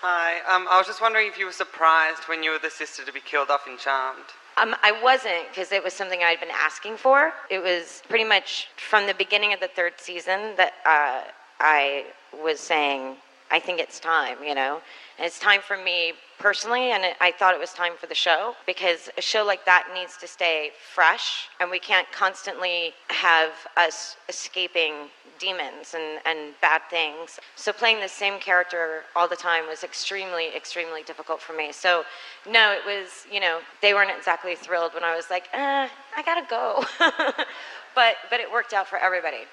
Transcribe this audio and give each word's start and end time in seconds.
Hi. 0.00 0.38
Um, 0.48 0.68
I 0.70 0.78
was 0.78 0.86
just 0.86 1.00
wondering 1.00 1.26
if 1.26 1.36
you 1.36 1.46
were 1.46 1.52
surprised 1.52 2.22
when 2.28 2.44
you 2.44 2.52
were 2.52 2.60
the 2.60 2.70
sister 2.70 3.04
to 3.04 3.12
be 3.12 3.18
killed 3.18 3.50
off 3.50 3.66
in 3.66 3.76
Charmed. 3.78 4.22
Um, 4.56 4.76
I 4.84 4.92
wasn't 5.02 5.48
because 5.48 5.72
it 5.72 5.82
was 5.82 5.92
something 5.92 6.20
I'd 6.22 6.38
been 6.38 6.54
asking 6.54 6.98
for. 6.98 7.32
It 7.50 7.58
was 7.58 8.02
pretty 8.08 8.24
much 8.24 8.68
from 8.76 9.08
the 9.08 9.14
beginning 9.14 9.52
of 9.52 9.58
the 9.58 9.66
third 9.66 9.94
season 9.96 10.54
that 10.56 10.74
uh, 10.86 11.22
I 11.58 12.06
was 12.32 12.60
saying, 12.60 13.16
I 13.50 13.60
think 13.60 13.80
it's 13.80 13.98
time, 13.98 14.38
you 14.44 14.54
know? 14.54 14.80
And 15.18 15.26
it's 15.26 15.38
time 15.38 15.60
for 15.60 15.76
me 15.76 16.12
personally, 16.38 16.92
and 16.92 17.04
it, 17.04 17.16
I 17.20 17.32
thought 17.32 17.54
it 17.54 17.60
was 17.60 17.72
time 17.72 17.92
for 17.98 18.06
the 18.06 18.14
show 18.14 18.54
because 18.66 19.10
a 19.18 19.20
show 19.20 19.44
like 19.44 19.64
that 19.64 19.88
needs 19.94 20.16
to 20.18 20.28
stay 20.28 20.70
fresh, 20.94 21.48
and 21.60 21.70
we 21.70 21.78
can't 21.78 22.10
constantly 22.12 22.92
have 23.08 23.50
us 23.76 24.16
escaping 24.28 25.08
demons 25.38 25.94
and, 25.94 26.20
and 26.26 26.54
bad 26.60 26.82
things. 26.90 27.38
So 27.56 27.72
playing 27.72 28.00
the 28.00 28.08
same 28.08 28.38
character 28.40 29.02
all 29.16 29.28
the 29.28 29.36
time 29.36 29.66
was 29.68 29.84
extremely, 29.84 30.54
extremely 30.54 31.02
difficult 31.02 31.40
for 31.40 31.52
me. 31.52 31.72
So 31.72 32.04
no, 32.48 32.72
it 32.72 32.84
was, 32.84 33.26
you 33.30 33.40
know, 33.40 33.60
they 33.80 33.94
weren't 33.94 34.10
exactly 34.16 34.54
thrilled 34.54 34.94
when 34.94 35.04
I 35.04 35.16
was 35.16 35.30
like, 35.30 35.48
eh, 35.52 35.88
I 36.16 36.22
gotta 36.22 36.46
go. 36.48 36.84
but 37.94 38.16
but 38.30 38.40
it 38.40 38.50
worked 38.50 38.72
out 38.72 38.86
for 38.86 38.98
everybody. 38.98 39.44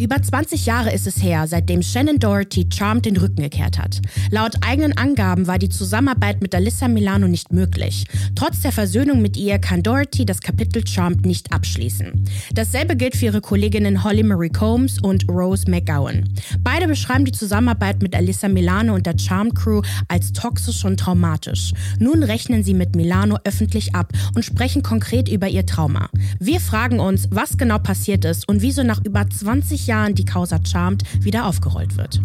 Über 0.00 0.22
20 0.22 0.64
Jahre 0.64 0.92
ist 0.92 1.08
es 1.08 1.20
her, 1.20 1.48
seitdem 1.48 1.82
Shannon 1.82 2.20
Doherty 2.20 2.68
Charmed 2.72 3.04
den 3.04 3.16
Rücken 3.16 3.42
gekehrt 3.42 3.78
hat. 3.78 4.00
Laut 4.30 4.54
eigenen 4.64 4.96
Angaben 4.96 5.48
war 5.48 5.58
die 5.58 5.70
Zusammenarbeit 5.70 6.40
mit 6.40 6.54
Alyssa 6.54 6.86
Milano 6.86 7.26
nicht 7.26 7.52
möglich. 7.52 8.04
Trotz 8.36 8.60
der 8.60 8.70
Versöhnung 8.70 9.20
mit 9.20 9.36
ihr 9.36 9.58
kann 9.58 9.82
Doherty 9.82 10.24
das 10.24 10.40
Kapitel 10.40 10.86
Charmed 10.86 11.26
nicht 11.26 11.52
abschließen. 11.52 12.24
Dasselbe 12.54 12.94
gilt 12.94 13.16
für 13.16 13.24
ihre 13.24 13.40
Kolleginnen 13.40 14.04
Holly 14.04 14.22
Marie 14.22 14.50
Combs 14.50 15.02
und 15.02 15.28
Rose 15.28 15.68
McGowan. 15.68 16.28
Beide 16.60 16.86
beschreiben 16.86 17.24
die 17.24 17.32
Zusammenarbeit 17.32 18.00
mit 18.00 18.14
Alyssa 18.14 18.46
Milano 18.48 18.94
und 18.94 19.04
der 19.04 19.18
Charmed 19.18 19.56
Crew 19.56 19.82
als 20.06 20.32
toxisch 20.32 20.84
und 20.84 21.00
traumatisch. 21.00 21.72
Nun 21.98 22.22
rechnen 22.22 22.62
sie 22.62 22.74
mit 22.74 22.94
Milano 22.94 23.36
öffentlich 23.42 23.96
ab 23.96 24.12
und 24.36 24.44
sprechen 24.44 24.84
konkret 24.84 25.28
über 25.28 25.48
ihr 25.48 25.66
Trauma. 25.66 26.08
Wir 26.38 26.60
fragen 26.60 27.00
uns, 27.00 27.26
was 27.32 27.58
genau 27.58 27.80
passiert 27.80 28.24
ist 28.24 28.48
und 28.48 28.62
wieso 28.62 28.84
nach 28.84 29.04
über 29.04 29.28
20 29.28 29.87
Jahren 29.88 30.14
die 30.14 30.24
Causa 30.24 30.60
Charmed 30.64 31.02
wieder 31.24 31.46
aufgerollt 31.46 31.96
wird. 31.96 32.20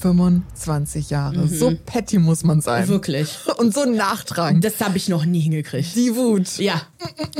25 0.00 1.10
Jahre. 1.10 1.48
So 1.48 1.74
petty 1.86 2.18
muss 2.18 2.44
man 2.44 2.60
sein. 2.60 2.88
Wirklich. 2.88 3.36
Und 3.58 3.74
so 3.74 3.84
Nachtrag. 3.84 4.60
Das 4.60 4.80
habe 4.80 4.96
ich 4.96 5.08
noch 5.08 5.24
nie 5.24 5.40
hingekriegt. 5.40 5.94
Die 5.94 6.14
Wut. 6.14 6.58
Ja, 6.58 6.82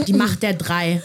die 0.07 0.13
Macht 0.13 0.43
der 0.43 0.55
drei. 0.55 1.03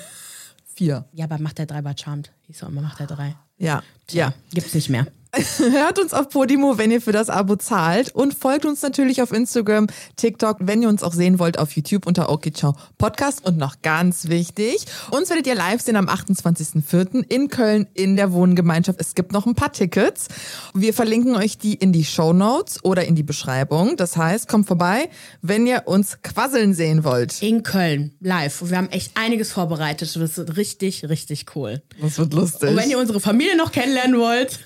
Vier. 0.73 1.05
Ja, 1.13 1.25
aber 1.25 1.39
Macht 1.39 1.57
der 1.57 1.65
drei 1.65 1.83
war 1.83 1.95
Charmed. 1.97 2.31
Hieß 2.47 2.59
doch 2.59 2.69
immer 2.69 2.81
Macht 2.81 2.99
der 2.99 3.07
drei. 3.07 3.35
Ja. 3.57 3.83
Ja. 4.09 4.33
Gibt's 4.53 4.73
nicht 4.73 4.89
mehr. 4.89 5.07
Hört 5.59 5.97
uns 5.97 6.13
auf 6.13 6.27
Podimo, 6.27 6.77
wenn 6.77 6.91
ihr 6.91 6.99
für 6.99 7.13
das 7.13 7.29
Abo 7.29 7.55
zahlt 7.55 8.13
und 8.13 8.33
folgt 8.33 8.65
uns 8.65 8.81
natürlich 8.81 9.21
auf 9.21 9.31
Instagram, 9.31 9.87
TikTok, 10.17 10.57
wenn 10.59 10.81
ihr 10.81 10.89
uns 10.89 11.03
auch 11.03 11.13
sehen 11.13 11.39
wollt 11.39 11.57
auf 11.57 11.71
YouTube 11.71 12.05
unter 12.05 12.29
Okay 12.29 12.51
Ciao 12.51 12.75
Podcast 12.97 13.45
und 13.45 13.57
noch 13.57 13.81
ganz 13.81 14.27
wichtig, 14.27 14.85
uns 15.09 15.29
werdet 15.29 15.47
ihr 15.47 15.55
live 15.55 15.79
sehen 15.81 15.95
am 15.95 16.09
28.04. 16.09 17.23
in 17.29 17.47
Köln 17.47 17.87
in 17.93 18.17
der 18.17 18.33
Wohngemeinschaft. 18.33 18.99
Es 18.99 19.15
gibt 19.15 19.31
noch 19.31 19.45
ein 19.45 19.55
paar 19.55 19.71
Tickets. 19.71 20.27
Wir 20.73 20.93
verlinken 20.93 21.37
euch 21.37 21.57
die 21.57 21.75
in 21.75 21.93
die 21.93 22.03
Show 22.03 22.33
Notes 22.33 22.83
oder 22.83 23.05
in 23.05 23.15
die 23.15 23.23
Beschreibung. 23.23 23.95
Das 23.95 24.17
heißt, 24.17 24.49
kommt 24.49 24.67
vorbei, 24.67 25.09
wenn 25.41 25.65
ihr 25.65 25.83
uns 25.85 26.21
quasseln 26.23 26.73
sehen 26.73 27.05
wollt. 27.05 27.41
In 27.41 27.63
Köln, 27.63 28.11
live. 28.19 28.69
Wir 28.69 28.77
haben 28.77 28.89
echt 28.89 29.15
einiges 29.15 29.53
vorbereitet. 29.53 30.13
Das 30.13 30.37
wird 30.37 30.57
richtig, 30.57 31.07
richtig 31.07 31.45
cool. 31.55 31.81
Das 32.01 32.17
wird 32.17 32.33
lustig. 32.33 32.69
Und 32.69 32.75
wenn 32.75 32.89
ihr 32.89 32.99
unsere 32.99 33.21
Familie 33.21 33.55
noch 33.55 33.71
kennenlernen 33.71 34.19
wollt, 34.19 34.59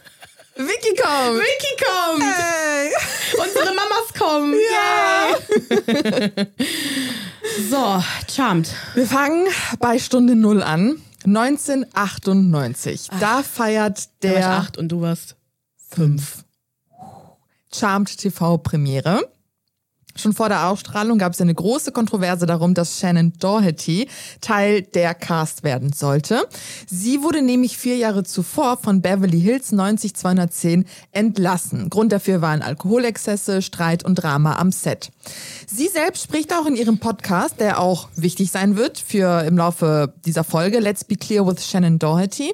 Vicky 0.55 0.95
kommt! 0.95 1.39
Vicky 1.39 1.75
kommt! 1.83 2.23
Hey. 2.23 2.91
Unsere 3.43 3.73
Mamas 3.75 4.13
kommen! 4.17 4.55
Ja. 4.71 6.45
So, 7.69 8.03
Charmed. 8.29 8.69
Wir 8.95 9.05
fangen 9.05 9.47
bei 9.79 9.97
Stunde 9.99 10.35
Null 10.35 10.61
an. 10.61 11.01
1998. 11.25 13.09
Da 13.19 13.43
feiert 13.43 14.09
Da 14.19 14.29
war 14.29 14.35
ich 14.35 14.39
der 14.39 14.49
acht 14.51 14.77
und 14.77 14.89
du 14.89 15.01
warst 15.01 15.35
fünf. 15.89 16.43
Charmed 17.73 18.17
TV 18.17 18.57
Premiere. 18.57 19.27
Schon 20.17 20.31
vor 20.31 20.47
der 20.47 20.69
Ausstrahlung 20.69 21.17
gab 21.17 21.33
es 21.33 21.41
eine 21.41 21.53
große 21.53 21.91
Kontroverse 21.91 22.45
darum, 22.45 22.73
dass 22.73 22.99
Shannon 22.99 23.33
Doherty 23.37 24.07
Teil 24.39 24.81
der 24.81 25.13
Cast 25.13 25.63
werden 25.63 25.91
sollte. 25.91 26.47
Sie 26.87 27.21
wurde 27.21 27.41
nämlich 27.41 27.77
vier 27.77 27.97
Jahre 27.97 28.23
zuvor 28.23 28.77
von 28.77 29.01
Beverly 29.01 29.41
Hills 29.41 29.73
90210 29.73 30.85
entlassen. 31.11 31.89
Grund 31.89 32.13
dafür 32.13 32.41
waren 32.41 32.61
Alkoholexzesse, 32.61 33.61
Streit 33.61 34.05
und 34.05 34.15
Drama 34.15 34.57
am 34.57 34.71
Set. 34.71 35.11
Sie 35.67 35.89
selbst 35.89 36.23
spricht 36.23 36.53
auch 36.53 36.65
in 36.65 36.77
ihrem 36.77 36.99
Podcast, 36.99 37.59
der 37.59 37.81
auch 37.81 38.07
wichtig 38.15 38.51
sein 38.51 38.77
wird 38.77 38.97
für 38.97 39.41
im 39.41 39.57
Laufe 39.57 40.13
dieser 40.25 40.45
Folge, 40.45 40.79
Let's 40.79 41.03
Be 41.03 41.17
Clear 41.17 41.45
with 41.45 41.65
Shannon 41.67 41.99
Doherty, 41.99 42.53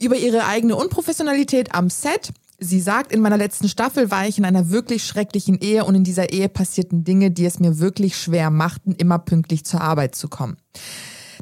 über 0.00 0.16
ihre 0.16 0.46
eigene 0.46 0.76
Unprofessionalität 0.76 1.74
am 1.74 1.90
Set, 1.90 2.32
Sie 2.62 2.80
sagt, 2.80 3.12
in 3.12 3.20
meiner 3.20 3.36
letzten 3.36 3.68
Staffel 3.68 4.10
war 4.12 4.26
ich 4.28 4.38
in 4.38 4.44
einer 4.44 4.70
wirklich 4.70 5.04
schrecklichen 5.04 5.58
Ehe 5.58 5.84
und 5.84 5.96
in 5.96 6.04
dieser 6.04 6.32
Ehe 6.32 6.48
passierten 6.48 7.02
Dinge, 7.02 7.32
die 7.32 7.44
es 7.44 7.58
mir 7.58 7.80
wirklich 7.80 8.16
schwer 8.16 8.50
machten, 8.50 8.92
immer 8.92 9.18
pünktlich 9.18 9.64
zur 9.64 9.80
Arbeit 9.80 10.14
zu 10.14 10.28
kommen. 10.28 10.56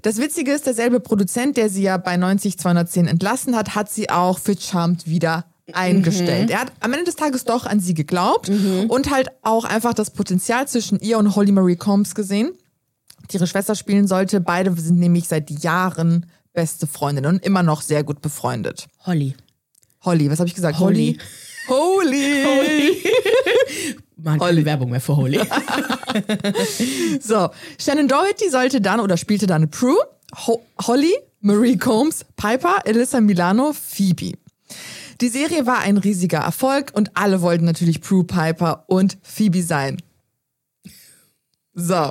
Das 0.02 0.16
Witzige 0.16 0.52
ist, 0.52 0.66
derselbe 0.66 0.98
Produzent, 0.98 1.58
der 1.58 1.68
sie 1.68 1.82
ja 1.82 1.98
bei 1.98 2.16
90210 2.16 3.06
entlassen 3.06 3.54
hat, 3.54 3.74
hat 3.74 3.90
sie 3.90 4.08
auch 4.08 4.38
für 4.38 4.58
Charmed 4.58 5.06
wieder 5.06 5.44
eingestellt. 5.72 6.50
Er 6.50 6.60
hat 6.60 6.72
am 6.80 6.92
Ende 6.92 7.04
des 7.04 7.16
Tages 7.16 7.44
doch 7.44 7.66
an 7.66 7.80
sie 7.80 7.94
geglaubt 7.94 8.50
und 8.88 9.10
halt 9.10 9.28
auch 9.42 9.64
einfach 9.64 9.92
das 9.92 10.10
Potenzial 10.10 10.66
zwischen 10.68 10.98
ihr 11.00 11.18
und 11.18 11.36
Holly 11.36 11.52
Marie 11.52 11.76
Combs 11.76 12.14
gesehen, 12.14 12.52
die 13.30 13.36
ihre 13.36 13.46
Schwester 13.46 13.74
spielen 13.74 14.06
sollte. 14.06 14.40
Beide 14.40 14.72
sind 14.80 14.98
nämlich 14.98 15.28
seit 15.28 15.50
Jahren 15.50 16.26
beste 16.54 16.86
Freundinnen 16.86 17.34
und 17.34 17.44
immer 17.44 17.62
noch 17.62 17.82
sehr 17.82 18.04
gut 18.04 18.22
befreundet. 18.22 18.88
Holly. 19.04 19.36
Holly, 20.04 20.30
was 20.30 20.38
habe 20.38 20.48
ich 20.48 20.54
gesagt? 20.54 20.78
Holly. 20.78 21.18
Holy. 21.68 22.44
Holly. 22.44 22.96
Machen 24.16 24.40
keine 24.40 24.64
Werbung 24.64 24.90
mehr 24.90 25.00
für 25.00 25.16
Holly. 25.16 25.40
So, 27.20 27.50
Shannon 27.78 28.08
Doherty 28.08 28.50
sollte 28.50 28.80
dann 28.80 28.98
oder 28.98 29.16
spielte 29.16 29.46
dann 29.46 29.70
Prue, 29.70 29.96
Ho 30.46 30.60
Holly, 30.84 31.14
Marie 31.40 31.76
Combs, 31.76 32.24
Piper, 32.36 32.84
Alyssa 32.84 33.20
Milano, 33.20 33.72
Phoebe. 33.72 34.32
Die 35.20 35.28
Serie 35.28 35.66
war 35.66 35.80
ein 35.80 35.98
riesiger 35.98 36.38
Erfolg 36.38 36.90
und 36.94 37.16
alle 37.16 37.42
wollten 37.42 37.64
natürlich 37.64 38.00
Prue, 38.00 38.24
Piper 38.24 38.84
und 38.88 39.18
Phoebe 39.22 39.62
sein. 39.62 39.98
So. 41.74 42.10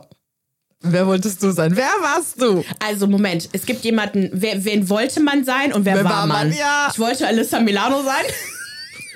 Wer 0.82 1.06
wolltest 1.08 1.44
du 1.44 1.52
sein? 1.52 1.76
Wer 1.76 1.90
warst 2.02 2.42
du? 2.42 2.64
Also 2.80 3.06
Moment, 3.08 3.50
es 3.52 3.66
gibt 3.66 3.84
jemanden, 3.84 4.30
wer, 4.32 4.64
wen 4.64 4.88
wollte 4.90 5.20
man 5.20 5.44
sein 5.44 5.74
und 5.74 5.84
wer, 5.84 5.96
Wer 5.96 6.04
war, 6.06 6.12
war 6.12 6.28
man? 6.28 6.50
man? 6.50 6.58
Ja. 6.58 6.88
Ich 6.92 7.00
wollte 7.00 7.28
Alyssa 7.28 7.60
Milano 7.60 8.02
sein, 8.02 8.26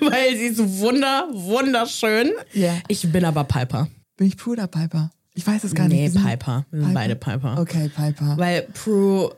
weil 0.12 0.36
sie 0.36 0.48
ist 0.48 0.58
so 0.58 0.80
wunder, 0.80 1.28
wunderschön. 1.32 2.32
Ja. 2.52 2.74
Ich 2.90 3.10
bin 3.10 3.24
aber 3.24 3.46
Piper. 3.46 3.88
Bin 4.18 4.28
ich 4.28 4.36
Prue 4.36 4.54
oder 4.54 4.68
Piper? 4.68 5.10
Ich 5.36 5.48
weiß 5.48 5.64
es 5.64 5.74
gar 5.74 5.88
Nee, 5.88 6.04
nicht. 6.04 6.14
Wir 6.16 6.22
sind- 6.22 6.30
Piper. 6.30 6.66
Wir 6.70 6.82
sind 6.82 6.94
beide 6.94 7.16
Piper. 7.16 7.58
Okay, 7.60 7.90
Piper. 7.96 8.38
Weil 8.38 8.64
Prue, 8.74 9.32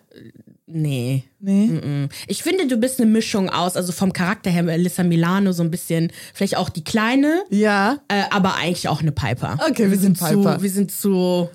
nee. 0.65 1.23
Nee. 1.39 1.67
Mm. 1.67 2.09
Ich 2.27 2.41
finde, 2.41 2.65
du 2.67 2.77
bist 2.77 2.99
eine 2.99 3.09
Mischung 3.09 3.49
aus, 3.51 3.77
also 3.77 3.91
vom 3.91 4.11
Charakter 4.11 4.49
her, 4.49 4.65
Alyssa 4.67 5.03
Milano 5.03 5.51
so 5.51 5.61
ein 5.61 5.69
bisschen, 5.69 6.11
vielleicht 6.33 6.57
auch 6.57 6.69
die 6.69 6.83
Kleine, 6.83 7.43
Ja. 7.51 7.99
äh, 8.07 8.23
aber 8.31 8.55
eigentlich 8.55 8.89
auch 8.89 9.01
eine 9.01 9.11
Piper. 9.11 9.59
Okay, 9.69 9.91
wir 9.91 9.97
sind 9.99 10.17
Piper. 10.17 10.57
Zu, 10.57 10.63
wir 10.63 10.69
sind 10.71 10.91
zu 10.91 11.49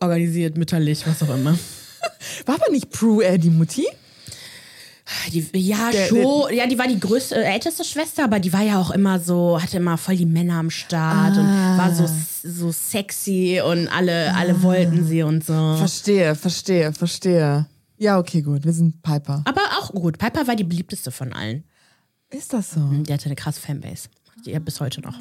organisiert, 0.00 0.56
mütterlich, 0.56 1.06
was 1.06 1.22
auch 1.22 1.34
immer. 1.34 1.58
War 2.46 2.54
aber 2.56 2.70
nicht 2.70 2.90
Prue 2.90 3.24
eher 3.24 3.38
die 3.38 3.50
Mutti? 3.50 3.86
Die, 5.32 5.48
ja, 5.54 5.90
Der- 5.92 6.08
schon. 6.08 6.52
Ja, 6.52 6.66
die 6.66 6.76
war 6.78 6.88
die 6.88 6.98
größte, 6.98 7.36
äh, 7.36 7.42
älteste 7.54 7.84
Schwester, 7.84 8.24
aber 8.24 8.40
die 8.40 8.52
war 8.52 8.62
ja 8.62 8.80
auch 8.80 8.90
immer 8.90 9.20
so, 9.20 9.60
hatte 9.62 9.76
immer 9.76 9.96
voll 9.98 10.16
die 10.16 10.26
Männer 10.26 10.54
am 10.54 10.68
Start 10.70 11.36
und 11.36 11.46
war 11.46 11.94
so, 11.94 12.08
so 12.42 12.72
sexy 12.72 13.60
und 13.64 13.86
alle, 13.88 14.34
alle 14.34 14.60
wollten 14.64 15.06
sie 15.06 15.22
und 15.22 15.44
so. 15.44 15.76
Verstehe, 15.76 16.34
verstehe, 16.34 16.92
verstehe. 16.92 17.66
Ja, 17.98 18.18
okay, 18.18 18.42
gut. 18.42 18.64
Wir 18.64 18.72
sind 18.72 19.00
Piper. 19.02 19.42
Aber 19.46 19.60
auch 19.78 19.92
gut. 19.92 20.18
Piper 20.18 20.46
war 20.48 20.56
die 20.56 20.64
beliebteste 20.64 21.12
von 21.12 21.32
allen. 21.32 21.62
Ist 22.30 22.52
das 22.52 22.72
so? 22.72 22.80
Die 22.80 23.12
hatte 23.12 23.26
eine 23.26 23.36
krasse 23.36 23.60
Fanbase. 23.60 24.08
Die 24.44 24.50
ja 24.50 24.58
bis 24.58 24.80
heute 24.80 25.00
noch. 25.02 25.14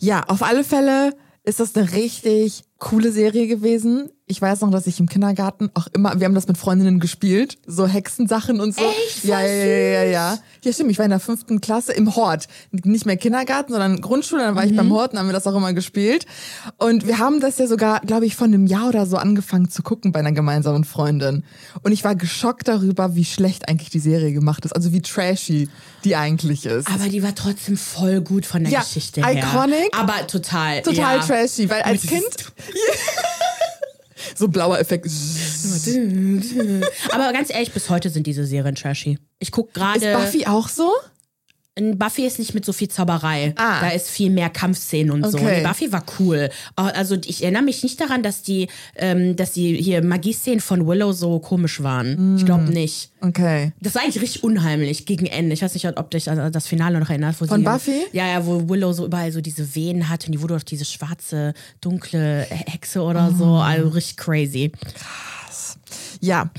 Ja, 0.00 0.22
auf 0.26 0.42
alle 0.42 0.64
Fälle 0.64 1.14
ist 1.44 1.60
das 1.60 1.76
eine 1.76 1.92
richtig 1.92 2.64
coole 2.80 3.12
Serie 3.12 3.46
gewesen. 3.46 4.10
Ich 4.26 4.40
weiß 4.40 4.60
noch, 4.60 4.70
dass 4.70 4.86
ich 4.86 5.00
im 5.00 5.08
Kindergarten 5.08 5.70
auch 5.74 5.88
immer, 5.92 6.18
wir 6.20 6.24
haben 6.24 6.36
das 6.36 6.46
mit 6.46 6.56
Freundinnen 6.56 7.00
gespielt, 7.00 7.58
so 7.66 7.86
Hexensachen 7.86 8.60
und 8.60 8.76
so. 8.76 8.82
Echt? 9.06 9.24
Ja, 9.24 9.40
ja, 9.40 9.46
ja, 9.46 9.64
ja, 9.64 10.04
ja. 10.04 10.38
Ja, 10.62 10.72
stimmt. 10.72 10.90
Ich 10.92 10.98
war 10.98 11.04
in 11.04 11.10
der 11.10 11.18
fünften 11.18 11.60
Klasse 11.60 11.92
im 11.92 12.14
Hort. 12.14 12.46
Nicht 12.70 13.06
mehr 13.06 13.16
Kindergarten, 13.16 13.72
sondern 13.72 14.00
Grundschule. 14.00 14.42
Dann 14.42 14.54
war 14.54 14.64
ich 14.64 14.76
beim 14.76 14.92
Hort 14.92 15.12
und 15.12 15.18
haben 15.18 15.26
wir 15.26 15.32
das 15.32 15.46
auch 15.48 15.56
immer 15.56 15.72
gespielt. 15.72 16.26
Und 16.78 17.08
wir 17.08 17.18
haben 17.18 17.40
das 17.40 17.58
ja 17.58 17.66
sogar, 17.66 18.00
glaube 18.00 18.24
ich, 18.24 18.36
von 18.36 18.46
einem 18.54 18.66
Jahr 18.66 18.88
oder 18.88 19.04
so 19.04 19.16
angefangen 19.16 19.68
zu 19.68 19.82
gucken 19.82 20.12
bei 20.12 20.20
einer 20.20 20.32
gemeinsamen 20.32 20.84
Freundin. 20.84 21.42
Und 21.82 21.90
ich 21.90 22.04
war 22.04 22.14
geschockt 22.14 22.68
darüber, 22.68 23.16
wie 23.16 23.24
schlecht 23.24 23.68
eigentlich 23.68 23.90
die 23.90 23.98
Serie 23.98 24.32
gemacht 24.32 24.64
ist. 24.64 24.72
Also 24.72 24.92
wie 24.92 25.02
trashy 25.02 25.68
die 26.04 26.14
eigentlich 26.14 26.66
ist. 26.66 26.88
Aber 26.88 27.08
die 27.08 27.22
war 27.22 27.34
trotzdem 27.34 27.76
voll 27.76 28.20
gut 28.20 28.46
von 28.46 28.62
der 28.62 28.72
Ja, 28.72 28.80
Geschichte 28.80 29.26
her. 29.26 29.42
iconic. 29.42 29.90
Aber 29.98 30.26
total. 30.28 30.82
Total 30.82 31.18
ja. 31.18 31.26
trashy, 31.26 31.68
weil 31.68 31.82
als 31.82 32.02
Kind. 32.02 32.24
so 34.34 34.48
blauer 34.48 34.78
Effekt. 34.78 35.06
Aber 37.10 37.32
ganz 37.32 37.50
ehrlich, 37.50 37.72
bis 37.72 37.90
heute 37.90 38.10
sind 38.10 38.26
diese 38.26 38.44
Serien 38.44 38.74
trashy. 38.74 39.18
Ich 39.38 39.52
guck 39.52 39.68
Ist 39.68 39.74
gerade. 39.74 40.12
Buffy 40.12 40.46
auch 40.46 40.68
so? 40.68 40.92
In 41.80 41.98
Buffy 41.98 42.26
ist 42.26 42.38
nicht 42.38 42.52
mit 42.52 42.64
so 42.66 42.74
viel 42.74 42.88
Zauberei. 42.88 43.54
Ah. 43.56 43.80
Da 43.80 43.88
ist 43.88 44.10
viel 44.10 44.28
mehr 44.28 44.50
Kampfszenen 44.50 45.10
und 45.10 45.30
so. 45.30 45.38
Okay. 45.38 45.60
Die 45.60 45.66
Buffy 45.66 45.90
war 45.90 46.04
cool. 46.18 46.50
Also 46.76 47.16
ich 47.24 47.42
erinnere 47.42 47.62
mich 47.62 47.82
nicht 47.82 47.98
daran, 47.98 48.22
dass 48.22 48.42
die, 48.42 48.68
ähm, 48.96 49.34
dass 49.34 49.52
die 49.52 49.76
hier 49.76 50.04
Magieszenen 50.04 50.60
von 50.60 50.86
Willow 50.86 51.12
so 51.12 51.38
komisch 51.38 51.82
waren. 51.82 52.36
Ich 52.36 52.44
glaube 52.44 52.64
nicht. 52.64 53.12
Okay. 53.22 53.72
Das 53.80 53.94
war 53.94 54.02
eigentlich 54.02 54.20
richtig 54.20 54.44
unheimlich 54.44 55.06
gegen 55.06 55.24
Ende. 55.24 55.54
Ich 55.54 55.62
weiß 55.62 55.72
nicht, 55.72 55.86
ob 55.86 56.10
dich 56.10 56.30
an 56.30 56.52
das 56.52 56.66
Finale 56.66 57.00
noch 57.00 57.08
erinnerst. 57.08 57.40
Wo 57.40 57.46
Von 57.46 57.64
Buffy? 57.64 58.02
Ja, 58.12 58.26
ja, 58.28 58.44
wo 58.44 58.68
Willow 58.68 58.92
so 58.92 59.06
überall 59.06 59.32
so 59.32 59.40
diese 59.40 59.74
Wehen 59.74 60.10
hat 60.10 60.26
und 60.26 60.32
die 60.32 60.42
wurde 60.42 60.56
doch 60.56 60.62
diese 60.62 60.84
schwarze, 60.84 61.54
dunkle 61.80 62.46
Hexe 62.50 63.00
oder 63.00 63.32
so. 63.32 63.44
Oh. 63.44 63.56
Also 63.56 63.88
richtig 63.88 64.18
crazy. 64.18 64.72
Ja. 66.20 66.50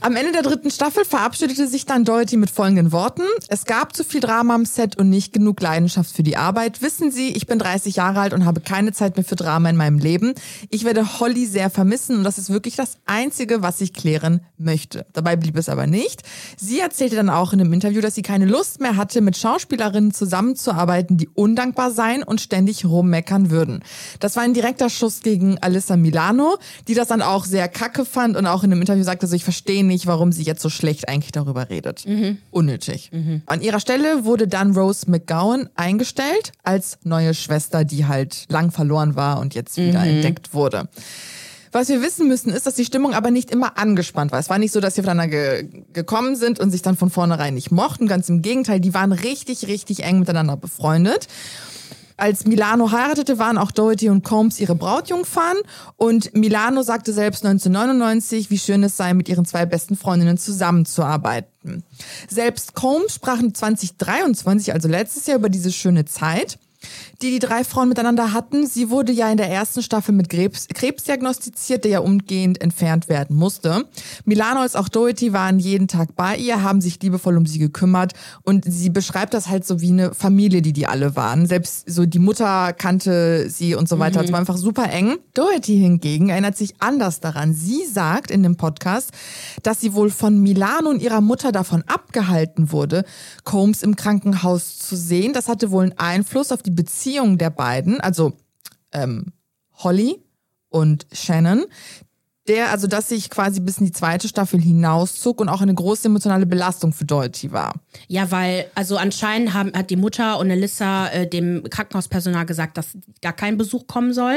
Am 0.00 0.14
Ende 0.14 0.30
der 0.30 0.42
dritten 0.42 0.70
Staffel 0.70 1.04
verabschiedete 1.04 1.66
sich 1.66 1.86
dann 1.86 2.04
Doherty 2.04 2.36
mit 2.36 2.50
folgenden 2.50 2.92
Worten. 2.92 3.22
Es 3.48 3.64
gab 3.64 3.96
zu 3.96 4.04
viel 4.04 4.20
Drama 4.20 4.54
am 4.54 4.64
Set 4.66 4.96
und 4.98 5.08
nicht 5.08 5.32
genug 5.32 5.60
Leidenschaft 5.60 6.14
für 6.14 6.22
die 6.22 6.36
Arbeit. 6.36 6.82
Wissen 6.82 7.10
Sie, 7.10 7.30
ich 7.30 7.46
bin 7.46 7.58
30 7.58 7.96
Jahre 7.96 8.20
alt 8.20 8.32
und 8.34 8.44
habe 8.44 8.60
keine 8.60 8.92
Zeit 8.92 9.16
mehr 9.16 9.24
für 9.24 9.36
Drama 9.36 9.70
in 9.70 9.76
meinem 9.76 9.98
Leben. 9.98 10.34
Ich 10.70 10.84
werde 10.84 11.18
Holly 11.18 11.46
sehr 11.46 11.70
vermissen 11.70 12.18
und 12.18 12.24
das 12.24 12.38
ist 12.38 12.50
wirklich 12.50 12.76
das 12.76 12.98
Einzige, 13.06 13.62
was 13.62 13.80
ich 13.80 13.94
klären 13.94 14.42
möchte. 14.58 15.06
Dabei 15.14 15.34
blieb 15.34 15.56
es 15.56 15.68
aber 15.68 15.86
nicht. 15.86 16.22
Sie 16.56 16.78
erzählte 16.78 17.16
dann 17.16 17.30
auch 17.30 17.52
in 17.52 17.60
einem 17.60 17.72
Interview, 17.72 18.00
dass 18.00 18.14
sie 18.14 18.22
keine 18.22 18.46
Lust 18.46 18.80
mehr 18.80 18.96
hatte, 18.96 19.22
mit 19.22 19.36
Schauspielerinnen 19.36 20.12
zusammenzuarbeiten, 20.12 21.16
die 21.16 21.28
undankbar 21.28 21.90
seien 21.90 22.22
und 22.22 22.40
ständig 22.40 22.84
rummeckern 22.84 23.50
würden. 23.50 23.82
Das 24.20 24.36
war 24.36 24.42
ein 24.42 24.54
direkter 24.54 24.90
Schuss 24.90 25.22
gegen 25.22 25.58
Alyssa 25.58 25.96
Milano, 25.96 26.58
die 26.86 26.94
das 26.94 27.08
dann 27.08 27.22
auch 27.22 27.46
sehr 27.46 27.68
kacke 27.68 28.04
fand 28.04 28.36
und 28.36 28.46
auch 28.46 28.62
in 28.62 28.70
einem 28.70 28.82
Interview 28.82 29.02
sagte, 29.02 29.26
so 29.26 29.34
ich 29.34 29.44
verstehe 29.44 29.85
nicht, 29.86 30.06
warum 30.06 30.32
sie 30.32 30.42
jetzt 30.42 30.62
so 30.62 30.68
schlecht 30.68 31.08
eigentlich 31.08 31.32
darüber 31.32 31.70
redet. 31.70 32.04
Unnötig. 32.50 33.10
An 33.46 33.60
ihrer 33.60 33.80
Stelle 33.80 34.24
wurde 34.24 34.48
dann 34.48 34.76
Rose 34.76 35.10
McGowan 35.10 35.68
eingestellt 35.74 36.52
als 36.62 36.98
neue 37.04 37.34
Schwester, 37.34 37.84
die 37.84 38.06
halt 38.06 38.46
lang 38.48 38.70
verloren 38.70 39.16
war 39.16 39.40
und 39.40 39.54
jetzt 39.54 39.76
wieder 39.76 40.02
entdeckt 40.04 40.54
wurde. 40.54 40.88
Was 41.72 41.88
wir 41.88 42.00
wissen 42.00 42.26
müssen, 42.26 42.54
ist, 42.54 42.66
dass 42.66 42.74
die 42.74 42.86
Stimmung 42.86 43.12
aber 43.12 43.30
nicht 43.30 43.50
immer 43.50 43.76
angespannt 43.76 44.32
war. 44.32 44.38
Es 44.38 44.48
war 44.48 44.58
nicht 44.58 44.72
so, 44.72 44.80
dass 44.80 44.94
sie 44.94 45.02
aufeinander 45.02 45.28
ge 45.28 45.68
gekommen 45.92 46.34
sind 46.34 46.58
und 46.58 46.70
sich 46.70 46.80
dann 46.80 46.96
von 46.96 47.10
vornherein 47.10 47.52
nicht 47.52 47.70
mochten. 47.70 48.06
Ganz 48.06 48.30
im 48.30 48.40
Gegenteil, 48.40 48.80
die 48.80 48.94
waren 48.94 49.12
richtig, 49.12 49.66
richtig 49.66 50.02
eng 50.02 50.20
miteinander 50.20 50.56
befreundet. 50.56 51.28
Als 52.16 52.46
Milano 52.46 52.92
heiratete, 52.92 53.38
waren 53.38 53.58
auch 53.58 53.70
Doherty 53.70 54.08
und 54.08 54.24
Combs 54.24 54.58
ihre 54.58 54.74
Brautjungfern 54.74 55.56
und 55.96 56.34
Milano 56.34 56.82
sagte 56.82 57.12
selbst 57.12 57.44
1999, 57.44 58.50
wie 58.50 58.58
schön 58.58 58.82
es 58.84 58.96
sei, 58.96 59.12
mit 59.12 59.28
ihren 59.28 59.44
zwei 59.44 59.66
besten 59.66 59.96
Freundinnen 59.96 60.38
zusammenzuarbeiten. 60.38 61.84
Selbst 62.28 62.74
Combs 62.74 63.14
sprach 63.14 63.38
2023, 63.38 64.72
also 64.72 64.88
letztes 64.88 65.26
Jahr, 65.26 65.38
über 65.38 65.50
diese 65.50 65.72
schöne 65.72 66.06
Zeit 66.06 66.58
die 67.22 67.30
die 67.30 67.38
drei 67.38 67.64
Frauen 67.64 67.88
miteinander 67.88 68.32
hatten. 68.32 68.66
Sie 68.66 68.90
wurde 68.90 69.12
ja 69.12 69.30
in 69.30 69.36
der 69.36 69.50
ersten 69.50 69.82
Staffel 69.82 70.14
mit 70.14 70.28
Krebs, 70.28 70.66
Krebs 70.68 71.04
diagnostiziert, 71.04 71.84
der 71.84 71.90
ja 71.90 71.98
umgehend 72.00 72.60
entfernt 72.60 73.08
werden 73.08 73.36
musste. 73.36 73.84
Milano 74.24 74.60
als 74.60 74.76
auch 74.76 74.88
Doherty 74.88 75.32
waren 75.32 75.58
jeden 75.58 75.88
Tag 75.88 76.14
bei 76.14 76.36
ihr, 76.36 76.62
haben 76.62 76.80
sich 76.80 77.00
liebevoll 77.02 77.36
um 77.36 77.46
sie 77.46 77.58
gekümmert 77.58 78.12
und 78.42 78.64
sie 78.66 78.90
beschreibt 78.90 79.34
das 79.34 79.48
halt 79.48 79.66
so 79.66 79.80
wie 79.80 79.90
eine 79.90 80.14
Familie, 80.14 80.62
die 80.62 80.72
die 80.72 80.86
alle 80.86 81.16
waren. 81.16 81.46
Selbst 81.46 81.88
so 81.88 82.04
die 82.04 82.18
Mutter 82.18 82.72
kannte 82.72 83.48
sie 83.48 83.74
und 83.74 83.88
so 83.88 83.98
weiter. 83.98 84.22
Es 84.22 84.32
war 84.32 84.38
einfach 84.38 84.58
super 84.58 84.90
eng. 84.90 85.16
Doherty 85.34 85.78
hingegen 85.78 86.28
erinnert 86.28 86.56
sich 86.56 86.74
anders 86.80 87.20
daran. 87.20 87.54
Sie 87.54 87.84
sagt 87.84 88.30
in 88.30 88.42
dem 88.42 88.56
Podcast, 88.56 89.10
dass 89.62 89.80
sie 89.80 89.94
wohl 89.94 90.10
von 90.10 90.40
Milano 90.40 90.90
und 90.90 91.00
ihrer 91.00 91.20
Mutter 91.20 91.52
davon 91.52 91.82
abgehalten 91.86 92.72
wurde, 92.72 93.04
Combs 93.44 93.82
im 93.82 93.96
Krankenhaus 93.96 94.78
zu 94.78 94.96
sehen. 94.96 95.32
Das 95.32 95.48
hatte 95.48 95.70
wohl 95.70 95.84
einen 95.84 95.98
Einfluss 95.98 96.52
auf 96.52 96.62
die 96.62 96.70
Beziehung 96.70 97.05
der 97.14 97.50
beiden, 97.50 98.00
also 98.00 98.32
ähm, 98.92 99.32
Holly 99.74 100.16
und 100.68 101.06
Shannon, 101.12 101.64
der, 102.48 102.70
also 102.70 102.86
dass 102.86 103.08
sich 103.08 103.28
quasi 103.28 103.58
bis 103.60 103.78
in 103.78 103.86
die 103.86 103.92
zweite 103.92 104.28
Staffel 104.28 104.60
hinauszog 104.60 105.40
und 105.40 105.48
auch 105.48 105.62
eine 105.62 105.74
große 105.74 106.06
emotionale 106.06 106.46
Belastung 106.46 106.92
für 106.92 107.04
Doherty 107.04 107.50
war. 107.50 107.74
Ja, 108.06 108.30
weil, 108.30 108.66
also 108.76 108.96
anscheinend 108.96 109.52
haben, 109.52 109.72
hat 109.72 109.90
die 109.90 109.96
Mutter 109.96 110.38
und 110.38 110.48
Alyssa 110.50 111.08
äh, 111.08 111.28
dem 111.28 111.64
Krankenhauspersonal 111.68 112.46
gesagt, 112.46 112.78
dass 112.78 112.96
gar 113.20 113.32
kein 113.32 113.56
Besuch 113.56 113.88
kommen 113.88 114.12
soll. 114.12 114.36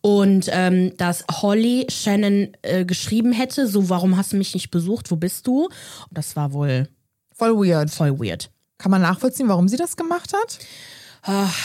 Und 0.00 0.48
ähm, 0.50 0.96
dass 0.96 1.24
Holly 1.30 1.86
Shannon 1.90 2.48
äh, 2.62 2.86
geschrieben 2.86 3.32
hätte, 3.32 3.66
so, 3.66 3.90
warum 3.90 4.16
hast 4.16 4.32
du 4.32 4.36
mich 4.36 4.54
nicht 4.54 4.70
besucht, 4.70 5.10
wo 5.10 5.16
bist 5.16 5.46
du? 5.46 5.64
Und 5.64 5.72
das 6.12 6.34
war 6.34 6.52
wohl 6.52 6.88
Voll 7.34 7.54
weird. 7.56 7.90
voll 7.90 8.18
weird. 8.18 8.50
Kann 8.78 8.90
man 8.90 9.02
nachvollziehen, 9.02 9.48
warum 9.48 9.68
sie 9.68 9.76
das 9.76 9.96
gemacht 9.96 10.32
hat? 10.32 10.58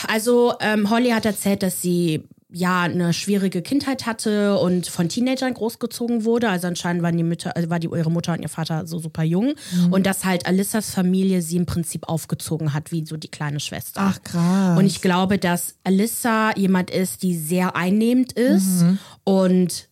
Also 0.08 0.54
ähm, 0.60 0.90
Holly 0.90 1.10
hat 1.12 1.26
erzählt, 1.26 1.64
dass 1.64 1.82
sie 1.82 2.24
ja 2.56 2.84
eine 2.84 3.14
schwierige 3.14 3.64
Kindheit 3.64 4.06
hatte 4.06 4.60
und 4.60 4.86
von 4.86 5.10
Teenagern 5.10 5.56
großgezogen 5.56 6.24
wurde. 6.24 6.50
Also 6.50 6.68
anscheinend 6.68 7.02
waren 7.02 7.18
die 7.18 7.24
Mütter, 7.24 7.56
also 7.56 7.70
war 7.72 7.80
die 7.80 7.88
ihre 7.88 8.12
Mutter 8.12 8.34
und 8.34 8.42
ihr 8.44 8.50
Vater 8.50 8.86
so 8.86 9.00
super 9.00 9.24
jung 9.24 9.56
und 9.90 10.06
dass 10.06 10.24
halt 10.24 10.46
Alissas 10.46 10.92
Familie 10.92 11.42
sie 11.42 11.58
im 11.58 11.66
Prinzip 11.66 12.08
aufgezogen 12.08 12.74
hat 12.74 12.92
wie 12.92 13.06
so 13.08 13.18
die 13.18 13.30
kleine 13.30 13.60
Schwester. 13.60 14.02
Ach, 14.04 14.22
krass. 14.24 14.78
Und 14.78 14.86
ich 14.86 15.02
glaube, 15.02 15.40
dass 15.40 15.76
Alissa 15.84 16.56
jemand 16.56 16.92
ist, 16.92 17.24
die 17.24 17.36
sehr 17.36 17.76
einnehmend 17.76 18.34
ist 18.34 18.86
und 19.24 19.90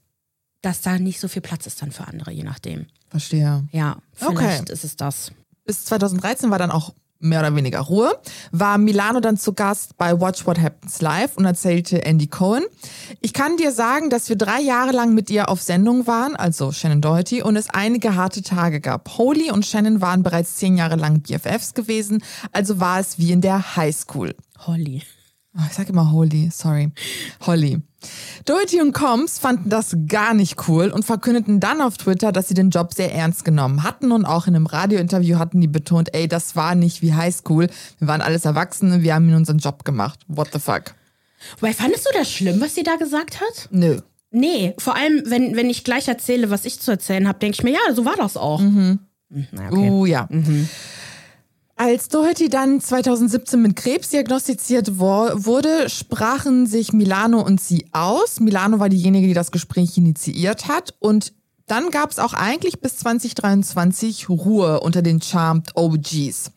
dass 0.61 0.81
da 0.81 0.99
nicht 0.99 1.19
so 1.19 1.27
viel 1.27 1.41
Platz 1.41 1.65
ist 1.65 1.81
dann 1.81 1.91
für 1.91 2.07
andere, 2.07 2.31
je 2.31 2.43
nachdem. 2.43 2.85
Verstehe. 3.09 3.63
Ja, 3.71 3.97
Okay. 4.19 4.35
vielleicht 4.37 4.69
ist 4.69 4.83
es 4.83 4.95
das. 4.95 5.31
bis 5.65 5.85
2013 5.85 6.51
war 6.51 6.59
dann 6.59 6.69
auch 6.69 6.93
mehr 7.21 7.39
oder 7.39 7.55
weniger 7.55 7.79
Ruhe, 7.79 8.17
war 8.51 8.77
Milano 8.77 9.19
dann 9.19 9.37
zu 9.37 9.53
Gast 9.53 9.97
bei 9.97 10.19
Watch 10.19 10.45
What 10.45 10.59
Happens 10.59 11.01
Live 11.01 11.37
und 11.37 11.45
erzählte 11.45 12.03
Andy 12.05 12.27
Cohen, 12.27 12.63
ich 13.21 13.33
kann 13.33 13.57
dir 13.57 13.71
sagen, 13.71 14.09
dass 14.09 14.29
wir 14.29 14.35
drei 14.35 14.61
Jahre 14.61 14.91
lang 14.91 15.13
mit 15.13 15.29
ihr 15.29 15.49
auf 15.49 15.61
Sendung 15.61 16.07
waren, 16.07 16.35
also 16.35 16.71
Shannon 16.71 17.01
Doherty, 17.01 17.41
und 17.41 17.55
es 17.55 17.69
einige 17.69 18.15
harte 18.15 18.41
Tage 18.41 18.79
gab. 18.79 19.17
Holly 19.17 19.51
und 19.51 19.65
Shannon 19.65 20.01
waren 20.01 20.23
bereits 20.23 20.55
zehn 20.57 20.77
Jahre 20.77 20.95
lang 20.95 21.21
BFFs 21.21 21.73
gewesen, 21.73 22.23
also 22.51 22.79
war 22.79 22.99
es 22.99 23.17
wie 23.17 23.31
in 23.31 23.41
der 23.41 23.75
Highschool. 23.75 24.35
Holly. 24.65 25.03
Oh, 25.57 25.61
ich 25.67 25.73
sag 25.73 25.89
immer 25.89 26.11
Holly, 26.11 26.49
sorry. 26.51 26.91
Holly. 27.45 27.81
Doherty 28.45 28.81
und 28.81 28.93
Combs 28.93 29.37
fanden 29.37 29.69
das 29.69 29.95
gar 30.07 30.33
nicht 30.33 30.67
cool 30.67 30.87
und 30.87 31.03
verkündeten 31.03 31.59
dann 31.59 31.81
auf 31.81 31.97
Twitter, 31.97 32.31
dass 32.31 32.47
sie 32.47 32.53
den 32.53 32.69
Job 32.69 32.93
sehr 32.93 33.13
ernst 33.13 33.43
genommen 33.43 33.83
hatten 33.83 34.11
und 34.11 34.25
auch 34.25 34.47
in 34.47 34.55
einem 34.55 34.65
Radiointerview 34.65 35.37
hatten 35.37 35.59
die 35.59 35.67
betont, 35.67 36.13
ey, 36.13 36.27
das 36.27 36.55
war 36.55 36.73
nicht 36.73 37.01
wie 37.01 37.13
Highschool. 37.13 37.69
Wir 37.99 38.07
waren 38.07 38.21
alles 38.21 38.45
Erwachsene, 38.45 39.03
wir 39.03 39.13
haben 39.13 39.33
unseren 39.33 39.57
Job 39.57 39.83
gemacht. 39.83 40.21
What 40.27 40.49
the 40.53 40.59
fuck? 40.59 40.95
Wobei, 41.59 41.73
fandest 41.73 42.05
du 42.05 42.17
das 42.17 42.31
schlimm, 42.31 42.61
was 42.61 42.73
sie 42.75 42.83
da 42.83 42.95
gesagt 42.95 43.41
hat? 43.41 43.67
Nö. 43.71 43.99
Nee, 44.31 44.73
vor 44.77 44.95
allem, 44.95 45.23
wenn, 45.25 45.57
wenn 45.57 45.69
ich 45.69 45.83
gleich 45.83 46.07
erzähle, 46.07 46.49
was 46.49 46.63
ich 46.63 46.79
zu 46.79 46.91
erzählen 46.91 47.27
habe, 47.27 47.39
denke 47.39 47.55
ich 47.55 47.63
mir, 47.63 47.71
ja, 47.71 47.93
so 47.93 48.05
war 48.05 48.15
das 48.15 48.37
auch. 48.37 48.61
Mhm. 48.61 48.99
Na, 49.51 49.67
okay. 49.67 49.89
Uh, 49.89 50.05
ja. 50.05 50.27
Als 51.83 52.09
Doherty 52.09 52.47
dann 52.47 52.79
2017 52.79 53.59
mit 53.59 53.75
Krebs 53.75 54.09
diagnostiziert 54.09 54.99
wurde, 54.99 55.89
sprachen 55.89 56.67
sich 56.67 56.93
Milano 56.93 57.41
und 57.41 57.59
sie 57.59 57.87
aus. 57.91 58.39
Milano 58.39 58.77
war 58.77 58.87
diejenige, 58.87 59.25
die 59.25 59.33
das 59.33 59.49
Gespräch 59.51 59.97
initiiert 59.97 60.67
hat. 60.67 60.93
Und 60.99 61.33
dann 61.65 61.89
gab 61.89 62.11
es 62.11 62.19
auch 62.19 62.35
eigentlich 62.35 62.81
bis 62.81 62.97
2023 62.97 64.29
Ruhe 64.29 64.81
unter 64.81 65.01
den 65.01 65.23
Charmed 65.23 65.71
OGs. 65.73 66.51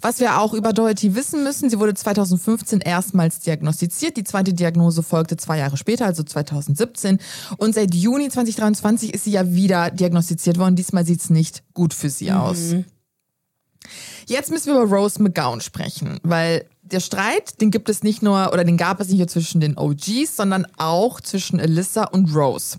Was 0.00 0.18
wir 0.18 0.40
auch 0.40 0.54
über 0.54 0.72
Doherty 0.72 1.14
wissen 1.14 1.44
müssen, 1.44 1.70
sie 1.70 1.78
wurde 1.78 1.94
2015 1.94 2.80
erstmals 2.80 3.38
diagnostiziert. 3.38 4.16
Die 4.16 4.24
zweite 4.24 4.54
Diagnose 4.54 5.04
folgte 5.04 5.36
zwei 5.36 5.58
Jahre 5.58 5.76
später, 5.76 6.04
also 6.04 6.24
2017. 6.24 7.20
Und 7.58 7.76
seit 7.76 7.94
Juni 7.94 8.28
2023 8.28 9.14
ist 9.14 9.22
sie 9.22 9.30
ja 9.30 9.52
wieder 9.54 9.92
diagnostiziert 9.92 10.58
worden. 10.58 10.74
Diesmal 10.74 11.06
sieht's 11.06 11.30
nicht 11.30 11.62
gut 11.74 11.94
für 11.94 12.10
sie 12.10 12.32
aus. 12.32 12.74
Jetzt 14.26 14.50
müssen 14.50 14.72
wir 14.72 14.80
über 14.80 14.96
Rose 14.96 15.22
McGowan 15.22 15.60
sprechen, 15.60 16.18
weil 16.22 16.66
der 16.82 17.00
Streit, 17.00 17.60
den 17.60 17.70
gibt 17.70 17.88
es 17.88 18.02
nicht 18.02 18.22
nur, 18.22 18.52
oder 18.52 18.64
den 18.64 18.76
gab 18.76 19.00
es 19.00 19.08
nicht 19.08 19.18
nur 19.18 19.28
zwischen 19.28 19.60
den 19.60 19.76
OGs, 19.76 20.36
sondern 20.36 20.66
auch 20.76 21.20
zwischen 21.20 21.60
Alyssa 21.60 22.04
und 22.04 22.34
Rose. 22.34 22.78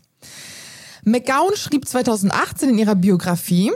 McGowan 1.04 1.56
schrieb 1.56 1.88
2018 1.88 2.70
in 2.70 2.78
ihrer 2.78 2.96
Biografie, 2.96 3.72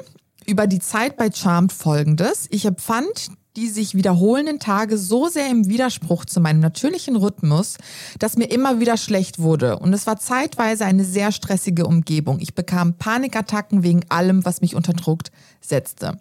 über 0.45 0.65
die 0.65 0.79
Zeit 0.79 1.17
bei 1.17 1.31
Charmed 1.31 1.71
folgendes. 1.71 2.47
Ich 2.49 2.65
empfand 2.65 3.29
die 3.55 3.67
sich 3.67 3.95
wiederholenden 3.95 4.59
Tage 4.59 4.97
so 4.97 5.27
sehr 5.27 5.49
im 5.49 5.67
Widerspruch 5.67 6.25
zu 6.25 6.39
meinem 6.39 6.59
natürlichen 6.59 7.15
Rhythmus, 7.15 7.77
dass 8.17 8.37
mir 8.37 8.45
immer 8.45 8.79
wieder 8.79 8.95
schlecht 8.95 9.39
wurde. 9.39 9.79
Und 9.79 9.91
es 9.93 10.07
war 10.07 10.17
zeitweise 10.17 10.85
eine 10.85 11.03
sehr 11.03 11.31
stressige 11.31 11.85
Umgebung. 11.85 12.39
Ich 12.39 12.55
bekam 12.55 12.93
Panikattacken 12.93 13.83
wegen 13.83 14.01
allem, 14.09 14.45
was 14.45 14.61
mich 14.61 14.75
unter 14.75 14.93
Druck 14.93 15.23
setzte. 15.61 16.19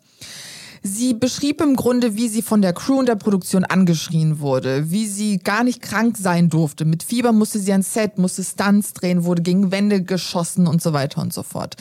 Sie 0.82 1.14
beschrieb 1.14 1.60
im 1.60 1.76
Grunde, 1.76 2.16
wie 2.16 2.28
sie 2.28 2.42
von 2.42 2.62
der 2.62 2.72
Crew 2.72 2.98
und 2.98 3.06
der 3.06 3.16
Produktion 3.16 3.64
angeschrien 3.64 4.40
wurde, 4.40 4.90
wie 4.90 5.06
sie 5.06 5.38
gar 5.38 5.64
nicht 5.64 5.82
krank 5.82 6.16
sein 6.18 6.48
durfte. 6.48 6.84
Mit 6.84 7.02
Fieber 7.02 7.32
musste 7.32 7.58
sie 7.58 7.72
ans 7.72 7.92
Set, 7.92 8.18
musste 8.18 8.44
Stunts 8.44 8.92
drehen, 8.92 9.24
wurde 9.24 9.42
gegen 9.42 9.70
Wände 9.70 10.02
geschossen 10.02 10.66
und 10.66 10.82
so 10.82 10.92
weiter 10.92 11.20
und 11.20 11.32
so 11.32 11.42
fort. 11.42 11.76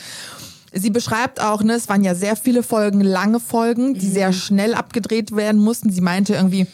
Sie 0.73 0.89
beschreibt 0.89 1.41
auch, 1.41 1.63
ne, 1.63 1.73
es 1.73 1.89
waren 1.89 2.03
ja 2.03 2.13
sehr 2.13 2.35
viele 2.35 2.61
Folgen, 2.61 3.01
lange 3.01 3.39
Folgen, 3.39 3.93
die 3.93 4.07
mhm. 4.07 4.13
sehr 4.13 4.33
schnell 4.33 4.73
abgedreht 4.73 5.35
werden 5.35 5.61
mussten. 5.61 5.91
Sie 5.91 6.01
meinte 6.01 6.33
irgendwie, 6.33 6.67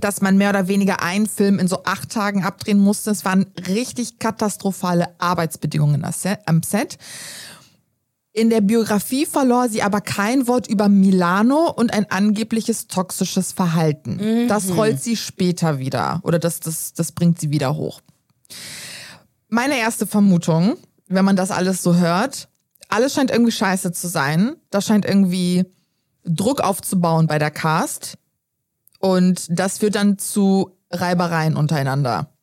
dass 0.00 0.20
man 0.20 0.36
mehr 0.36 0.50
oder 0.50 0.68
weniger 0.68 1.02
einen 1.02 1.26
Film 1.26 1.58
in 1.58 1.68
so 1.68 1.84
acht 1.84 2.10
Tagen 2.10 2.44
abdrehen 2.44 2.78
musste. 2.78 3.10
Es 3.10 3.24
waren 3.24 3.46
richtig 3.68 4.18
katastrophale 4.18 5.08
Arbeitsbedingungen 5.18 6.04
am 6.04 6.62
Set. 6.62 6.98
In 8.36 8.50
der 8.50 8.60
Biografie 8.62 9.26
verlor 9.26 9.68
sie 9.68 9.82
aber 9.82 10.00
kein 10.00 10.48
Wort 10.48 10.66
über 10.66 10.88
Milano 10.88 11.70
und 11.70 11.94
ein 11.94 12.10
angebliches 12.10 12.88
toxisches 12.88 13.52
Verhalten. 13.52 14.16
Mhm. 14.16 14.48
Das 14.48 14.74
rollt 14.76 15.00
sie 15.00 15.16
später 15.16 15.78
wieder 15.78 16.18
oder 16.24 16.40
das, 16.40 16.58
das, 16.58 16.92
das 16.94 17.12
bringt 17.12 17.38
sie 17.40 17.52
wieder 17.52 17.76
hoch. 17.76 18.00
Meine 19.48 19.78
erste 19.78 20.04
Vermutung, 20.04 20.76
wenn 21.06 21.24
man 21.24 21.36
das 21.36 21.52
alles 21.52 21.80
so 21.80 21.94
hört, 21.94 22.48
alles 22.88 23.14
scheint 23.14 23.30
irgendwie 23.30 23.52
scheiße 23.52 23.92
zu 23.92 24.08
sein. 24.08 24.56
Das 24.70 24.84
scheint 24.84 25.04
irgendwie 25.04 25.64
Druck 26.24 26.60
aufzubauen 26.60 27.28
bei 27.28 27.38
der 27.38 27.52
Cast. 27.52 28.18
Und 28.98 29.46
das 29.48 29.78
führt 29.78 29.94
dann 29.94 30.18
zu 30.18 30.76
Reibereien 30.90 31.56
untereinander. 31.56 32.34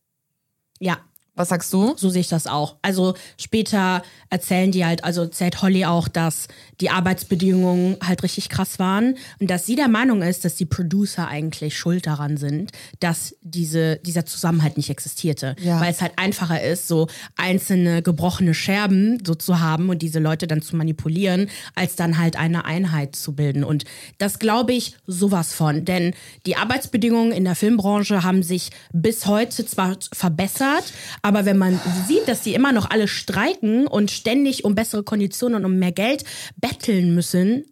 Ja, 0.79 0.99
was 1.35 1.49
sagst 1.49 1.71
du? 1.73 1.93
So 1.95 2.09
sehe 2.09 2.21
ich 2.21 2.27
das 2.27 2.47
auch. 2.47 2.75
Also 2.81 3.15
später 3.37 4.03
erzählen 4.29 4.71
die 4.71 4.85
halt, 4.85 5.03
also 5.03 5.21
erzählt 5.21 5.61
Holly 5.61 5.85
auch, 5.85 6.07
dass 6.07 6.47
die 6.81 6.89
Arbeitsbedingungen 6.89 7.97
halt 8.03 8.23
richtig 8.23 8.49
krass 8.49 8.79
waren 8.79 9.15
und 9.39 9.49
dass 9.49 9.65
sie 9.65 9.75
der 9.75 9.87
Meinung 9.87 10.23
ist, 10.23 10.43
dass 10.43 10.55
die 10.55 10.65
Producer 10.65 11.27
eigentlich 11.27 11.77
schuld 11.77 12.07
daran 12.07 12.37
sind, 12.37 12.71
dass 12.99 13.35
diese, 13.41 13.97
dieser 13.97 14.25
Zusammenhalt 14.25 14.77
nicht 14.77 14.89
existierte. 14.89 15.55
Ja. 15.61 15.79
Weil 15.79 15.91
es 15.91 16.01
halt 16.01 16.13
einfacher 16.15 16.61
ist, 16.61 16.87
so 16.87 17.07
einzelne 17.35 18.01
gebrochene 18.01 18.53
Scherben 18.53 19.21
so 19.25 19.35
zu 19.35 19.59
haben 19.59 19.89
und 19.89 20.01
diese 20.01 20.19
Leute 20.19 20.47
dann 20.47 20.63
zu 20.63 20.75
manipulieren, 20.75 21.49
als 21.75 21.95
dann 21.95 22.17
halt 22.17 22.35
eine 22.35 22.65
Einheit 22.65 23.15
zu 23.15 23.33
bilden. 23.33 23.63
Und 23.63 23.85
das 24.17 24.39
glaube 24.39 24.73
ich 24.73 24.97
sowas 25.05 25.53
von. 25.53 25.85
Denn 25.85 26.13
die 26.47 26.55
Arbeitsbedingungen 26.55 27.31
in 27.31 27.43
der 27.43 27.55
Filmbranche 27.55 28.23
haben 28.23 28.41
sich 28.41 28.71
bis 28.91 29.27
heute 29.27 29.65
zwar 29.65 29.97
verbessert, 30.11 30.91
aber 31.21 31.45
wenn 31.45 31.57
man 31.57 31.79
sieht, 32.07 32.27
dass 32.27 32.41
die 32.41 32.55
immer 32.55 32.71
noch 32.71 32.89
alle 32.89 33.07
streiken 33.07 33.85
und 33.85 34.09
ständig 34.09 34.65
um 34.65 34.73
bessere 34.73 35.03
Konditionen 35.03 35.57
und 35.63 35.65
um 35.65 35.77
mehr 35.77 35.91
Geld 35.91 36.23
betteln 36.57 36.70
müssen, 37.13 37.65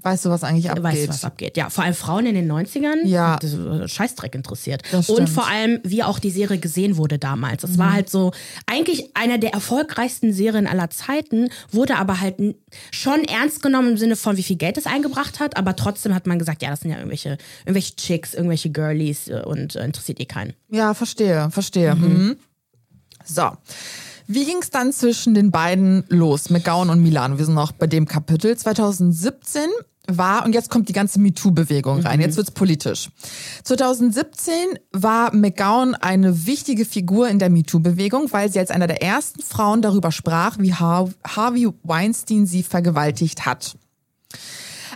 Weißt 0.00 0.24
du, 0.24 0.30
was 0.30 0.44
eigentlich 0.44 0.70
abgeht? 0.70 0.84
Weißt 0.84 1.04
du, 1.04 1.08
was 1.08 1.24
abgeht? 1.24 1.56
Ja, 1.56 1.70
vor 1.70 1.82
allem 1.82 1.94
Frauen 1.94 2.26
in 2.26 2.36
den 2.36 2.50
90ern. 2.50 3.04
Ja. 3.04 3.36
Das 3.36 3.90
Scheißdreck 3.90 4.32
interessiert. 4.36 4.82
Und 5.08 5.28
vor 5.28 5.48
allem, 5.48 5.80
wie 5.82 6.04
auch 6.04 6.20
die 6.20 6.30
Serie 6.30 6.58
gesehen 6.58 6.96
wurde 6.96 7.18
damals. 7.18 7.62
Das 7.62 7.72
mhm. 7.72 7.78
war 7.78 7.92
halt 7.94 8.08
so, 8.08 8.30
eigentlich 8.66 9.10
einer 9.14 9.38
der 9.38 9.54
erfolgreichsten 9.54 10.32
Serien 10.32 10.68
aller 10.68 10.88
Zeiten, 10.90 11.48
wurde 11.72 11.96
aber 11.96 12.20
halt 12.20 12.36
schon 12.92 13.24
ernst 13.24 13.60
genommen 13.60 13.90
im 13.90 13.96
Sinne 13.96 14.14
von, 14.14 14.36
wie 14.36 14.44
viel 14.44 14.56
Geld 14.56 14.78
es 14.78 14.86
eingebracht 14.86 15.40
hat. 15.40 15.56
Aber 15.56 15.74
trotzdem 15.74 16.14
hat 16.14 16.28
man 16.28 16.38
gesagt, 16.38 16.62
ja, 16.62 16.70
das 16.70 16.80
sind 16.80 16.92
ja 16.92 16.98
irgendwelche, 16.98 17.36
irgendwelche 17.62 17.96
Chicks, 17.96 18.34
irgendwelche 18.34 18.70
Girlies 18.70 19.26
äh, 19.26 19.42
und 19.44 19.74
äh, 19.74 19.84
interessiert 19.84 20.20
eh 20.20 20.26
keinen. 20.26 20.52
Ja, 20.70 20.94
verstehe, 20.94 21.50
verstehe. 21.50 21.96
Mhm. 21.96 22.06
Mhm. 22.06 22.36
So. 23.24 23.50
Wie 24.30 24.44
ging 24.44 24.58
es 24.60 24.68
dann 24.68 24.92
zwischen 24.92 25.32
den 25.32 25.50
beiden 25.50 26.04
los, 26.08 26.50
McGowan 26.50 26.90
und 26.90 27.02
Milan? 27.02 27.38
Wir 27.38 27.46
sind 27.46 27.54
noch 27.54 27.72
bei 27.72 27.86
dem 27.86 28.06
Kapitel. 28.06 28.54
2017 28.54 29.62
war, 30.06 30.44
und 30.44 30.52
jetzt 30.52 30.68
kommt 30.68 30.90
die 30.90 30.92
ganze 30.92 31.18
MeToo-Bewegung 31.18 32.00
rein, 32.00 32.18
mhm. 32.18 32.26
jetzt 32.26 32.36
wird's 32.36 32.50
politisch. 32.50 33.08
2017 33.64 34.54
war 34.92 35.34
McGowan 35.34 35.94
eine 35.94 36.46
wichtige 36.46 36.84
Figur 36.84 37.30
in 37.30 37.38
der 37.38 37.48
MeToo-Bewegung, 37.48 38.30
weil 38.30 38.52
sie 38.52 38.58
als 38.58 38.70
einer 38.70 38.86
der 38.86 39.02
ersten 39.02 39.40
Frauen 39.40 39.80
darüber 39.80 40.12
sprach, 40.12 40.58
wie 40.58 40.74
Harvey 40.74 41.66
Weinstein 41.82 42.44
sie 42.44 42.62
vergewaltigt 42.62 43.46
hat. 43.46 43.78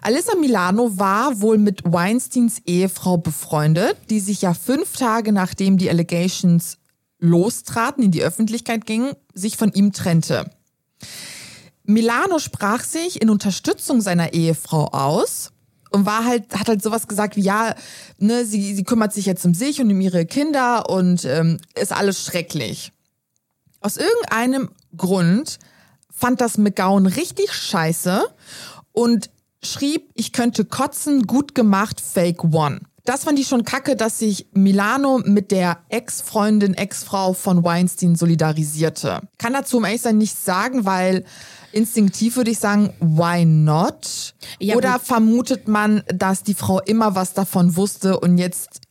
Alyssa 0.02 0.36
Milano 0.36 0.98
war 0.98 1.40
wohl 1.40 1.56
mit 1.56 1.84
Weinsteins 1.84 2.58
Ehefrau 2.66 3.16
befreundet, 3.16 3.96
die 4.10 4.20
sich 4.20 4.42
ja 4.42 4.52
fünf 4.52 4.94
Tage 4.94 5.32
nachdem 5.32 5.78
die 5.78 5.88
Allegations 5.88 6.76
lostraten, 7.22 8.02
in 8.02 8.10
die 8.10 8.22
Öffentlichkeit 8.22 8.84
gingen, 8.84 9.14
sich 9.32 9.56
von 9.56 9.72
ihm 9.72 9.92
trennte. 9.92 10.50
Milano 11.84 12.38
sprach 12.38 12.82
sich 12.84 13.22
in 13.22 13.30
Unterstützung 13.30 14.00
seiner 14.00 14.34
Ehefrau 14.34 14.88
aus 14.88 15.52
und 15.90 16.04
war 16.04 16.24
halt, 16.24 16.54
hat 16.54 16.68
halt 16.68 16.82
sowas 16.82 17.06
gesagt 17.06 17.36
wie, 17.36 17.42
ja, 17.42 17.74
ne, 18.18 18.44
sie, 18.44 18.74
sie 18.74 18.84
kümmert 18.84 19.12
sich 19.12 19.26
jetzt 19.26 19.44
um 19.44 19.54
sich 19.54 19.80
und 19.80 19.90
um 19.90 20.00
ihre 20.00 20.26
Kinder 20.26 20.90
und 20.90 21.24
ähm, 21.24 21.58
ist 21.74 21.92
alles 21.92 22.24
schrecklich. 22.24 22.92
Aus 23.80 23.96
irgendeinem 23.96 24.70
Grund 24.96 25.58
fand 26.10 26.40
das 26.40 26.58
McGowan 26.58 27.06
richtig 27.06 27.52
scheiße 27.52 28.24
und 28.92 29.30
schrieb, 29.62 30.10
ich 30.14 30.32
könnte 30.32 30.64
kotzen, 30.64 31.26
gut 31.26 31.54
gemacht, 31.54 32.00
Fake 32.00 32.42
One. 32.44 32.80
Das 33.04 33.24
fand 33.24 33.38
ich 33.38 33.48
schon 33.48 33.64
kacke, 33.64 33.96
dass 33.96 34.20
sich 34.20 34.46
Milano 34.52 35.20
mit 35.24 35.50
der 35.50 35.78
Ex-Freundin, 35.88 36.74
Ex-Frau 36.74 37.32
von 37.32 37.64
Weinstein 37.64 38.14
solidarisierte. 38.14 39.20
Kann 39.38 39.52
dazu 39.54 39.78
um 39.78 39.84
ehrlich 39.84 40.02
sein 40.02 40.18
nichts 40.18 40.44
sagen, 40.44 40.84
weil 40.84 41.24
instinktiv 41.72 42.36
würde 42.36 42.52
ich 42.52 42.60
sagen, 42.60 42.92
why 43.00 43.44
not? 43.44 44.34
Ja, 44.60 44.76
Oder 44.76 45.00
vermutet 45.00 45.66
man, 45.66 46.04
dass 46.06 46.44
die 46.44 46.54
Frau 46.54 46.80
immer 46.80 47.16
was 47.16 47.32
davon 47.34 47.74
wusste 47.74 48.20
und 48.20 48.38
jetzt 48.38 48.81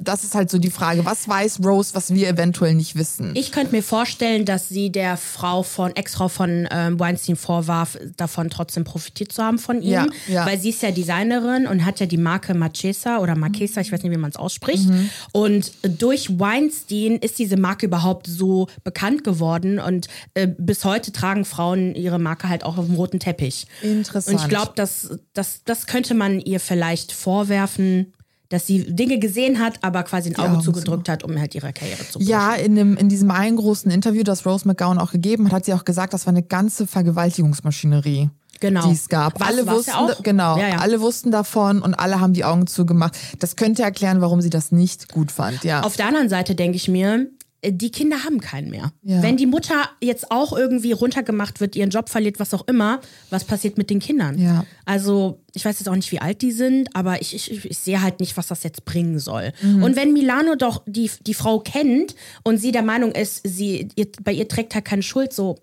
das 0.00 0.22
ist 0.22 0.36
halt 0.36 0.48
so 0.48 0.58
die 0.58 0.70
Frage. 0.70 1.04
Was 1.04 1.28
weiß 1.28 1.58
Rose, 1.64 1.92
was 1.94 2.14
wir 2.14 2.28
eventuell 2.28 2.74
nicht 2.74 2.94
wissen? 2.94 3.32
Ich 3.34 3.50
könnte 3.50 3.74
mir 3.74 3.82
vorstellen, 3.82 4.44
dass 4.44 4.68
sie 4.68 4.92
der 4.92 5.16
Frau 5.16 5.64
von, 5.64 5.94
Ex-Frau 5.96 6.28
von 6.28 6.68
ähm, 6.70 7.00
Weinstein 7.00 7.34
vorwarf, 7.34 7.98
davon 8.16 8.48
trotzdem 8.48 8.84
profitiert 8.84 9.32
zu 9.32 9.42
haben 9.42 9.58
von 9.58 9.82
ihm. 9.82 9.90
Ja, 9.90 10.06
ja. 10.28 10.46
Weil 10.46 10.60
sie 10.60 10.70
ist 10.70 10.82
ja 10.82 10.92
Designerin 10.92 11.66
und 11.66 11.84
hat 11.84 11.98
ja 11.98 12.06
die 12.06 12.16
Marke 12.16 12.54
Marchesa 12.54 13.18
oder 13.18 13.34
Marchesa, 13.34 13.80
ich 13.80 13.90
weiß 13.90 14.04
nicht, 14.04 14.12
wie 14.12 14.18
man 14.18 14.30
es 14.30 14.36
ausspricht. 14.36 14.88
Mhm. 14.88 15.10
Und 15.32 15.72
durch 15.82 16.38
Weinstein 16.38 17.16
ist 17.16 17.40
diese 17.40 17.56
Marke 17.56 17.86
überhaupt 17.86 18.28
so 18.28 18.68
bekannt 18.84 19.24
geworden 19.24 19.80
und 19.80 20.06
äh, 20.34 20.46
bis 20.46 20.84
heute 20.84 21.10
tragen 21.10 21.44
Frauen 21.44 21.96
ihre 21.96 22.20
Marke 22.20 22.48
halt 22.48 22.62
auch 22.62 22.78
auf 22.78 22.86
dem 22.86 22.94
roten 22.94 23.18
Teppich. 23.18 23.66
Interessant. 23.82 24.36
Und 24.36 24.42
ich 24.44 24.48
glaube, 24.48 24.72
das, 24.76 25.18
das, 25.32 25.62
das 25.64 25.88
könnte 25.88 26.14
man 26.14 26.38
ihr 26.38 26.60
vielleicht 26.60 27.10
vorwerfen 27.10 28.12
dass 28.50 28.66
sie 28.66 28.84
Dinge 28.94 29.18
gesehen 29.18 29.60
hat, 29.60 29.78
aber 29.82 30.02
quasi 30.02 30.28
ein 30.28 30.36
Auge 30.36 30.54
ja, 30.54 30.60
zugedrückt 30.60 31.06
so. 31.06 31.12
hat, 31.12 31.24
um 31.24 31.38
halt 31.38 31.54
ihre 31.54 31.72
Karriere 31.72 32.00
zu 32.00 32.18
pushen. 32.18 32.28
Ja, 32.28 32.54
in, 32.54 32.74
dem, 32.74 32.96
in 32.96 33.08
diesem 33.08 33.30
einen 33.30 33.56
großen 33.56 33.90
Interview, 33.90 34.24
das 34.24 34.44
Rose 34.44 34.66
McGowan 34.66 34.98
auch 34.98 35.12
gegeben 35.12 35.46
hat, 35.46 35.52
hat 35.52 35.64
sie 35.64 35.72
auch 35.72 35.84
gesagt, 35.84 36.12
das 36.12 36.26
war 36.26 36.32
eine 36.32 36.42
ganze 36.42 36.86
Vergewaltigungsmaschinerie. 36.86 38.28
Genau. 38.58 38.86
Die 38.86 38.92
es 38.92 39.08
gab. 39.08 39.40
Was, 39.40 39.48
alle 39.48 39.66
wussten, 39.66 39.90
ja 39.90 40.16
genau, 40.22 40.58
ja, 40.58 40.78
alle 40.78 41.00
wussten 41.00 41.30
davon 41.30 41.80
und 41.80 41.94
alle 41.94 42.20
haben 42.20 42.34
die 42.34 42.44
Augen 42.44 42.66
zugemacht. 42.66 43.16
Das 43.38 43.56
könnte 43.56 43.82
erklären, 43.82 44.20
warum 44.20 44.42
sie 44.42 44.50
das 44.50 44.70
nicht 44.70 45.10
gut 45.10 45.32
fand, 45.32 45.64
ja. 45.64 45.82
Auf 45.82 45.96
der 45.96 46.06
anderen 46.06 46.28
Seite 46.28 46.54
denke 46.54 46.76
ich 46.76 46.86
mir, 46.86 47.26
die 47.64 47.90
Kinder 47.90 48.24
haben 48.24 48.40
keinen 48.40 48.70
mehr. 48.70 48.92
Ja. 49.02 49.22
Wenn 49.22 49.36
die 49.36 49.46
Mutter 49.46 49.90
jetzt 50.00 50.30
auch 50.30 50.56
irgendwie 50.56 50.92
runtergemacht 50.92 51.60
wird, 51.60 51.76
ihren 51.76 51.90
Job 51.90 52.08
verliert, 52.08 52.40
was 52.40 52.54
auch 52.54 52.66
immer, 52.66 53.00
was 53.28 53.44
passiert 53.44 53.76
mit 53.76 53.90
den 53.90 53.98
Kindern? 53.98 54.38
Ja. 54.38 54.64
Also, 54.86 55.40
ich 55.54 55.64
weiß 55.64 55.78
jetzt 55.78 55.88
auch 55.88 55.94
nicht, 55.94 56.10
wie 56.10 56.20
alt 56.20 56.40
die 56.40 56.52
sind, 56.52 56.94
aber 56.96 57.20
ich, 57.20 57.34
ich, 57.34 57.64
ich 57.64 57.78
sehe 57.78 58.00
halt 58.00 58.20
nicht, 58.20 58.36
was 58.36 58.46
das 58.46 58.62
jetzt 58.62 58.84
bringen 58.84 59.18
soll. 59.18 59.52
Mhm. 59.62 59.82
Und 59.82 59.96
wenn 59.96 60.12
Milano 60.12 60.54
doch 60.54 60.82
die, 60.86 61.10
die 61.26 61.34
Frau 61.34 61.60
kennt 61.60 62.14
und 62.44 62.58
sie 62.58 62.72
der 62.72 62.82
Meinung 62.82 63.12
ist, 63.12 63.42
sie, 63.44 63.88
ihr, 63.94 64.08
bei 64.22 64.32
ihr 64.32 64.48
trägt 64.48 64.74
halt 64.74 64.84
keine 64.86 65.02
Schuld, 65.02 65.32
so. 65.32 65.58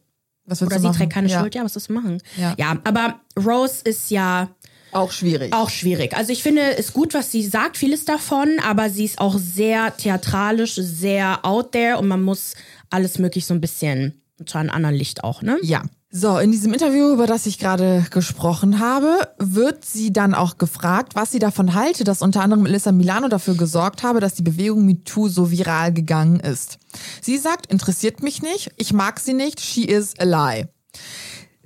Was 0.46 0.62
oder 0.62 0.80
sie 0.80 0.88
machen? 0.88 0.98
trägt 0.98 1.13
keine 1.13 1.30
ja. 1.30 1.39
Schuld, 1.39 1.56
ja, 1.56 1.63
was 1.63 1.74
sollst 1.74 1.89
du 1.89 1.94
machen? 1.94 2.22
Ja. 2.38 2.56
ja, 2.58 2.77
aber 2.84 3.20
Rose 3.38 3.82
ist 3.84 4.12
ja 4.12 4.50
auch 4.91 5.12
schwierig. 5.12 5.53
Auch 5.53 5.70
schwierig. 5.70 6.15
Also 6.15 6.32
ich 6.32 6.44
finde 6.44 6.77
es 6.77 6.94
gut, 6.94 7.13
was 7.13 7.32
sie 7.32 7.44
sagt, 7.44 7.77
vieles 7.77 8.06
davon, 8.06 8.60
aber 8.65 8.89
sie 8.89 9.06
ist 9.06 9.20
auch 9.20 9.38
sehr 9.38 9.96
theatralisch, 9.96 10.75
sehr 10.75 11.46
out 11.46 11.72
there 11.74 11.98
und 11.98 12.08
man 12.08 12.22
muss 12.22 12.53
alles 12.89 13.20
möglich 13.20 13.46
so 13.46 13.53
ein 13.53 13.62
bisschen 13.62 14.22
zu 14.46 14.58
einem 14.58 14.70
anderen 14.70 14.96
Licht 14.96 15.24
auch, 15.24 15.41
ne? 15.41 15.58
Ja. 15.62 15.84
So, 16.10 16.38
in 16.38 16.53
diesem 16.53 16.72
Interview, 16.72 17.12
über 17.12 17.27
das 17.27 17.46
ich 17.46 17.60
gerade 17.60 18.06
gesprochen 18.12 18.79
habe, 18.79 19.27
wird 19.39 19.84
sie 19.84 20.13
dann 20.13 20.34
auch 20.34 20.58
gefragt, 20.58 21.15
was 21.15 21.32
sie 21.32 21.39
davon 21.39 21.74
halte, 21.74 22.06
dass 22.06 22.22
unter 22.22 22.41
anderem 22.41 22.65
Elissa 22.65 22.94
Milano 22.94 23.27
dafür 23.27 23.56
gesorgt 23.56 24.03
habe, 24.03 24.22
dass 24.22 24.34
die 24.34 24.41
Bewegung 24.41 24.86
MeToo 24.86 25.27
so 25.27 25.51
viral 25.51 25.91
gegangen 25.91 26.39
ist. 26.39 26.79
Sie 27.22 27.38
sagt, 27.38 27.65
interessiert 27.65 28.24
mich 28.24 28.41
nicht, 28.41 28.72
ich 28.77 28.94
mag 28.94 29.20
sie 29.20 29.34
nicht, 29.34 29.60
she 29.60 29.84
is 29.84 30.13
a 30.17 30.24
lie. 30.24 30.70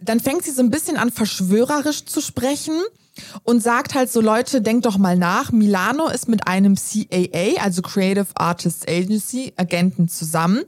dann 0.02 0.20
fängt 0.20 0.44
sie 0.44 0.52
so 0.52 0.64
ein 0.64 0.72
bisschen 0.72 0.98
an, 0.98 1.12
verschwörerisch 1.12 2.06
zu 2.06 2.20
sprechen 2.20 2.74
und 3.44 3.62
sagt 3.62 3.94
halt 3.94 4.12
so, 4.12 4.22
Leute, 4.22 4.62
denkt 4.62 4.86
doch 4.86 4.98
mal 4.98 5.18
nach. 5.18 5.52
Milano 5.52 6.08
ist 6.08 6.28
mit 6.28 6.48
einem 6.48 6.76
CAA, 6.76 7.62
also 7.62 7.82
Creative 7.82 8.28
Artists 8.36 8.88
Agency, 8.88 9.54
Agenten 9.58 10.08
zusammen, 10.08 10.62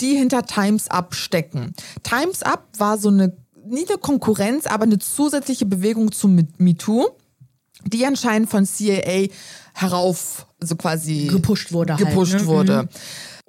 die 0.00 0.14
hinter 0.14 0.44
Times 0.44 0.90
Up 0.90 1.14
stecken. 1.14 1.74
Times 2.02 2.42
Up 2.42 2.68
war 2.78 2.98
so 2.98 3.08
eine, 3.08 3.36
nicht 3.66 3.90
eine 3.90 3.98
Konkurrenz, 3.98 4.66
aber 4.66 4.84
eine 4.84 4.98
zusätzliche 4.98 5.66
Bewegung 5.66 6.12
zu 6.12 6.28
MeToo, 6.28 7.08
die 7.84 8.04
anscheinend 8.06 8.50
von 8.50 8.66
CAA 8.66 9.28
herauf, 9.74 10.46
also 10.60 10.76
quasi 10.76 11.28
Gepusht 11.30 11.72
wurde 11.72 11.96
halt, 11.96 12.06
gepusht 12.06 12.34
ne? 12.34 12.46
wurde. 12.46 12.88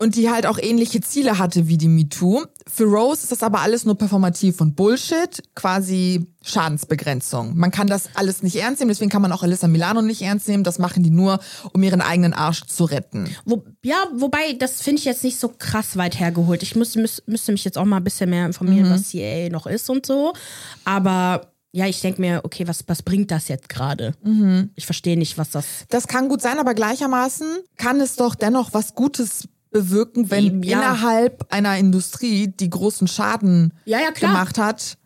Und 0.02 0.16
die 0.16 0.32
halt 0.32 0.48
auch 0.48 0.58
ähnliche 0.58 1.00
Ziele 1.02 1.38
hatte 1.38 1.68
wie 1.68 1.78
die 1.78 1.88
MeToo. 1.88 2.44
Für 2.68 2.86
Rose 2.86 3.22
ist 3.22 3.32
das 3.32 3.44
aber 3.44 3.60
alles 3.62 3.86
nur 3.86 3.96
performativ 3.96 4.60
und 4.60 4.76
Bullshit, 4.76 5.44
quasi 5.54 6.26
Schadensbegrenzung. 6.44 7.56
Man 7.56 7.70
kann 7.70 7.86
das 7.88 8.10
alles 8.16 8.42
nicht 8.42 8.56
ernst 8.56 8.80
nehmen, 8.80 8.90
deswegen 8.90 9.12
kann 9.12 9.22
man 9.22 9.32
auch 9.32 9.44
Alyssa 9.44 9.68
Milano 9.68 10.02
nicht 10.02 10.22
ernst 10.24 10.48
nehmen. 10.48 10.64
Das 10.64 10.80
machen 10.80 11.04
die 11.04 11.12
nur, 11.12 11.40
um 11.74 11.84
ihren 11.84 12.02
eigenen 12.02 12.34
Arsch 12.34 12.64
zu 12.66 12.86
retten. 12.86 13.30
Wo, 13.46 13.64
ja, 13.84 13.98
wobei, 14.16 14.54
das 14.54 14.82
finde 14.82 15.00
ich 15.00 15.06
jetzt 15.06 15.24
nicht 15.24 15.40
so 15.40 15.50
krass 15.50 15.98
weit 15.98 16.20
hergeholt. 16.20 16.64
Ich 16.64 16.76
müsste, 16.76 17.00
müß, 17.00 17.24
müsste 17.28 17.52
mich 17.52 17.64
jetzt 17.64 17.78
auch 17.78 17.86
mal 17.86 17.98
ein 17.98 18.04
bisschen 18.04 18.30
mehr 18.30 18.46
informieren, 18.48 18.90
Mhm. 18.90 18.94
was 18.94 19.12
CAA 19.12 19.50
noch 19.50 19.68
ist 19.68 19.90
und 19.90 20.06
so. 20.06 20.34
Aber 20.84 21.48
ja, 21.74 21.86
ich 21.88 22.02
denke 22.02 22.20
mir, 22.20 22.42
okay, 22.44 22.68
was, 22.68 22.84
was 22.88 23.02
bringt 23.02 23.32
das 23.32 23.48
jetzt 23.48 23.70
gerade? 23.70 24.14
Mhm. 24.24 24.72
Ich 24.76 24.86
verstehe 24.86 25.18
nicht, 25.18 25.38
was 25.38 25.52
das. 25.52 25.66
Das 25.90 26.08
kann 26.08 26.28
gut 26.28 26.42
sein, 26.42 26.60
aber 26.60 26.74
gleichermaßen 26.74 27.48
kann 27.78 28.02
es 28.02 28.16
doch 28.18 28.36
dennoch 28.36 28.74
was 28.74 28.94
Gutes 28.94 29.48
bewirken, 29.72 30.30
wenn 30.30 30.62
ja. 30.64 30.78
innerhalb 30.78 31.52
einer 31.52 31.78
Industrie, 31.78 32.48
die 32.48 32.70
großen 32.70 33.08
Schaden 33.08 33.74
Ja, 33.86 34.00
ja, 34.00 34.12
gemacht 34.12 34.58
hat, 34.58 34.98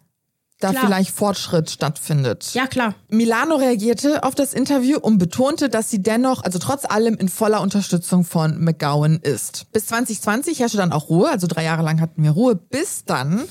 da 0.59 0.71
Klar. 0.71 0.85
vielleicht 0.85 1.11
Fortschritt 1.11 1.69
stattfindet. 1.69 2.53
Ja, 2.53 2.65
klar. 2.65 2.95
Milano 3.09 3.55
reagierte 3.55 4.23
auf 4.23 4.35
das 4.35 4.53
Interview 4.53 4.97
und 4.97 5.17
betonte, 5.17 5.69
dass 5.69 5.89
sie 5.89 6.01
dennoch, 6.01 6.43
also 6.43 6.59
trotz 6.59 6.85
allem, 6.85 7.15
in 7.15 7.27
voller 7.29 7.61
Unterstützung 7.61 8.23
von 8.23 8.63
McGowan 8.63 9.17
ist. 9.17 9.71
Bis 9.73 9.87
2020 9.87 10.59
herrschte 10.59 10.77
dann 10.77 10.93
auch 10.93 11.09
Ruhe, 11.09 11.29
also 11.29 11.47
drei 11.47 11.63
Jahre 11.63 11.83
lang 11.83 11.99
hatten 11.99 12.23
wir 12.23 12.31
Ruhe, 12.31 12.55
bis 12.55 13.03
dann 13.05 13.43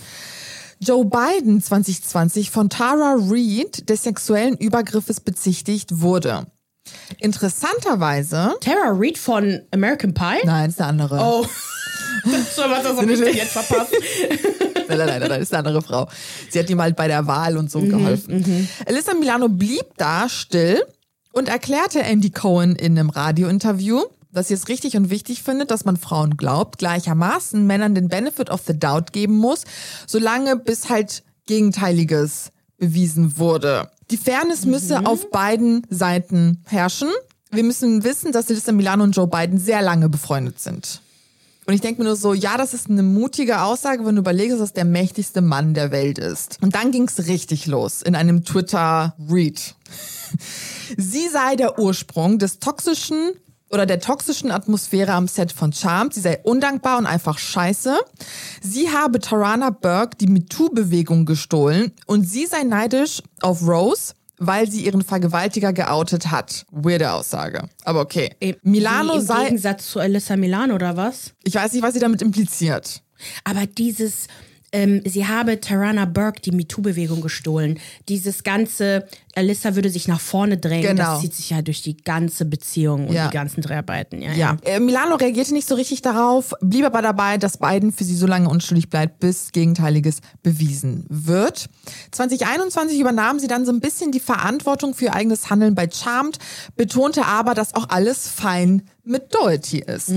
Joe 0.80 1.04
Biden 1.04 1.62
2020 1.62 2.50
von 2.50 2.70
Tara 2.70 3.16
Reid 3.18 3.88
des 3.88 4.02
sexuellen 4.02 4.56
Übergriffes 4.56 5.20
bezichtigt 5.20 6.00
wurde. 6.00 6.46
Interessanterweise, 7.18 8.54
Tara 8.60 8.92
Reid 8.92 9.18
von 9.18 9.60
American 9.72 10.14
Pie? 10.14 10.44
nein, 10.44 10.70
ist 10.70 10.80
eine 10.80 10.88
andere. 10.88 11.18
Oh. 11.20 11.46
so, 12.54 12.62
was 12.62 12.84
habe 12.84 13.12
ich 13.12 13.20
jetzt 13.34 13.52
verpasst? 13.52 13.92
Nein, 14.86 14.98
nein, 14.98 15.06
nein, 15.06 15.20
nein, 15.20 15.28
das 15.30 15.38
ist 15.40 15.54
eine 15.54 15.66
andere 15.66 15.82
Frau. 15.82 16.08
Sie 16.50 16.58
hat 16.58 16.68
ihm 16.68 16.80
halt 16.80 16.94
bei 16.94 17.08
der 17.08 17.26
Wahl 17.26 17.56
und 17.56 17.70
so 17.70 17.80
geholfen. 17.80 18.68
Alyssa 18.86 19.14
Milano 19.14 19.48
blieb 19.48 19.86
da 19.96 20.28
still 20.28 20.84
und 21.32 21.48
erklärte 21.48 22.02
Andy 22.02 22.28
Cohen 22.30 22.76
in 22.76 22.98
einem 22.98 23.08
Radiointerview, 23.08 24.02
dass 24.30 24.48
sie 24.48 24.54
es 24.54 24.68
richtig 24.68 24.96
und 24.98 25.08
wichtig 25.08 25.42
findet, 25.42 25.70
dass 25.70 25.86
man 25.86 25.96
Frauen 25.96 26.36
glaubt, 26.36 26.78
gleichermaßen 26.78 27.66
Männern 27.66 27.94
den 27.94 28.08
Benefit 28.08 28.50
of 28.50 28.60
the 28.66 28.78
doubt 28.78 29.12
geben 29.12 29.38
muss, 29.38 29.64
solange 30.06 30.56
bis 30.56 30.90
halt 30.90 31.22
Gegenteiliges 31.46 32.52
bewiesen 32.76 33.38
wurde. 33.38 33.90
Die 34.10 34.16
Fairness 34.16 34.66
müsse 34.66 35.06
auf 35.06 35.30
beiden 35.30 35.86
Seiten 35.90 36.62
herrschen. 36.66 37.08
Wir 37.50 37.64
müssen 37.64 38.04
wissen, 38.04 38.32
dass 38.32 38.50
Alyssa 38.50 38.72
Milano 38.72 39.04
und 39.04 39.16
Joe 39.16 39.26
Biden 39.26 39.58
sehr 39.58 39.82
lange 39.82 40.08
befreundet 40.08 40.60
sind. 40.60 41.00
Und 41.66 41.72
ich 41.72 41.80
denke 41.80 42.02
mir 42.02 42.08
nur 42.08 42.16
so, 42.16 42.34
ja, 42.34 42.58
das 42.58 42.74
ist 42.74 42.90
eine 42.90 43.02
mutige 43.02 43.62
Aussage, 43.62 44.04
wenn 44.04 44.16
du 44.16 44.20
überlegst, 44.20 44.52
dass 44.52 44.60
das 44.60 44.72
der 44.74 44.84
mächtigste 44.84 45.40
Mann 45.40 45.72
der 45.72 45.90
Welt 45.90 46.18
ist. 46.18 46.58
Und 46.60 46.74
dann 46.74 46.90
ging's 46.90 47.26
richtig 47.26 47.66
los 47.66 48.02
in 48.02 48.14
einem 48.14 48.44
Twitter-Read. 48.44 49.74
Sie 50.98 51.28
sei 51.28 51.56
der 51.56 51.78
Ursprung 51.78 52.38
des 52.38 52.58
toxischen 52.58 53.32
oder 53.74 53.86
der 53.86 53.98
toxischen 53.98 54.52
Atmosphäre 54.52 55.12
am 55.12 55.26
Set 55.26 55.50
von 55.50 55.72
Charmed. 55.72 56.14
Sie 56.14 56.20
sei 56.20 56.38
undankbar 56.44 56.96
und 56.96 57.06
einfach 57.06 57.38
scheiße. 57.38 57.98
Sie 58.62 58.90
habe 58.90 59.18
Tarana 59.18 59.70
Burke 59.70 60.16
die 60.16 60.28
MeToo-Bewegung 60.28 61.26
gestohlen 61.26 61.92
und 62.06 62.22
sie 62.22 62.46
sei 62.46 62.62
neidisch 62.62 63.20
auf 63.42 63.66
Rose, 63.66 64.14
weil 64.38 64.70
sie 64.70 64.84
ihren 64.84 65.02
Vergewaltiger 65.02 65.72
geoutet 65.72 66.30
hat. 66.30 66.64
Weirde 66.70 67.12
Aussage. 67.12 67.68
Aber 67.84 68.00
okay. 68.00 68.30
Milano 68.62 69.14
Wie 69.14 69.18
Im 69.18 69.24
sei... 69.26 69.44
Gegensatz 69.46 69.90
zu 69.90 69.98
Alyssa 69.98 70.36
Milano 70.36 70.76
oder 70.76 70.96
was? 70.96 71.32
Ich 71.42 71.56
weiß 71.56 71.72
nicht, 71.72 71.82
was 71.82 71.94
sie 71.94 72.00
damit 72.00 72.22
impliziert. 72.22 73.02
Aber 73.42 73.66
dieses, 73.66 74.28
ähm, 74.74 75.00
sie 75.06 75.26
habe 75.26 75.60
Tarana 75.60 76.04
Burke 76.04 76.40
die 76.42 76.50
MeToo-Bewegung 76.50 77.20
gestohlen. 77.22 77.78
Dieses 78.08 78.42
ganze, 78.42 79.06
Alyssa 79.36 79.76
würde 79.76 79.88
sich 79.88 80.08
nach 80.08 80.20
vorne 80.20 80.58
drängen, 80.58 80.96
Genau. 80.96 81.12
das 81.12 81.20
zieht 81.20 81.34
sich 81.34 81.50
ja 81.50 81.62
durch 81.62 81.80
die 81.82 81.96
ganze 81.96 82.44
Beziehung 82.44 83.06
und 83.08 83.14
Ja. 83.14 83.28
die 83.28 83.32
ganzen 83.34 83.62
Dreharbeiten. 83.62 84.20
Ja, 84.20 84.32
Ja. 84.32 84.56
Äh, 84.64 84.80
Milano 84.80 85.14
reagierte 85.14 85.54
nicht 85.54 85.68
so 85.68 85.76
richtig 85.76 86.02
darauf, 86.02 86.52
blieb 86.60 86.84
aber 86.84 87.00
dabei, 87.02 87.38
dass 87.38 87.56
Biden 87.58 87.92
für 87.92 88.04
sie 88.04 88.16
so 88.16 88.26
lange 88.26 88.48
unschuldig 88.48 88.90
bleibt, 88.90 89.20
bis 89.20 89.52
Gegenteiliges 89.52 90.18
bewiesen 90.42 91.06
wird. 91.08 91.68
2021 92.10 92.98
übernahm 92.98 93.38
sie 93.38 93.46
dann 93.46 93.64
so 93.64 93.72
ein 93.72 93.80
bisschen 93.80 94.10
die 94.12 94.20
Verantwortung 94.20 94.94
für 94.94 95.06
ihr 95.06 95.14
eigenes 95.14 95.50
Handeln 95.50 95.74
bei 95.74 95.88
Charmed, 95.88 96.38
betonte 96.76 97.24
aber, 97.26 97.54
dass 97.54 97.74
auch 97.74 97.88
alles 97.90 98.28
fein 98.28 98.82
mit 99.04 99.34
Doherty 99.34 99.80
ist. 99.80 100.12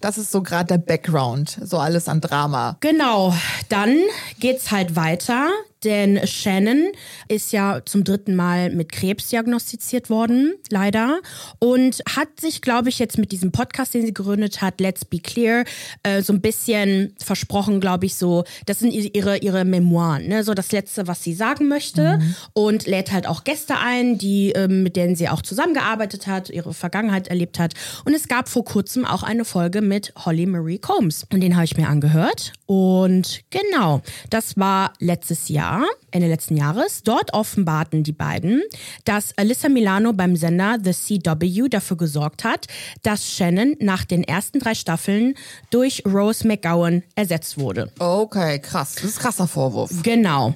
Das 0.00 0.18
ist 0.18 0.32
so 0.32 0.42
gerade 0.42 0.66
der 0.66 0.78
Background, 0.78 1.58
so 1.62 1.78
alles 1.78 2.08
an 2.08 2.20
Drama. 2.20 2.76
Genau, 2.80 3.34
dann 3.68 3.96
geht's 4.38 4.70
halt 4.70 4.96
weiter, 4.96 5.48
denn 5.84 6.26
Shannon 6.26 6.88
ist 7.28 7.52
ja 7.52 7.80
zum 7.84 8.04
dritten 8.04 8.36
Mal 8.36 8.70
mit 8.70 8.92
Krebs 8.92 9.28
diagnostiziert 9.28 10.10
worden, 10.10 10.54
leider, 10.70 11.20
und 11.58 12.00
hat 12.08 12.40
sich, 12.40 12.62
glaube 12.62 12.88
ich, 12.88 12.98
jetzt 12.98 13.18
mit 13.18 13.32
diesem 13.32 13.52
Podcast, 13.52 13.94
den 13.94 14.06
sie 14.06 14.14
gegründet 14.14 14.62
hat, 14.62 14.80
Let's 14.80 15.04
Be 15.04 15.18
Clear, 15.18 15.64
äh, 16.02 16.22
so 16.22 16.32
ein 16.32 16.40
bisschen 16.40 17.14
versprochen, 17.22 17.80
glaube 17.80 18.06
ich, 18.06 18.14
so, 18.14 18.44
das 18.66 18.80
sind 18.80 18.92
ihre, 18.92 19.38
ihre 19.38 19.64
Memoiren, 19.64 20.28
ne? 20.28 20.44
so 20.44 20.54
das 20.54 20.72
Letzte, 20.72 21.06
was 21.06 21.22
sie 21.22 21.34
sagen 21.34 21.68
möchte 21.68 22.20
und 22.52 22.86
lädt 22.86 23.12
halt 23.12 23.26
auch 23.26 23.44
Gäste 23.44 23.78
ein, 23.78 24.18
die, 24.18 24.50
ähm, 24.50 24.82
mit 24.82 24.96
denen 24.96 25.16
sie 25.16 25.28
auch 25.28 25.42
zusammengearbeitet 25.42 26.26
hat, 26.26 26.50
ihre 26.50 26.74
Vergangenheit 26.74 27.28
erlebt 27.28 27.58
hat. 27.58 27.74
Und 28.04 28.14
es 28.14 28.28
gab 28.28 28.48
vor 28.48 28.64
kurzem 28.64 29.04
auch 29.04 29.22
eine 29.22 29.44
Folge 29.44 29.80
mit 29.80 30.12
Holly 30.24 30.46
Marie 30.46 30.78
Combs. 30.78 31.26
Und 31.32 31.40
den 31.40 31.54
habe 31.56 31.64
ich 31.64 31.76
mir 31.76 31.88
angehört. 31.88 32.52
Und 32.66 33.42
genau, 33.50 34.02
das 34.30 34.56
war 34.56 34.92
letztes 34.98 35.48
Jahr, 35.48 35.69
Ende 36.10 36.28
letzten 36.28 36.56
Jahres. 36.56 37.02
Dort 37.02 37.32
offenbarten 37.32 38.02
die 38.02 38.12
beiden, 38.12 38.62
dass 39.04 39.36
Alyssa 39.36 39.68
Milano 39.68 40.12
beim 40.12 40.36
Sender 40.36 40.78
The 40.82 40.92
CW 40.92 41.68
dafür 41.68 41.96
gesorgt 41.96 42.44
hat, 42.44 42.66
dass 43.02 43.30
Shannon 43.30 43.76
nach 43.80 44.04
den 44.04 44.24
ersten 44.24 44.58
drei 44.58 44.74
Staffeln 44.74 45.34
durch 45.70 46.02
Rose 46.06 46.46
McGowan 46.46 47.02
ersetzt 47.14 47.58
wurde. 47.58 47.90
Okay, 47.98 48.58
krass. 48.58 48.94
Das 48.94 49.04
ist 49.04 49.18
ein 49.18 49.22
krasser 49.22 49.46
Vorwurf. 49.46 49.90
Genau. 50.02 50.54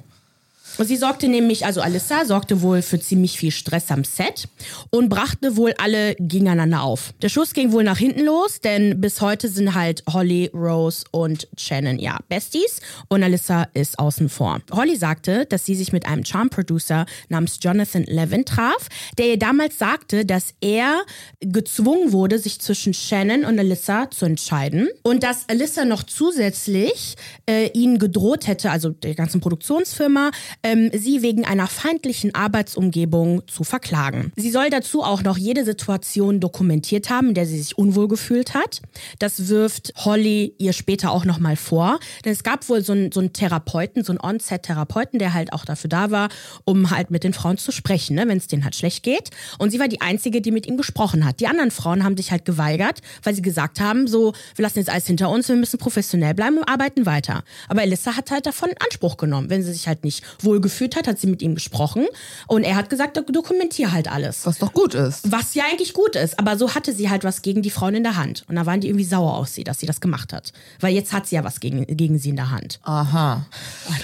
Sie 0.79 0.97
sorgte 0.97 1.29
nämlich, 1.29 1.65
also 1.65 1.81
Alyssa 1.81 2.25
sorgte 2.25 2.61
wohl 2.61 2.83
für 2.83 2.99
ziemlich 2.99 3.39
viel 3.39 3.53
Stress 3.53 3.91
am 3.91 4.03
Set 4.03 4.49
und 4.91 5.09
brachte 5.09 5.57
wohl 5.57 5.73
alle 5.79 6.17
gegeneinander 6.17 6.83
auf. 6.83 7.15
Der 7.23 7.29
Schuss 7.29 7.55
ging 7.55 7.71
wohl 7.73 7.85
nach 7.85 7.99
hinten 7.99 8.25
los, 8.25 8.61
denn 8.61 9.01
bis 9.01 9.21
heute 9.21 9.49
sind 9.49 9.75
halt 9.75 10.03
Holly, 10.13 10.51
Rose 10.53 11.05
und 11.13 11.49
Shannon 11.57 11.99
ja 11.99 12.19
Besties 12.29 12.81
und 13.09 13.23
Alyssa 13.23 13.69
ist 13.75 13.99
außen 13.99 14.29
vor. 14.29 14.61
Holly 14.73 14.97
sagte, 14.97 15.47
dass 15.47 15.65
sie 15.65 15.77
sich 15.77 15.93
mit 15.93 16.07
einem 16.07 16.25
Charm-Producer 16.25 17.07
namens 17.29 17.59
Jonathan 17.63 18.05
Levin 18.05 18.45
traf, 18.45 18.89
der 19.17 19.27
ihr 19.27 19.39
damals 19.39 19.79
sagte, 19.79 20.25
dass 20.25 20.55
er 20.61 21.03
gezwungen 21.41 22.13
wurde, 22.13 22.39
sich 22.39 22.61
zwischen 22.61 22.95
Shannon 22.95 23.45
und 23.45 23.59
Alyssa 23.59 24.11
zu 24.11 24.27
entscheiden 24.27 24.89
und 25.03 25.23
dass 25.23 25.49
Alyssa 25.49 25.85
noch 25.85 26.03
zusätzlich 26.03 27.15
äh, 27.49 27.69
ihnen 27.75 27.99
gedroht 27.99 28.47
hätte, 28.47 28.71
also 28.71 28.91
der 28.91 29.15
ganzen 29.15 29.41
Produktionsfirma, 29.41 30.31
ähm, 30.65 30.91
sie 30.93 31.23
wegen 31.23 31.45
einer 31.45 31.69
feindlichen 31.69 32.35
Arbeitsumgebung 32.35 33.47
zu 33.47 33.63
verklagen. 33.63 34.33
Sie 34.35 34.51
soll 34.51 34.71
dazu 34.71 35.03
auch 35.03 35.23
noch 35.23 35.37
jede 35.37 35.65
Situation 35.65 36.41
dokumentiert 36.41 37.11
haben, 37.11 37.29
in 37.29 37.35
der 37.35 37.47
sie 37.47 37.59
sich 37.59 37.79
unwohl 37.79 38.09
gefühlt 38.09 38.55
hat. 38.55 38.81
Das 39.19 39.49
wirft 39.49 39.93
Holly 40.05 40.55
ihr 40.59 40.73
später 40.73 41.13
auch 41.13 41.25
nochmal 41.25 41.57
vor, 41.57 42.01
denn 42.25 42.33
es 42.33 42.43
gab 42.43 42.69
wohl 42.69 42.83
so 42.83 42.93
einen, 42.93 43.13
so 43.13 43.21
einen 43.21 43.33
Therapeuten, 43.33 44.03
so 44.03 44.13
einen 44.13 44.21
On-Set-Therapeuten, 44.21 45.19
der 45.19 45.35
halt 45.35 45.53
auch 45.53 45.65
dafür 45.65 45.89
da 45.89 46.11
war, 46.11 46.31
um 46.65 46.91
halt 46.91 47.11
mit 47.11 47.25
den 47.25 47.35
Frauen 47.35 47.59
zu 47.59 47.71
sprechen, 47.71 48.17
ne, 48.17 48.27
wenn 48.27 48.39
es 48.39 48.47
denen 48.47 48.65
halt 48.65 48.75
schlecht 48.75 49.03
geht. 49.03 49.31
Und 49.59 49.71
sie 49.71 49.79
war 49.79 49.89
die 49.89 50.01
Einzige, 50.01 50.41
die 50.41 50.51
mit 50.51 50.67
ihm 50.67 50.79
gesprochen 50.79 51.27
hat. 51.27 51.41
Die 51.41 51.47
anderen 51.47 51.71
Frauen 51.71 52.05
haben 52.05 52.17
sich 52.17 52.31
halt 52.31 52.47
geweigert, 52.47 53.01
weil 53.23 53.35
sie 53.35 53.43
gesagt 53.43 53.81
haben, 53.81 54.07
so, 54.07 54.33
wir 54.57 54.63
lassen 54.63 54.79
jetzt 54.79 54.91
alles 54.91 55.07
hinter 55.07 55.29
uns, 55.29 55.49
wir 55.49 55.57
müssen 55.57 55.79
professionell 55.79 56.33
bleiben 56.33 56.57
und 56.57 56.65
arbeiten 56.65 57.05
weiter. 57.05 57.45
Aber 57.69 57.83
Elissa 57.83 58.17
hat 58.17 58.31
halt 58.31 58.47
davon 58.47 58.71
Anspruch 58.83 59.19
genommen. 59.19 59.51
Wenn 59.51 59.63
sie 59.63 59.73
sich 59.73 59.87
halt 59.87 60.05
nicht 60.05 60.25
wohlgefühlt 60.55 60.97
hat, 60.97 61.07
hat 61.07 61.19
sie 61.19 61.27
mit 61.27 61.43
ihm 61.43 61.55
gesprochen 61.55 62.07
und 62.47 62.63
er 62.63 62.77
hat 62.77 62.89
gesagt, 62.89 63.21
dokumentier 63.29 63.93
halt 63.93 64.11
alles. 64.11 64.47
Was 64.47 64.59
doch 64.59 64.73
gut 64.73 64.95
ist. 64.95 65.31
Was 65.31 65.55
ja 65.55 65.65
eigentlich 65.71 65.93
gut 65.93 66.17
ist, 66.17 66.39
aber 66.39 66.57
so 66.57 66.75
hatte 66.75 66.93
sie 66.93 67.11
halt 67.11 67.25
was 67.25 67.43
gegen 67.43 67.63
die 67.63 67.71
Frauen 67.71 67.95
in 67.97 68.03
der 68.05 68.17
Hand. 68.17 68.45
Und 68.49 68.57
da 68.57 68.67
waren 68.67 68.81
die 68.81 68.89
irgendwie 68.89 69.05
sauer 69.05 69.35
auf 69.35 69.49
sie, 69.49 69.65
dass 69.65 69.81
sie 69.81 69.87
das 69.87 70.01
gemacht 70.01 70.33
hat. 70.33 70.53
Weil 70.81 70.95
jetzt 70.95 71.13
hat 71.13 71.27
sie 71.27 71.37
ja 71.37 71.45
was 71.45 71.61
gegen, 71.61 71.85
gegen 71.87 72.19
sie 72.19 72.31
in 72.31 72.37
der 72.37 72.51
Hand. 72.51 72.79
Aha. 72.85 73.47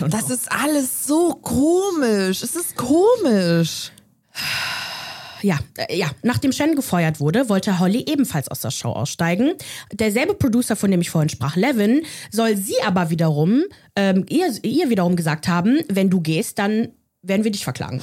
Das 0.08 0.30
ist 0.30 0.50
alles 0.50 1.06
so 1.06 1.34
komisch. 1.34 2.42
Es 2.42 2.56
ist 2.56 2.76
komisch. 2.76 3.92
Ja, 5.42 5.58
äh, 5.76 5.96
ja, 5.96 6.10
nachdem 6.22 6.52
Shannon 6.52 6.76
gefeuert 6.76 7.20
wurde, 7.20 7.48
wollte 7.48 7.78
Holly 7.78 8.04
ebenfalls 8.08 8.48
aus 8.48 8.60
der 8.60 8.70
Show 8.70 8.90
aussteigen. 8.90 9.52
Derselbe 9.92 10.34
Producer, 10.34 10.76
von 10.76 10.90
dem 10.90 11.00
ich 11.00 11.10
vorhin 11.10 11.28
sprach, 11.28 11.56
Levin, 11.56 12.02
soll 12.30 12.56
sie 12.56 12.76
aber 12.84 13.10
wiederum, 13.10 13.64
ähm, 13.96 14.26
ihr, 14.28 14.52
ihr 14.62 14.90
wiederum 14.90 15.16
gesagt 15.16 15.48
haben, 15.48 15.80
wenn 15.88 16.10
du 16.10 16.20
gehst, 16.20 16.58
dann 16.58 16.88
werden 17.22 17.44
wir 17.44 17.50
dich 17.50 17.64
verklagen. 17.64 18.02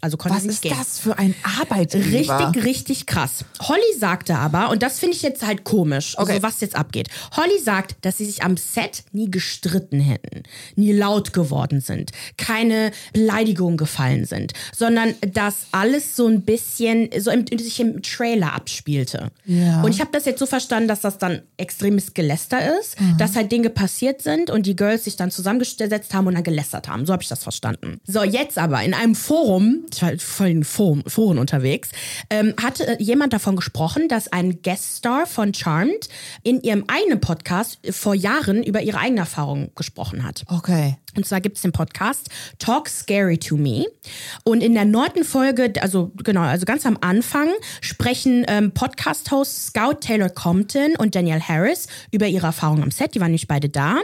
Also 0.00 0.16
konnte 0.16 0.36
Was 0.36 0.44
nicht 0.44 0.54
ist 0.54 0.62
gehen. 0.62 0.74
das 0.78 0.98
für 0.98 1.18
ein 1.18 1.34
Arbeitgeber? 1.60 2.04
Richtig, 2.52 2.64
richtig 2.64 3.06
krass. 3.06 3.44
Holly 3.60 3.80
sagte 3.98 4.36
aber, 4.36 4.70
und 4.70 4.82
das 4.82 4.98
finde 4.98 5.16
ich 5.16 5.22
jetzt 5.22 5.44
halt 5.46 5.64
komisch, 5.64 6.14
Okay. 6.16 6.32
also 6.32 6.42
was 6.42 6.60
jetzt 6.60 6.76
abgeht. 6.76 7.08
Holly 7.36 7.58
sagt, 7.62 7.96
dass 8.02 8.18
sie 8.18 8.26
sich 8.26 8.42
am 8.42 8.56
Set 8.56 9.02
nie 9.12 9.30
gestritten 9.30 10.00
hätten, 10.00 10.44
nie 10.76 10.92
laut 10.92 11.32
geworden 11.32 11.80
sind, 11.80 12.12
keine 12.36 12.92
Beleidigungen 13.12 13.76
gefallen 13.76 14.24
sind, 14.24 14.52
sondern 14.76 15.14
dass 15.20 15.66
alles 15.72 16.14
so 16.16 16.26
ein 16.26 16.42
bisschen 16.42 17.10
so 17.18 17.30
im, 17.30 17.46
sich 17.58 17.80
im 17.80 18.02
Trailer 18.02 18.52
abspielte. 18.54 19.30
Ja. 19.46 19.82
Und 19.82 19.92
ich 19.92 20.00
habe 20.00 20.10
das 20.12 20.24
jetzt 20.24 20.38
so 20.38 20.46
verstanden, 20.46 20.88
dass 20.88 21.00
das 21.00 21.18
dann 21.18 21.42
extremes 21.56 22.14
Geläster 22.14 22.78
ist, 22.80 22.96
dass 23.18 23.34
halt 23.36 23.50
Dinge 23.52 23.70
passiert 23.70 24.22
sind 24.22 24.50
und 24.50 24.66
die 24.66 24.76
Girls 24.76 25.04
sich 25.04 25.16
dann 25.16 25.30
zusammengesetzt 25.30 26.14
haben 26.14 26.26
und 26.26 26.34
dann 26.34 26.44
gelästert 26.44 26.88
haben. 26.88 27.04
So 27.06 27.12
habe 27.12 27.22
ich 27.22 27.28
das 27.28 27.42
verstanden. 27.42 28.00
So, 28.06 28.22
jetzt 28.22 28.58
aber 28.58 28.82
in 28.82 28.94
einem 28.94 29.14
Forum, 29.14 29.84
ich 29.94 30.02
war 30.02 30.12
voll 30.18 30.48
in 30.48 30.64
Foren 30.64 31.38
unterwegs, 31.38 31.90
ähm, 32.30 32.54
hatte 32.62 32.96
jemand 32.98 33.32
davon 33.32 33.56
gesprochen, 33.56 34.08
dass 34.08 34.32
ein 34.32 34.62
Gueststar 34.62 35.26
von 35.26 35.54
Charmed 35.54 36.08
in 36.42 36.60
ihrem 36.62 36.84
eigenen 36.88 37.20
Podcast 37.20 37.78
vor 37.90 38.14
Jahren 38.14 38.62
über 38.62 38.82
ihre 38.82 38.98
eigene 38.98 39.20
Erfahrung 39.20 39.70
gesprochen 39.74 40.24
hat. 40.24 40.44
Okay. 40.48 40.96
Und 41.16 41.26
zwar 41.26 41.40
gibt 41.40 41.56
es 41.56 41.62
den 41.62 41.72
Podcast 41.72 42.28
Talk 42.58 42.88
Scary 42.88 43.38
to 43.38 43.56
Me. 43.56 43.86
Und 44.44 44.62
in 44.62 44.74
der 44.74 44.84
neunten 44.84 45.24
Folge, 45.24 45.72
also 45.80 46.12
genau, 46.22 46.42
also 46.42 46.64
ganz 46.64 46.86
am 46.86 46.98
Anfang, 47.00 47.48
sprechen 47.80 48.44
ähm, 48.46 48.72
Podcast-Hosts 48.72 49.68
Scout 49.68 49.94
Taylor 50.00 50.28
Compton 50.28 50.94
und 50.96 51.14
Danielle 51.14 51.40
Harris 51.40 51.88
über 52.12 52.26
ihre 52.28 52.46
Erfahrungen 52.46 52.84
am 52.84 52.90
Set. 52.90 53.14
Die 53.14 53.20
waren 53.20 53.30
nämlich 53.30 53.48
beide 53.48 53.68
da. 53.68 53.98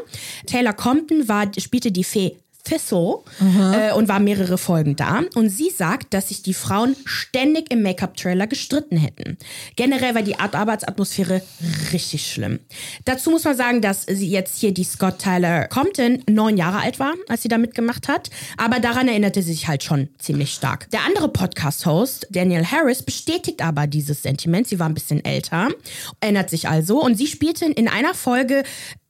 Taylor 0.47 0.73
Compton 0.73 1.29
war, 1.29 1.47
spielte 1.57 1.92
die 1.92 2.05
Fee 2.05 2.37
Thistle 2.64 3.18
äh, 3.40 3.92
und 3.92 4.09
war 4.09 4.20
mehrere 4.20 4.59
Folgen 4.59 4.96
da. 4.96 5.22
Und 5.35 5.50
sie 5.50 5.70
sagt, 5.70 6.14
dass 6.14 6.29
sich 6.29 6.42
die 6.42 6.55
Frauen 6.55 6.96
ständig 7.05 7.70
im 7.70 7.83
Make-up-Trailer 7.83 8.46
gestritten 8.46 8.96
hätten. 8.96 9.38
Generell 9.77 10.14
war 10.14 10.22
die 10.22 10.38
Art 10.38 10.55
Arbeitsatmosphäre 10.55 11.42
richtig 11.92 12.33
schlimm. 12.33 12.59
Dazu 13.05 13.31
muss 13.31 13.44
man 13.44 13.57
sagen, 13.57 13.83
dass 13.83 14.05
sie 14.05 14.29
jetzt 14.29 14.59
hier 14.59 14.72
die 14.72 14.85
Scott 14.85 15.18
Tyler 15.18 15.68
Compton 15.68 16.22
neun 16.29 16.57
Jahre 16.57 16.79
alt 16.79 16.98
war, 16.98 17.12
als 17.29 17.42
sie 17.42 17.48
da 17.48 17.59
mitgemacht 17.59 18.09
hat. 18.09 18.31
Aber 18.57 18.81
daran 18.81 19.09
erinnerte 19.09 19.42
sie 19.42 19.53
sich 19.53 19.68
halt 19.68 19.83
schon 19.83 20.09
ziemlich 20.18 20.53
stark. 20.53 20.90
Der 20.90 21.05
andere 21.05 21.29
Podcast-Host, 21.29 22.29
Daniel 22.31 22.64
Harris, 22.64 23.03
bestätigt 23.03 23.62
aber 23.62 23.87
dieses 23.87 24.22
Sentiment. 24.22 24.66
Sie 24.66 24.79
war 24.79 24.88
ein 24.88 24.94
bisschen 24.94 25.24
älter, 25.24 25.68
erinnert 26.20 26.50
sich 26.50 26.68
also. 26.68 27.03
Und 27.03 27.16
sie 27.16 27.27
spielte 27.27 27.66
in 27.66 27.88
einer 27.88 28.14
Folge 28.14 28.64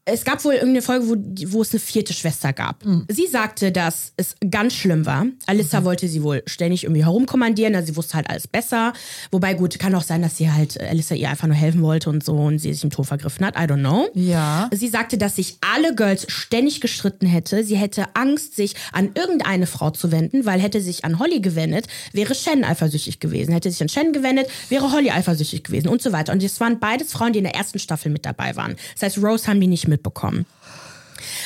es 0.06 0.24
gab 0.24 0.44
wohl 0.44 0.54
irgendeine 0.54 0.82
Folge, 0.82 1.08
wo, 1.08 1.16
wo 1.52 1.62
es 1.62 1.72
eine 1.72 1.80
vierte 1.80 2.12
Schwester 2.12 2.52
gab. 2.52 2.84
Sie 3.08 3.26
sagte, 3.26 3.72
dass 3.72 4.12
es 4.18 4.34
ganz 4.50 4.74
schlimm 4.74 5.06
war. 5.06 5.26
Alyssa 5.46 5.82
wollte 5.84 6.08
sie 6.08 6.22
wohl 6.22 6.42
ständig 6.46 6.84
irgendwie 6.84 7.04
herumkommandieren, 7.04 7.74
also 7.74 7.86
sie 7.86 7.96
wusste 7.96 8.14
halt 8.14 8.28
alles 8.28 8.46
besser. 8.46 8.92
Wobei, 9.30 9.54
gut, 9.54 9.78
kann 9.78 9.94
auch 9.94 10.02
sein, 10.02 10.20
dass 10.20 10.36
sie 10.36 10.50
halt 10.50 10.76
äh, 10.76 10.88
Alyssa 10.88 11.14
ihr 11.14 11.30
einfach 11.30 11.46
nur 11.46 11.56
helfen 11.56 11.80
wollte 11.82 12.10
und 12.10 12.22
so 12.22 12.34
und 12.34 12.58
sie 12.58 12.74
sich 12.74 12.84
im 12.84 12.90
Tor 12.90 13.06
vergriffen 13.06 13.46
hat. 13.46 13.56
I 13.56 13.60
don't 13.60 13.80
know. 13.80 14.08
Ja. 14.14 14.68
Sie 14.74 14.88
sagte, 14.88 15.16
dass 15.16 15.36
sich 15.36 15.56
alle 15.60 15.94
Girls 15.94 16.26
ständig 16.28 16.82
gestritten 16.82 17.26
hätte. 17.26 17.64
Sie 17.64 17.76
hätte 17.76 18.14
Angst, 18.14 18.56
sich 18.56 18.74
an 18.92 19.10
irgendeine 19.14 19.66
Frau 19.66 19.90
zu 19.90 20.12
wenden, 20.12 20.44
weil 20.44 20.60
hätte 20.60 20.82
sich 20.82 21.04
an 21.04 21.18
Holly 21.18 21.40
gewendet, 21.40 21.86
wäre 22.12 22.34
Shannon 22.34 22.64
eifersüchtig 22.64 23.20
gewesen. 23.20 23.52
Hätte 23.52 23.70
sich 23.70 23.80
an 23.80 23.88
Shannon 23.88 24.12
gewendet, 24.12 24.48
wäre 24.68 24.92
Holly 24.92 25.10
eifersüchtig 25.10 25.64
gewesen 25.64 25.88
und 25.88 26.02
so 26.02 26.12
weiter. 26.12 26.32
Und 26.32 26.42
es 26.42 26.60
waren 26.60 26.78
beides 26.78 27.12
Frauen, 27.12 27.32
die 27.32 27.38
in 27.38 27.44
der 27.44 27.54
ersten 27.54 27.78
Staffel 27.78 28.12
mit 28.12 28.26
dabei 28.26 28.54
waren. 28.56 28.76
Das 28.94 29.02
heißt, 29.02 29.24
Rose 29.24 29.46
haben 29.46 29.60
die 29.60 29.66
nicht 29.66 29.88
mitbekommen. 29.94 30.46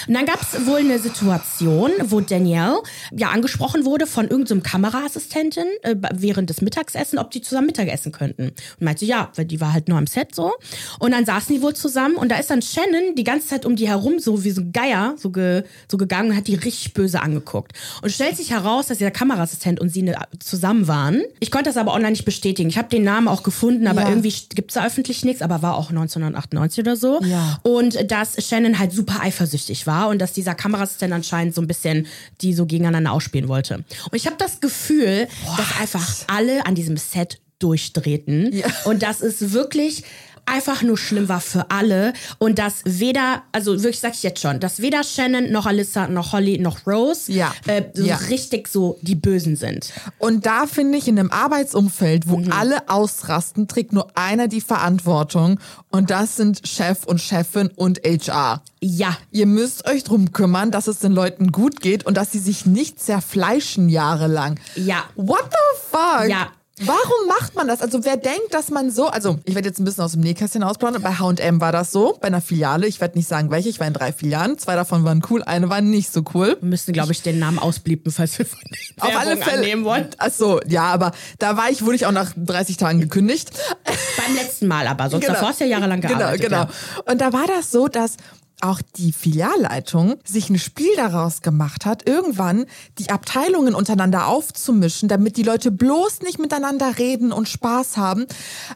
Und 0.06 0.14
dann 0.14 0.26
gab 0.26 0.40
es 0.42 0.66
wohl 0.66 0.78
eine 0.78 0.98
Situation, 0.98 1.90
wo 2.04 2.20
Danielle 2.20 2.80
ja 3.16 3.28
angesprochen 3.30 3.84
wurde 3.84 4.06
von 4.06 4.28
irgendeinem 4.28 4.62
Kameraassistentin 4.62 5.66
äh, 5.82 5.94
während 6.14 6.50
des 6.50 6.60
Mittagsessens, 6.60 7.20
ob 7.20 7.30
die 7.30 7.40
zusammen 7.42 7.66
Mittagessen 7.66 8.12
könnten. 8.12 8.48
Und 8.48 8.80
meinte, 8.80 9.04
ja, 9.04 9.30
weil 9.36 9.44
die 9.44 9.60
war 9.60 9.72
halt 9.72 9.88
nur 9.88 9.98
am 9.98 10.06
Set 10.06 10.34
so. 10.34 10.52
Und 10.98 11.12
dann 11.12 11.24
saßen 11.24 11.54
die 11.54 11.62
wohl 11.62 11.74
zusammen 11.74 12.16
und 12.16 12.30
da 12.30 12.36
ist 12.36 12.50
dann 12.50 12.62
Shannon 12.62 13.14
die 13.16 13.24
ganze 13.24 13.48
Zeit 13.48 13.64
um 13.66 13.76
die 13.76 13.88
herum 13.88 14.18
so 14.18 14.44
wie 14.44 14.50
so 14.50 14.60
ein 14.62 14.72
Geier 14.72 15.14
so, 15.16 15.30
ge, 15.30 15.64
so 15.90 15.96
gegangen 15.96 16.30
und 16.30 16.36
hat 16.36 16.46
die 16.48 16.54
richtig 16.54 16.94
böse 16.94 17.20
angeguckt. 17.20 17.72
Und 18.02 18.10
stellt 18.10 18.36
sich 18.36 18.50
heraus, 18.50 18.86
dass 18.86 18.98
dieser 18.98 19.10
Kameraassistent 19.10 19.80
und 19.80 19.90
sie 19.90 20.02
ne, 20.02 20.16
zusammen 20.40 20.88
waren. 20.88 21.22
Ich 21.40 21.50
konnte 21.50 21.70
das 21.70 21.76
aber 21.76 21.92
online 21.94 22.12
nicht 22.12 22.24
bestätigen. 22.24 22.68
Ich 22.68 22.78
habe 22.78 22.88
den 22.88 23.04
Namen 23.04 23.28
auch 23.28 23.42
gefunden, 23.42 23.86
aber 23.86 24.02
Ja. 24.02 24.08
irgendwie 24.08 24.32
gibt's 24.54 24.74
da 24.74 24.86
öffentlich 24.86 25.24
nichts, 25.24 25.42
aber 25.42 25.62
war 25.62 25.76
auch 25.76 25.90
1998 25.90 26.80
oder 26.80 26.96
so. 26.96 27.20
Ja. 27.22 27.58
Und 27.62 28.10
dass 28.10 28.36
Shannon 28.46 28.78
halt 28.78 28.92
super 28.92 29.20
eifersüchtig 29.20 29.67
war 29.86 30.08
und 30.08 30.18
dass 30.18 30.32
dieser 30.32 30.54
Kameraassistent 30.54 31.12
anscheinend 31.12 31.54
so 31.54 31.60
ein 31.60 31.66
bisschen 31.66 32.06
die 32.40 32.54
so 32.54 32.66
gegeneinander 32.66 33.12
ausspielen 33.12 33.48
wollte. 33.48 33.76
Und 33.76 34.14
ich 34.14 34.26
habe 34.26 34.36
das 34.38 34.60
Gefühl, 34.60 35.28
dass 35.56 35.80
einfach 35.80 36.06
alle 36.28 36.66
an 36.66 36.74
diesem 36.74 36.96
Set 36.96 37.40
durchdrehten. 37.58 38.52
Ja. 38.52 38.66
Und 38.84 39.02
dass 39.02 39.20
es 39.20 39.52
wirklich 39.52 40.04
einfach 40.48 40.82
nur 40.82 40.96
schlimm 40.98 41.28
war 41.28 41.40
für 41.40 41.70
alle 41.70 42.12
und 42.38 42.58
dass 42.58 42.76
weder, 42.84 43.42
also 43.52 43.72
wirklich 43.82 44.00
sag 44.00 44.14
ich 44.14 44.22
jetzt 44.22 44.40
schon, 44.40 44.60
dass 44.60 44.80
weder 44.80 45.04
Shannon 45.04 45.50
noch 45.52 45.66
Alyssa 45.66 46.08
noch 46.08 46.32
Holly 46.32 46.58
noch 46.58 46.86
Rose 46.86 47.30
Ja. 47.32 47.52
äh, 47.66 47.82
so 47.94 48.04
Ja. 48.04 48.16
richtig 48.30 48.68
so 48.68 48.98
die 49.02 49.14
Bösen 49.14 49.56
sind. 49.56 49.92
Und 50.18 50.46
da 50.46 50.66
finde 50.66 50.98
ich, 50.98 51.06
in 51.08 51.18
einem 51.18 51.30
Arbeitsumfeld, 51.30 52.28
wo 52.28 52.42
alle 52.50 52.88
ausrasten, 52.88 53.68
trägt 53.68 53.92
nur 53.92 54.08
einer 54.16 54.48
die 54.48 54.60
Verantwortung. 54.60 55.60
Und 55.90 56.10
das 56.10 56.36
sind 56.36 56.66
Chef 56.66 57.04
und 57.04 57.20
Chefin 57.20 57.68
und 57.76 58.00
HR. 58.04 58.62
Ja, 58.80 59.16
Ihr 59.30 59.46
müsst 59.46 59.86
euch 59.88 60.04
drum 60.04 60.32
kümmern, 60.32 60.70
dass 60.70 60.86
es 60.86 60.98
den 61.00 61.12
Leuten 61.12 61.50
gut 61.52 61.80
geht 61.80 62.06
und 62.06 62.16
dass 62.16 62.32
sie 62.32 62.38
sich 62.38 62.64
nicht 62.66 63.00
zerfleischen 63.00 63.88
jahrelang. 63.88 64.58
Ja. 64.76 65.04
What 65.16 65.44
the 65.50 65.80
fuck? 65.90 66.28
Ja. 66.28 66.48
Warum 66.84 67.26
macht 67.28 67.54
man 67.54 67.66
das? 67.68 67.80
Also 67.82 68.04
wer 68.04 68.16
denkt, 68.16 68.52
dass 68.52 68.70
man 68.70 68.90
so, 68.90 69.08
also 69.08 69.38
ich 69.44 69.54
werde 69.54 69.68
jetzt 69.68 69.78
ein 69.80 69.84
bisschen 69.84 70.04
aus 70.04 70.12
dem 70.12 70.20
Nähkästchen 70.20 70.62
ausplaudern, 70.62 71.02
bei 71.02 71.12
H&M 71.14 71.60
war 71.60 71.72
das 71.72 71.90
so, 71.90 72.16
bei 72.20 72.28
einer 72.28 72.40
Filiale, 72.40 72.86
ich 72.86 73.00
werde 73.00 73.18
nicht 73.18 73.28
sagen 73.28 73.50
welche, 73.50 73.68
ich 73.68 73.80
war 73.80 73.86
in 73.86 73.92
drei 73.94 74.12
Filialen, 74.12 74.58
zwei 74.58 74.74
davon 74.76 75.04
waren 75.04 75.22
cool, 75.30 75.42
eine 75.42 75.68
war 75.70 75.80
nicht 75.80 76.12
so 76.12 76.22
cool. 76.34 76.56
wir 76.60 76.68
müssen, 76.68 76.92
glaube 76.92 77.12
ich, 77.12 77.22
den 77.22 77.38
Namen 77.38 77.58
ausbliepen, 77.58 78.12
falls 78.12 78.38
wir 78.38 78.46
von 78.46 78.58
Auf 79.00 79.16
alle 79.18 79.36
Fälle. 79.36 79.58
annehmen 79.58 79.84
wollen. 79.84 80.08
Ach 80.18 80.30
so, 80.30 80.60
ja, 80.66 80.84
aber 80.84 81.12
da 81.38 81.56
war 81.56 81.70
ich, 81.70 81.84
wurde 81.84 81.96
ich 81.96 82.06
auch 82.06 82.12
nach 82.12 82.32
30 82.36 82.76
Tagen 82.76 83.00
gekündigt. 83.00 83.50
Beim 83.84 84.34
letzten 84.36 84.66
Mal 84.68 84.86
aber, 84.86 85.10
sonst 85.10 85.28
davor 85.28 85.48
hast 85.48 85.60
du 85.60 85.64
ja 85.64 85.70
jahrelang 85.78 86.00
gearbeitet. 86.00 86.42
Genau, 86.42 86.56
Ja. 86.56 86.64
genau. 86.66 87.10
Und 87.10 87.20
da 87.20 87.32
war 87.32 87.46
das 87.46 87.70
so, 87.70 87.88
dass 87.88 88.16
auch 88.60 88.80
die 88.96 89.12
Filialleitung 89.12 90.16
sich 90.24 90.50
ein 90.50 90.58
Spiel 90.58 90.94
daraus 90.96 91.42
gemacht 91.42 91.86
hat, 91.86 92.08
irgendwann 92.08 92.66
die 92.98 93.10
Abteilungen 93.10 93.74
untereinander 93.74 94.26
aufzumischen, 94.26 95.08
damit 95.08 95.36
die 95.36 95.42
Leute 95.42 95.70
bloß 95.70 96.22
nicht 96.22 96.38
miteinander 96.38 96.98
reden 96.98 97.32
und 97.32 97.48
Spaß 97.48 97.96
haben, 97.96 98.26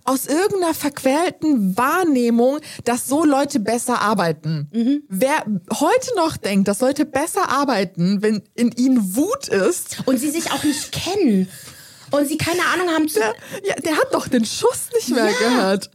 aus 0.05 0.27
irgendeiner 0.27 0.75
verquälten 0.75 1.77
Wahrnehmung, 1.77 2.59
dass 2.85 3.09
so 3.09 3.25
Leute 3.25 3.61
besser 3.61 4.01
arbeiten. 4.01 4.69
Mhm. 4.73 5.03
Wer 5.09 5.45
heute 5.73 6.15
noch 6.17 6.37
denkt, 6.37 6.69
dass 6.69 6.81
Leute 6.81 7.05
besser 7.05 7.49
arbeiten, 7.49 8.23
wenn 8.23 8.43
in 8.55 8.71
ihnen 8.73 9.17
Wut 9.17 9.49
ist, 9.49 9.99
Und 10.07 10.19
sie 10.19 10.31
sich 10.31 10.53
auch 10.53 10.63
nicht 10.65 10.93
kennen. 10.93 11.49
Und 12.11 12.29
sie 12.29 12.37
keine 12.37 12.61
Ahnung 12.75 12.89
haben 12.91 13.09
zu. 13.09 13.19
der, 13.21 13.35
ja, 13.65 13.75
der 13.77 13.97
hat 13.97 14.09
doch 14.13 14.29
den 14.29 14.45
Schuss 14.45 14.91
nicht 14.95 15.09
mehr 15.11 15.31
Ja. 15.31 15.39
gehört. 15.49 15.91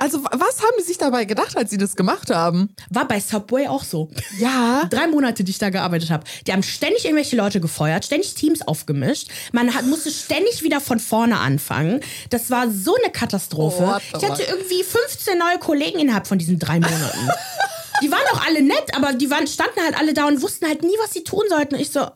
Also 0.00 0.24
wa- 0.24 0.30
was 0.32 0.60
haben 0.62 0.72
die 0.78 0.82
sich 0.82 0.96
dabei 0.96 1.26
gedacht, 1.26 1.56
als 1.58 1.68
sie 1.70 1.76
das 1.76 1.94
gemacht 1.94 2.30
haben? 2.30 2.74
War 2.88 3.06
bei 3.06 3.20
Subway 3.20 3.68
auch 3.68 3.84
so. 3.84 4.10
Ja. 4.38 4.86
Drei 4.90 5.06
Monate, 5.06 5.44
die 5.44 5.50
ich 5.50 5.58
da 5.58 5.68
gearbeitet 5.68 6.10
habe. 6.10 6.24
Die 6.46 6.52
haben 6.52 6.62
ständig 6.62 7.04
irgendwelche 7.04 7.36
Leute 7.36 7.60
gefeuert, 7.60 8.06
ständig 8.06 8.34
Teams 8.34 8.62
aufgemischt. 8.62 9.28
Man 9.52 9.74
hat, 9.74 9.84
musste 9.84 10.10
ständig 10.10 10.62
wieder 10.62 10.80
von 10.80 10.98
vorne 10.98 11.38
anfangen. 11.38 12.00
Das 12.30 12.50
war 12.50 12.70
so 12.70 12.96
eine 12.96 13.12
Katastrophe. 13.12 14.00
Oh, 14.00 14.16
ich 14.18 14.26
hatte 14.28 14.42
irgendwie 14.42 14.82
15 14.82 15.38
neue 15.38 15.58
Kollegen 15.58 15.98
innerhalb 15.98 16.26
von 16.26 16.38
diesen 16.38 16.58
drei 16.58 16.80
Monaten. 16.80 17.28
die 18.02 18.10
waren 18.10 18.24
auch 18.32 18.46
alle 18.46 18.62
nett, 18.62 18.96
aber 18.96 19.12
die 19.12 19.30
waren, 19.30 19.46
standen 19.46 19.80
halt 19.84 19.98
alle 19.98 20.14
da 20.14 20.26
und 20.26 20.40
wussten 20.40 20.66
halt 20.66 20.82
nie, 20.82 20.96
was 21.02 21.12
sie 21.12 21.24
tun 21.24 21.44
sollten. 21.50 21.74
Und 21.74 21.80
ich 21.82 21.90
so, 21.90 22.08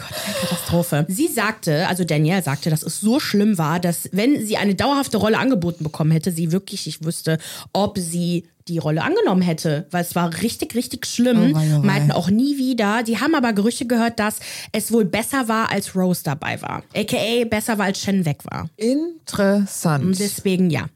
Gott, 0.00 0.18
eine 0.24 0.34
Katastrophe. 0.34 1.06
Sie 1.08 1.28
sagte, 1.28 1.86
also 1.88 2.04
Danielle 2.04 2.42
sagte, 2.42 2.70
dass 2.70 2.82
es 2.82 3.00
so 3.00 3.20
schlimm 3.20 3.58
war, 3.58 3.80
dass 3.80 4.08
wenn 4.12 4.44
sie 4.44 4.56
eine 4.56 4.74
dauerhafte 4.74 5.16
Rolle 5.18 5.38
angeboten 5.38 5.84
bekommen 5.84 6.10
hätte, 6.10 6.32
sie 6.32 6.52
wirklich 6.52 6.86
nicht 6.86 7.04
wüsste, 7.04 7.38
ob 7.72 7.98
sie 7.98 8.44
die 8.68 8.78
Rolle 8.78 9.02
angenommen 9.02 9.42
hätte, 9.42 9.86
weil 9.90 10.02
es 10.02 10.14
war 10.14 10.42
richtig, 10.42 10.74
richtig 10.74 11.06
schlimm. 11.06 11.52
Oh 11.52 11.56
wei, 11.56 11.74
oh 11.76 11.82
wei. 11.82 11.86
Meinten 11.86 12.12
auch 12.12 12.30
nie 12.30 12.56
wieder. 12.56 13.02
Die 13.02 13.18
haben 13.18 13.34
aber 13.34 13.52
Gerüchte 13.52 13.86
gehört, 13.86 14.18
dass 14.18 14.38
es 14.72 14.92
wohl 14.92 15.04
besser 15.04 15.48
war, 15.48 15.70
als 15.70 15.96
Rose 15.96 16.22
dabei 16.24 16.60
war. 16.62 16.82
AKA 16.94 17.44
besser 17.44 17.78
war, 17.78 17.86
als 17.86 18.00
Shannon 18.00 18.24
weg 18.24 18.44
war. 18.44 18.68
Interessant. 18.76 20.18
Deswegen 20.18 20.70
ja. 20.70 20.86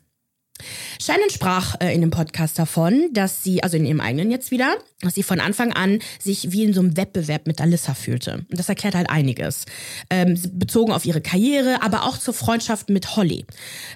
Shannon 1.00 1.30
sprach 1.30 1.74
äh, 1.80 1.92
in 1.94 2.00
dem 2.00 2.10
Podcast 2.10 2.58
davon, 2.58 3.08
dass 3.12 3.42
sie, 3.42 3.62
also 3.62 3.76
in 3.76 3.84
ihrem 3.84 4.00
eigenen 4.00 4.30
jetzt 4.30 4.50
wieder, 4.50 4.76
dass 5.00 5.14
sie 5.14 5.22
von 5.22 5.40
Anfang 5.40 5.72
an 5.72 5.98
sich 6.20 6.52
wie 6.52 6.62
in 6.62 6.72
so 6.72 6.80
einem 6.80 6.96
Wettbewerb 6.96 7.46
mit 7.46 7.60
Alyssa 7.60 7.94
fühlte. 7.94 8.46
Und 8.50 8.58
das 8.58 8.68
erklärt 8.68 8.94
halt 8.94 9.10
einiges. 9.10 9.66
Ähm, 10.10 10.38
bezogen 10.52 10.92
auf 10.92 11.04
ihre 11.04 11.20
Karriere, 11.20 11.82
aber 11.82 12.04
auch 12.04 12.18
zur 12.18 12.34
Freundschaft 12.34 12.88
mit 12.88 13.16
Holly. 13.16 13.44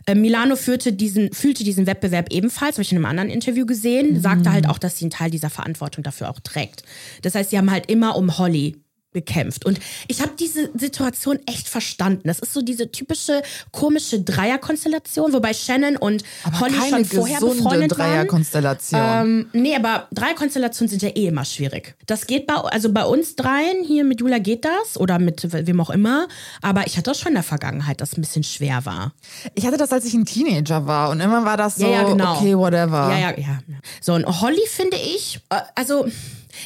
Äh, 0.06 0.14
Milano 0.14 0.56
führte 0.56 0.92
diesen, 0.92 1.32
fühlte 1.32 1.64
diesen 1.64 1.86
Wettbewerb 1.86 2.32
ebenfalls, 2.32 2.74
habe 2.74 2.82
ich 2.82 2.92
in 2.92 2.98
einem 2.98 3.06
anderen 3.06 3.30
Interview 3.30 3.64
gesehen, 3.64 4.20
sagte 4.20 4.52
halt 4.52 4.68
auch, 4.68 4.78
dass 4.78 4.98
sie 4.98 5.04
einen 5.04 5.10
Teil 5.10 5.30
dieser 5.30 5.50
Verantwortung 5.50 6.02
dafür 6.02 6.28
auch 6.28 6.40
trägt. 6.40 6.82
Das 7.22 7.34
heißt, 7.34 7.50
sie 7.50 7.58
haben 7.58 7.70
halt 7.70 7.88
immer 7.90 8.16
um 8.16 8.36
Holly 8.36 8.76
gekämpft. 9.12 9.64
Und 9.64 9.80
ich 10.06 10.20
habe 10.20 10.32
diese 10.38 10.70
Situation 10.78 11.38
echt 11.46 11.68
verstanden. 11.68 12.22
Das 12.28 12.40
ist 12.40 12.52
so 12.52 12.60
diese 12.60 12.90
typische 12.92 13.42
komische 13.72 14.20
Dreierkonstellation, 14.20 15.32
wobei 15.32 15.54
Shannon 15.54 15.96
und 15.96 16.22
Aber 16.44 16.60
Holly 16.60 16.74
schon 16.90 17.04
vorher 17.04 17.40
befreundet 17.40 17.98
waren. 17.98 18.10
Dreierkonstellation. 18.10 19.00
Ähm, 19.02 19.50
nee, 19.52 19.74
aber 19.74 20.08
Dreierkonstellationen 20.12 20.90
sind 20.90 21.02
ja 21.02 21.08
eh 21.08 21.28
immer 21.28 21.44
schwierig. 21.44 21.96
Das 22.06 22.26
geht 22.26 22.46
bei, 22.46 22.54
also 22.54 22.92
bei 22.92 23.04
uns 23.04 23.34
dreien, 23.34 23.82
hier 23.84 24.04
mit 24.04 24.20
Jula 24.20 24.38
geht 24.38 24.64
das 24.64 24.98
oder 24.98 25.18
mit 25.18 25.46
wem 25.66 25.80
auch 25.80 25.90
immer. 25.90 26.28
Aber 26.60 26.86
ich 26.86 26.96
hatte 26.96 27.10
das 27.10 27.18
schon 27.18 27.28
in 27.30 27.34
der 27.34 27.42
Vergangenheit, 27.42 28.00
dass 28.00 28.12
es 28.12 28.18
ein 28.18 28.20
bisschen 28.22 28.42
schwer 28.44 28.84
war. 28.84 29.12
ich 29.54 29.66
hatte 29.66 29.78
das, 29.78 29.90
als 29.92 30.04
ich 30.04 30.14
ein 30.14 30.26
Teenager 30.26 30.86
war 30.86 31.10
und 31.10 31.20
immer 31.20 31.44
war 31.44 31.56
das 31.56 31.76
so, 31.76 31.86
Ja, 31.86 32.02
ja, 32.02 32.02
genau. 32.04 32.36
okay, 32.36 32.56
whatever. 32.56 33.10
Ja, 33.10 33.18
ja, 33.18 33.34
ja. 33.38 33.58
So, 34.00 34.14
und 34.14 34.26
Holly 34.26 34.66
finde 34.68 34.96
ich, 34.98 35.40
äh, 35.48 35.56
also. 35.74 36.06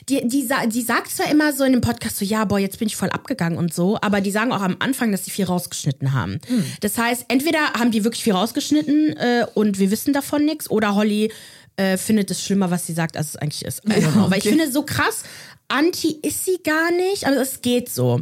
Die, 0.08 0.26
die, 0.26 0.48
die 0.68 0.82
sagt 0.82 1.10
zwar 1.10 1.30
immer 1.30 1.52
so 1.52 1.64
in 1.64 1.72
dem 1.72 1.80
Podcast 1.80 2.16
so, 2.16 2.24
ja, 2.24 2.44
boah, 2.44 2.58
jetzt 2.58 2.78
bin 2.78 2.88
ich 2.88 2.96
voll 2.96 3.10
abgegangen 3.10 3.58
und 3.58 3.72
so, 3.72 3.98
aber 4.00 4.20
die 4.20 4.30
sagen 4.30 4.52
auch 4.52 4.60
am 4.60 4.76
Anfang, 4.78 5.12
dass 5.12 5.24
sie 5.24 5.30
viel 5.30 5.44
rausgeschnitten 5.44 6.12
haben. 6.12 6.38
Das 6.80 6.98
heißt, 6.98 7.26
entweder 7.28 7.58
haben 7.74 7.90
die 7.90 8.04
wirklich 8.04 8.24
viel 8.24 8.32
rausgeschnitten 8.32 9.16
äh, 9.16 9.46
und 9.54 9.78
wir 9.78 9.90
wissen 9.90 10.12
davon 10.12 10.44
nichts, 10.44 10.70
oder 10.70 10.94
Holly 10.94 11.32
äh, 11.76 11.96
findet 11.96 12.30
es 12.30 12.44
schlimmer, 12.44 12.70
was 12.70 12.86
sie 12.86 12.92
sagt, 12.92 13.16
als 13.16 13.30
es 13.30 13.36
eigentlich 13.36 13.64
ist. 13.64 13.84
Don't 13.84 14.00
Ja, 14.00 14.10
know. 14.10 14.30
Weil 14.30 14.38
ich 14.38 14.46
okay. 14.46 14.56
finde, 14.56 14.70
so 14.70 14.82
krass 14.84 15.24
anti 15.68 16.18
ist 16.22 16.44
sie 16.44 16.58
gar 16.62 16.90
nicht, 16.92 17.26
aber 17.26 17.36
es 17.36 17.62
geht 17.62 17.88
so. 17.90 18.20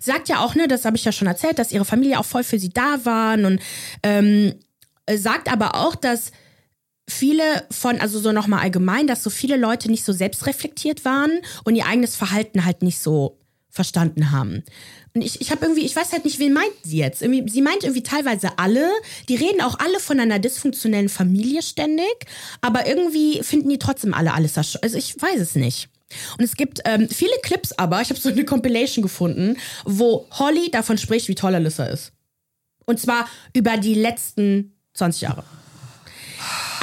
Sie 0.00 0.10
sagt 0.10 0.28
ja 0.28 0.38
auch, 0.38 0.54
ne, 0.54 0.68
das 0.68 0.84
habe 0.84 0.96
ich 0.96 1.04
ja 1.04 1.12
schon 1.12 1.28
erzählt, 1.28 1.58
dass 1.58 1.72
ihre 1.72 1.84
Familie 1.84 2.18
auch 2.18 2.24
voll 2.24 2.44
für 2.44 2.58
sie 2.58 2.70
da 2.70 3.04
waren 3.04 3.44
und 3.44 3.60
ähm, 4.02 4.54
äh, 5.06 5.16
sagt 5.18 5.52
aber 5.52 5.74
auch, 5.74 5.94
dass 5.94 6.30
viele 7.08 7.66
von, 7.70 8.00
also 8.00 8.18
so 8.18 8.32
nochmal 8.32 8.60
allgemein, 8.60 9.06
dass 9.06 9.22
so 9.22 9.30
viele 9.30 9.56
Leute 9.56 9.90
nicht 9.90 10.04
so 10.04 10.12
selbstreflektiert 10.12 11.04
waren 11.04 11.32
und 11.64 11.76
ihr 11.76 11.86
eigenes 11.86 12.16
Verhalten 12.16 12.64
halt 12.64 12.82
nicht 12.82 12.98
so 12.98 13.38
verstanden 13.68 14.30
haben. 14.30 14.62
Und 15.14 15.22
ich, 15.22 15.40
ich 15.40 15.50
habe 15.50 15.64
irgendwie, 15.64 15.84
ich 15.84 15.94
weiß 15.94 16.12
halt 16.12 16.24
nicht, 16.24 16.38
wen 16.38 16.52
meint 16.52 16.72
sie 16.82 16.98
jetzt? 16.98 17.22
Irgendwie, 17.22 17.50
sie 17.50 17.60
meint 17.60 17.82
irgendwie 17.82 18.02
teilweise 18.02 18.58
alle, 18.58 18.88
die 19.28 19.34
reden 19.34 19.60
auch 19.60 19.78
alle 19.80 19.98
von 19.98 20.18
einer 20.20 20.38
dysfunktionellen 20.38 21.08
Familie 21.08 21.60
ständig, 21.60 22.26
aber 22.60 22.86
irgendwie 22.86 23.42
finden 23.42 23.68
die 23.68 23.78
trotzdem 23.78 24.14
alle 24.14 24.32
alles, 24.32 24.56
also 24.56 24.96
ich 24.96 25.20
weiß 25.20 25.40
es 25.40 25.56
nicht. 25.56 25.88
Und 26.38 26.44
es 26.44 26.54
gibt 26.54 26.80
ähm, 26.84 27.08
viele 27.08 27.36
Clips 27.42 27.72
aber, 27.72 28.00
ich 28.00 28.10
habe 28.10 28.20
so 28.20 28.28
eine 28.28 28.44
Compilation 28.44 29.02
gefunden, 29.02 29.56
wo 29.84 30.28
Holly 30.32 30.70
davon 30.70 30.96
spricht, 30.96 31.28
wie 31.28 31.34
toll 31.34 31.54
Alyssa 31.54 31.86
ist. 31.86 32.12
Und 32.86 33.00
zwar 33.00 33.28
über 33.54 33.76
die 33.76 33.94
letzten 33.94 34.76
20 34.94 35.22
Jahre. 35.22 35.44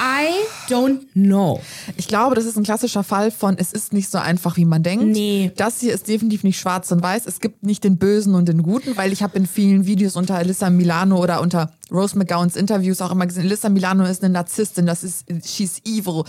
I 0.02 0.26
don't 0.68 1.06
know. 1.14 1.60
Ich 1.96 2.08
glaube, 2.08 2.34
das 2.34 2.44
ist 2.44 2.56
ein 2.56 2.64
klassischer 2.64 3.04
Fall 3.04 3.30
von, 3.30 3.56
es 3.56 3.72
ist 3.72 3.92
nicht 3.92 4.10
so 4.10 4.18
einfach, 4.18 4.56
wie 4.56 4.64
man 4.64 4.82
denkt. 4.82 5.04
Nee. 5.04 5.52
Das 5.56 5.78
hier 5.78 5.94
ist 5.94 6.08
definitiv 6.08 6.42
nicht 6.42 6.58
schwarz 6.58 6.90
und 6.90 7.00
weiß. 7.00 7.26
Es 7.26 7.38
gibt 7.38 7.62
nicht 7.62 7.84
den 7.84 7.98
Bösen 7.98 8.34
und 8.34 8.48
den 8.48 8.64
Guten, 8.64 8.96
weil 8.96 9.12
ich 9.12 9.22
habe 9.22 9.38
in 9.38 9.46
vielen 9.46 9.86
Videos 9.86 10.16
unter 10.16 10.34
Alyssa 10.34 10.70
Milano 10.70 11.22
oder 11.22 11.40
unter 11.40 11.72
Rose 11.92 12.16
McGowans 12.16 12.56
Interviews 12.56 13.00
auch 13.02 13.12
immer 13.12 13.26
gesehen, 13.26 13.44
Alyssa 13.44 13.68
Milano 13.68 14.04
ist 14.04 14.24
eine 14.24 14.32
Narzisstin, 14.32 14.86
das 14.86 15.04
ist, 15.04 15.26
she's 15.44 15.80
evil. 15.84 16.24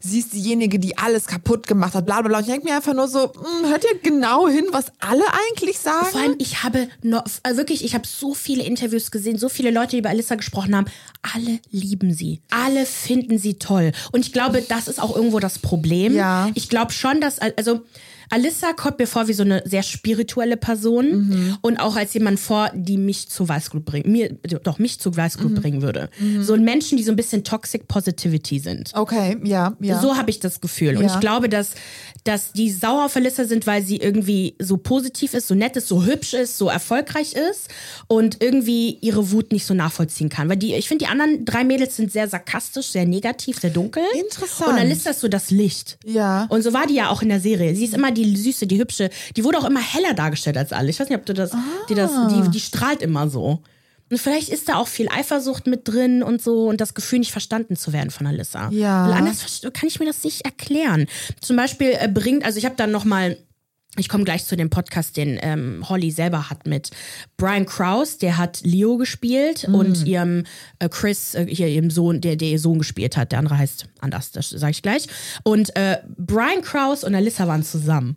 Sie 0.00 0.20
ist 0.20 0.32
diejenige, 0.32 0.78
die 0.78 0.96
alles 0.96 1.26
kaputt 1.26 1.66
gemacht 1.66 1.94
hat, 1.94 2.06
bla 2.06 2.22
bla 2.22 2.28
bla. 2.28 2.40
Ich 2.40 2.46
denke 2.46 2.66
mir 2.66 2.74
einfach 2.74 2.94
nur 2.94 3.08
so, 3.08 3.32
hm, 3.32 3.68
hört 3.68 3.84
ihr 3.84 3.98
genau 4.02 4.48
hin, 4.48 4.66
was 4.72 4.86
alle 4.98 5.24
eigentlich 5.50 5.78
sagen? 5.78 6.06
Vor 6.10 6.20
allem, 6.20 6.34
ich 6.38 6.62
habe 6.62 6.88
noch, 7.02 7.24
äh, 7.42 7.56
wirklich, 7.56 7.84
ich 7.84 7.94
habe 7.94 8.06
so 8.06 8.34
viele 8.34 8.64
Interviews 8.64 9.10
gesehen, 9.10 9.36
so 9.38 9.48
viele 9.48 9.70
Leute, 9.70 9.90
die 9.90 9.98
über 9.98 10.08
Alyssa 10.08 10.34
gesprochen 10.34 10.74
haben. 10.74 10.86
Alle 11.34 11.60
lieben 11.70 12.14
sie. 12.14 12.40
Alle 12.50 12.86
finden 13.12 13.38
sie 13.38 13.54
toll. 13.54 13.92
Und 14.12 14.24
ich 14.24 14.32
glaube, 14.32 14.62
das 14.62 14.88
ist 14.88 15.00
auch 15.00 15.14
irgendwo 15.14 15.38
das 15.38 15.58
Problem. 15.58 16.14
Ja. 16.14 16.48
Ich 16.54 16.68
glaube 16.68 16.92
schon, 16.92 17.20
dass, 17.20 17.38
also, 17.38 17.82
Alyssa 18.32 18.72
kommt 18.72 18.98
mir 18.98 19.06
vor 19.06 19.28
wie 19.28 19.34
so 19.34 19.42
eine 19.42 19.62
sehr 19.66 19.82
spirituelle 19.82 20.56
Person 20.56 21.58
und 21.60 21.76
auch 21.78 21.96
als 21.96 22.14
jemand 22.14 22.40
vor, 22.40 22.70
die 22.74 22.96
mich 22.96 23.28
zu 23.28 23.46
Weißglut 23.46 23.84
bringt, 23.84 24.06
mir, 24.06 24.30
doch 24.64 24.78
mich 24.78 24.98
zu 25.00 25.14
Weißglut 25.14 25.54
bringen 25.54 25.82
würde. 25.82 26.08
So 26.40 26.54
ein 26.54 26.64
Menschen, 26.64 26.96
die 26.96 27.04
so 27.04 27.12
ein 27.12 27.16
bisschen 27.16 27.44
Toxic 27.44 27.88
Positivity 27.88 28.58
sind. 28.58 28.90
Okay, 28.94 29.36
ja, 29.44 29.76
ja. 29.80 30.00
So 30.00 30.16
habe 30.16 30.30
ich 30.30 30.40
das 30.40 30.60
Gefühl. 30.62 30.96
Und 30.96 31.04
Ja. 31.04 31.12
ich 31.14 31.20
glaube, 31.20 31.50
dass, 31.50 31.72
dass 32.24 32.52
die 32.52 32.70
sauer 32.70 33.04
auf 33.04 33.16
Alyssa 33.16 33.44
sind, 33.44 33.66
weil 33.66 33.82
sie 33.82 33.98
irgendwie 33.98 34.54
so 34.58 34.78
positiv 34.78 35.34
ist, 35.34 35.48
so 35.48 35.54
nett 35.54 35.76
ist, 35.76 35.88
so 35.88 36.04
hübsch 36.06 36.32
ist, 36.32 36.56
so 36.56 36.68
erfolgreich 36.68 37.34
ist 37.34 37.68
und 38.06 38.42
irgendwie 38.42 38.96
ihre 39.02 39.30
Wut 39.30 39.52
nicht 39.52 39.66
so 39.66 39.74
nachvollziehen 39.74 40.30
kann. 40.30 40.48
Weil 40.48 40.56
die, 40.56 40.74
ich 40.74 40.88
finde, 40.88 41.04
die 41.04 41.10
anderen 41.10 41.44
drei 41.44 41.64
Mädels 41.64 41.96
sind 41.96 42.10
sehr 42.10 42.28
sarkastisch, 42.28 42.86
sehr 42.88 43.04
negativ, 43.04 43.60
sehr 43.60 43.70
dunkel. 43.70 44.02
Interessant. 44.18 44.70
Und 44.72 44.78
Alyssa 44.78 45.10
ist 45.10 45.20
so 45.20 45.28
das 45.28 45.50
Licht. 45.50 45.98
Ja. 46.06 46.46
Und 46.48 46.62
so 46.62 46.72
war 46.72 46.86
die 46.86 46.94
ja 46.94 47.10
auch 47.10 47.20
in 47.20 47.28
der 47.28 47.40
Serie. 47.40 47.74
Sie 47.74 47.84
ist 47.84 47.92
immer 47.94 48.10
die 48.10 48.21
süße, 48.24 48.66
die 48.66 48.78
hübsche. 48.78 49.10
Die 49.36 49.44
wurde 49.44 49.58
auch 49.58 49.64
immer 49.64 49.80
heller 49.80 50.14
dargestellt 50.14 50.56
als 50.56 50.72
alle. 50.72 50.90
Ich 50.90 51.00
weiß 51.00 51.08
nicht, 51.08 51.18
ob 51.18 51.26
du 51.26 51.34
das, 51.34 51.52
die 51.88 51.94
das, 51.94 52.10
die, 52.28 52.50
die 52.50 52.60
strahlt 52.60 53.02
immer 53.02 53.28
so. 53.28 53.62
Und 54.10 54.18
vielleicht 54.18 54.50
ist 54.50 54.68
da 54.68 54.76
auch 54.76 54.88
viel 54.88 55.08
Eifersucht 55.08 55.66
mit 55.66 55.88
drin 55.88 56.22
und 56.22 56.42
so 56.42 56.68
und 56.68 56.82
das 56.82 56.92
Gefühl, 56.92 57.20
nicht 57.20 57.32
verstanden 57.32 57.76
zu 57.76 57.94
werden 57.94 58.10
von 58.10 58.26
Alyssa. 58.26 58.68
Ja. 58.70 59.06
Weil 59.06 59.14
anders 59.14 59.62
kann 59.72 59.88
ich 59.88 60.00
mir 60.00 60.06
das 60.06 60.22
nicht 60.22 60.44
erklären. 60.44 61.06
Zum 61.40 61.56
Beispiel 61.56 61.96
äh, 61.98 62.08
bringt, 62.08 62.44
also 62.44 62.58
ich 62.58 62.66
habe 62.66 62.74
dann 62.76 62.90
noch 62.90 63.04
mal 63.04 63.38
ich 63.98 64.08
komme 64.08 64.24
gleich 64.24 64.46
zu 64.46 64.56
dem 64.56 64.70
Podcast, 64.70 65.16
den 65.18 65.38
ähm, 65.42 65.86
Holly 65.88 66.10
selber 66.10 66.48
hat 66.48 66.66
mit 66.66 66.90
Brian 67.36 67.66
Krause, 67.66 68.18
der 68.18 68.38
hat 68.38 68.60
Leo 68.62 68.96
gespielt 68.96 69.68
und 69.70 70.06
ihrem 70.06 70.44
äh, 70.78 70.88
Chris, 70.88 71.34
äh, 71.34 71.46
hier 71.46 71.68
ihrem 71.68 71.90
Sohn, 71.90 72.22
der, 72.22 72.36
der 72.36 72.48
ihr 72.48 72.58
Sohn 72.58 72.78
gespielt 72.78 73.16
hat. 73.18 73.32
Der 73.32 73.38
andere 73.38 73.58
heißt 73.58 73.88
anders, 74.00 74.30
das 74.32 74.48
sage 74.48 74.70
ich 74.70 74.82
gleich. 74.82 75.08
Und 75.42 75.76
äh, 75.76 75.98
Brian 76.16 76.62
Krause 76.62 77.06
und 77.06 77.14
Alyssa 77.14 77.46
waren 77.46 77.62
zusammen. 77.62 78.16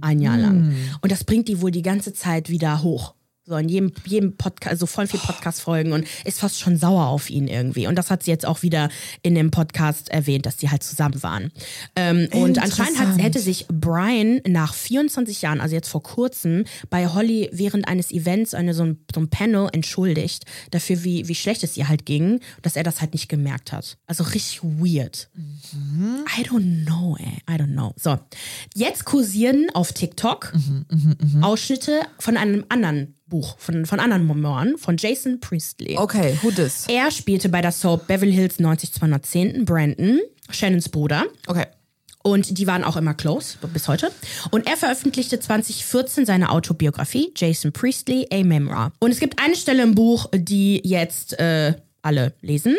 Ein 0.00 0.20
Jahr 0.20 0.36
lang. 0.36 0.74
Und 1.02 1.12
das 1.12 1.22
bringt 1.22 1.46
die 1.46 1.60
wohl 1.60 1.70
die 1.70 1.82
ganze 1.82 2.12
Zeit 2.12 2.50
wieder 2.50 2.82
hoch. 2.82 3.14
So 3.48 3.56
in 3.56 3.70
jedem, 3.70 3.92
jedem 4.04 4.36
Podcast, 4.36 4.78
so 4.78 4.84
voll 4.84 5.06
viel 5.06 5.20
Podcast-Folgen 5.20 5.92
und 5.92 6.06
ist 6.26 6.40
fast 6.40 6.60
schon 6.60 6.76
sauer 6.76 7.06
auf 7.06 7.30
ihn 7.30 7.48
irgendwie. 7.48 7.86
Und 7.86 7.96
das 7.96 8.10
hat 8.10 8.22
sie 8.22 8.30
jetzt 8.30 8.44
auch 8.44 8.60
wieder 8.60 8.90
in 9.22 9.34
dem 9.34 9.50
Podcast 9.50 10.10
erwähnt, 10.10 10.44
dass 10.44 10.58
die 10.58 10.68
halt 10.68 10.82
zusammen 10.82 11.22
waren. 11.22 11.50
Ähm, 11.96 12.28
und 12.32 12.58
anscheinend 12.58 12.98
hat, 12.98 13.16
hätte 13.16 13.38
sich 13.38 13.66
Brian 13.68 14.42
nach 14.46 14.74
24 14.74 15.40
Jahren, 15.40 15.62
also 15.62 15.74
jetzt 15.74 15.88
vor 15.88 16.02
kurzem, 16.02 16.66
bei 16.90 17.08
Holly 17.08 17.48
während 17.50 17.88
eines 17.88 18.10
Events, 18.10 18.52
eine, 18.52 18.74
so, 18.74 18.84
ein, 18.84 18.98
so 19.14 19.20
ein 19.22 19.30
Panel 19.30 19.70
entschuldigt, 19.72 20.44
dafür, 20.70 21.02
wie, 21.02 21.26
wie 21.26 21.34
schlecht 21.34 21.64
es 21.64 21.74
ihr 21.78 21.88
halt 21.88 22.04
ging, 22.04 22.40
dass 22.60 22.76
er 22.76 22.82
das 22.82 23.00
halt 23.00 23.14
nicht 23.14 23.30
gemerkt 23.30 23.72
hat. 23.72 23.96
Also 24.06 24.24
richtig 24.24 24.62
weird. 24.62 25.30
I 26.38 26.42
don't 26.42 26.84
know, 26.84 27.16
ey. 27.18 27.38
I 27.48 27.58
don't 27.58 27.72
know. 27.72 27.94
So, 27.96 28.18
jetzt 28.74 29.06
kursieren 29.06 29.68
auf 29.72 29.94
TikTok 29.94 30.52
Ausschnitte 31.40 32.02
von 32.18 32.36
einem 32.36 32.66
anderen 32.68 33.14
Buch, 33.28 33.56
von, 33.58 33.86
von 33.86 34.00
anderen 34.00 34.26
Memoiren, 34.26 34.78
von 34.78 34.96
Jason 34.96 35.40
Priestley. 35.40 35.96
Okay, 35.96 36.38
who 36.42 36.50
this? 36.50 36.86
Er 36.88 37.10
spielte 37.10 37.48
bei 37.48 37.60
der 37.60 37.72
Soap 37.72 38.06
Beverly 38.06 38.32
Hills 38.32 38.58
90210 38.58 39.64
Brandon, 39.64 40.20
Shannons 40.50 40.88
Bruder. 40.88 41.24
Okay. 41.46 41.66
Und 42.22 42.58
die 42.58 42.66
waren 42.66 42.84
auch 42.84 42.96
immer 42.96 43.14
close, 43.14 43.56
bis 43.72 43.88
heute. 43.88 44.10
Und 44.50 44.66
er 44.66 44.76
veröffentlichte 44.76 45.40
2014 45.40 46.26
seine 46.26 46.50
Autobiografie, 46.50 47.32
Jason 47.36 47.72
Priestley, 47.72 48.26
A 48.32 48.42
Memoir. 48.42 48.92
Und 48.98 49.12
es 49.12 49.20
gibt 49.20 49.40
eine 49.42 49.56
Stelle 49.56 49.82
im 49.82 49.94
Buch, 49.94 50.28
die 50.34 50.80
jetzt 50.84 51.38
äh, 51.38 51.74
alle 52.02 52.34
lesen. 52.42 52.76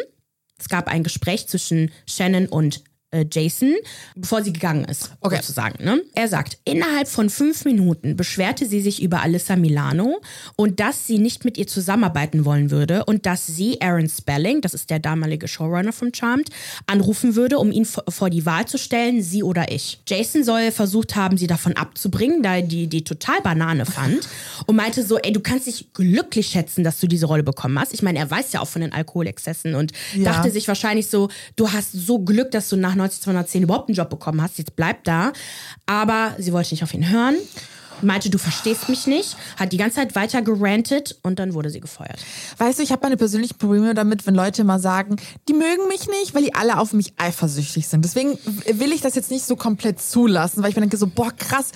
Es 0.59 0.67
gab 0.67 0.88
ein 0.88 1.03
Gespräch 1.03 1.47
zwischen 1.47 1.91
Shannon 2.05 2.47
und 2.47 2.83
Jason, 3.31 3.73
bevor 4.15 4.43
sie 4.43 4.53
gegangen 4.53 4.85
ist, 4.85 5.11
Okay. 5.21 5.37
sozusagen. 5.37 5.83
Ne? 5.83 6.01
Er 6.13 6.27
sagt, 6.27 6.59
innerhalb 6.63 7.07
von 7.07 7.29
fünf 7.29 7.65
Minuten 7.65 8.15
beschwerte 8.15 8.65
sie 8.67 8.81
sich 8.81 9.01
über 9.01 9.21
Alyssa 9.21 9.55
Milano 9.55 10.21
und 10.55 10.79
dass 10.79 11.07
sie 11.07 11.17
nicht 11.17 11.43
mit 11.43 11.57
ihr 11.57 11.65
zusammenarbeiten 11.65 12.45
wollen 12.45 12.69
würde 12.69 13.05
und 13.05 13.25
dass 13.25 13.47
sie 13.47 13.81
Aaron 13.81 14.07
Spelling, 14.07 14.61
das 14.61 14.75
ist 14.75 14.91
der 14.91 14.99
damalige 14.99 15.47
Showrunner 15.47 15.91
von 15.91 16.13
Charmed, 16.13 16.49
anrufen 16.85 17.35
würde, 17.35 17.57
um 17.57 17.71
ihn 17.71 17.85
vor 17.85 18.29
die 18.29 18.45
Wahl 18.45 18.65
zu 18.67 18.77
stellen, 18.77 19.23
sie 19.23 19.41
oder 19.41 19.71
ich. 19.71 20.01
Jason 20.07 20.43
soll 20.43 20.71
versucht 20.71 21.15
haben, 21.15 21.37
sie 21.37 21.47
davon 21.47 21.73
abzubringen, 21.77 22.43
da 22.43 22.57
er 22.57 22.61
die 22.61 22.85
die 22.87 23.03
total 23.03 23.41
Banane 23.41 23.85
fand 23.87 24.27
und 24.67 24.75
meinte 24.75 25.03
so, 25.03 25.17
ey, 25.17 25.33
du 25.33 25.39
kannst 25.39 25.65
dich 25.65 25.93
glücklich 25.93 26.47
schätzen, 26.49 26.83
dass 26.83 26.99
du 26.99 27.07
diese 27.07 27.25
Rolle 27.25 27.43
bekommen 27.43 27.79
hast. 27.79 27.93
Ich 27.93 28.03
meine, 28.03 28.19
er 28.19 28.29
weiß 28.29 28.51
ja 28.53 28.59
auch 28.61 28.67
von 28.67 28.81
den 28.81 28.93
Alkoholexzessen 28.93 29.73
und 29.73 29.93
Ja. 30.15 30.25
dachte 30.25 30.51
sich 30.51 30.67
wahrscheinlich 30.67 31.07
so, 31.07 31.29
du 31.55 31.71
hast 31.71 31.91
so 31.91 32.19
Glück, 32.19 32.51
dass 32.51 32.69
du 32.69 32.75
nach 32.75 32.98
90210 32.99 33.63
überhaupt 33.63 33.89
einen 33.89 33.95
Job 33.95 34.09
bekommen 34.09 34.41
hast, 34.41 34.57
jetzt 34.57 34.75
bleib 34.75 35.03
da. 35.03 35.33
Aber 35.85 36.35
sie 36.38 36.53
wollte 36.53 36.73
nicht 36.73 36.83
auf 36.83 36.93
ihn 36.93 37.09
hören, 37.09 37.35
meinte, 38.01 38.29
du 38.29 38.38
verstehst 38.38 38.89
mich 38.89 39.07
nicht, 39.07 39.35
hat 39.57 39.71
die 39.71 39.77
ganze 39.77 39.97
Zeit 39.97 40.15
weiter 40.15 40.41
gerantet 40.41 41.17
und 41.23 41.39
dann 41.39 41.53
wurde 41.53 41.69
sie 41.69 41.79
gefeuert. 41.79 42.19
Weißt 42.57 42.79
du, 42.79 42.83
ich 42.83 42.91
habe 42.91 43.03
meine 43.03 43.17
persönlichen 43.17 43.57
Probleme 43.57 43.93
damit, 43.93 44.25
wenn 44.25 44.35
Leute 44.35 44.63
mal 44.63 44.79
sagen, 44.79 45.17
die 45.47 45.53
mögen 45.53 45.88
mich 45.88 46.07
nicht, 46.07 46.33
weil 46.33 46.43
die 46.43 46.55
alle 46.55 46.77
auf 46.77 46.93
mich 46.93 47.13
eifersüchtig 47.17 47.88
sind. 47.88 48.05
Deswegen 48.05 48.38
will 48.71 48.91
ich 48.93 49.01
das 49.01 49.15
jetzt 49.15 49.31
nicht 49.31 49.45
so 49.45 49.55
komplett 49.55 50.01
zulassen, 50.01 50.63
weil 50.63 50.69
ich 50.69 50.75
mir 50.75 50.81
denke 50.81 50.97
so, 50.97 51.07
boah, 51.07 51.31
krass, 51.31 51.71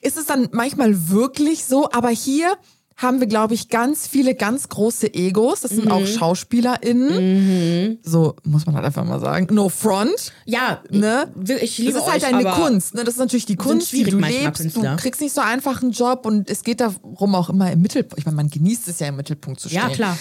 ist 0.00 0.16
es 0.16 0.26
dann 0.26 0.48
manchmal 0.52 1.10
wirklich 1.10 1.64
so? 1.64 1.90
Aber 1.92 2.08
hier 2.08 2.56
haben 3.02 3.18
wir, 3.20 3.26
glaube 3.26 3.54
ich, 3.54 3.68
ganz 3.70 4.06
viele 4.06 4.34
ganz 4.34 4.68
große 4.68 5.14
Egos. 5.14 5.62
Das 5.62 5.70
sind 5.70 5.86
Mhm. 5.86 5.90
auch 5.92 6.06
SchauspielerInnen. 6.06 7.98
So 8.02 8.36
muss 8.44 8.66
man 8.66 8.74
halt 8.74 8.84
einfach 8.84 9.04
mal 9.04 9.20
sagen. 9.20 9.52
No 9.54 9.68
front. 9.68 10.32
Ja, 10.44 10.82
Ne? 10.90 11.28
ich, 11.60 11.78
liebe 11.78 11.92
das 11.92 12.02
ist 12.02 12.10
halt 12.12 12.22
euch, 12.22 12.28
eine 12.34 12.46
aber 12.46 12.62
Kunst. 12.62 12.94
Ne? 12.94 13.04
Das 13.04 13.14
ist 13.14 13.20
natürlich 13.20 13.46
die 13.46 13.56
Kunst, 13.56 13.92
die 13.92 14.04
du 14.04 14.18
lebst. 14.18 14.60
Künstler. 14.62 14.96
Du 14.96 15.02
kriegst 15.02 15.20
nicht 15.20 15.34
so 15.34 15.40
einfach 15.40 15.82
einen 15.82 15.92
Job 15.92 16.26
und 16.26 16.50
es 16.50 16.62
geht 16.62 16.80
darum 16.80 17.34
auch 17.34 17.48
immer 17.48 17.72
im 17.72 17.80
Mittelpunkt. 17.80 18.18
Ich 18.18 18.26
meine, 18.26 18.36
man 18.36 18.50
genießt 18.50 18.88
es 18.88 18.98
ja 18.98 19.06
im 19.08 19.16
Mittelpunkt 19.16 19.60
zu 19.60 19.68
stehen. 19.68 19.80
Ja, 19.80 19.88
klar. 19.88 20.18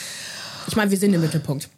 Ich 0.67 0.75
meine, 0.75 0.91
wir 0.91 0.97
sind 0.97 1.13
im 1.13 1.21
Mittelpunkt. 1.21 1.69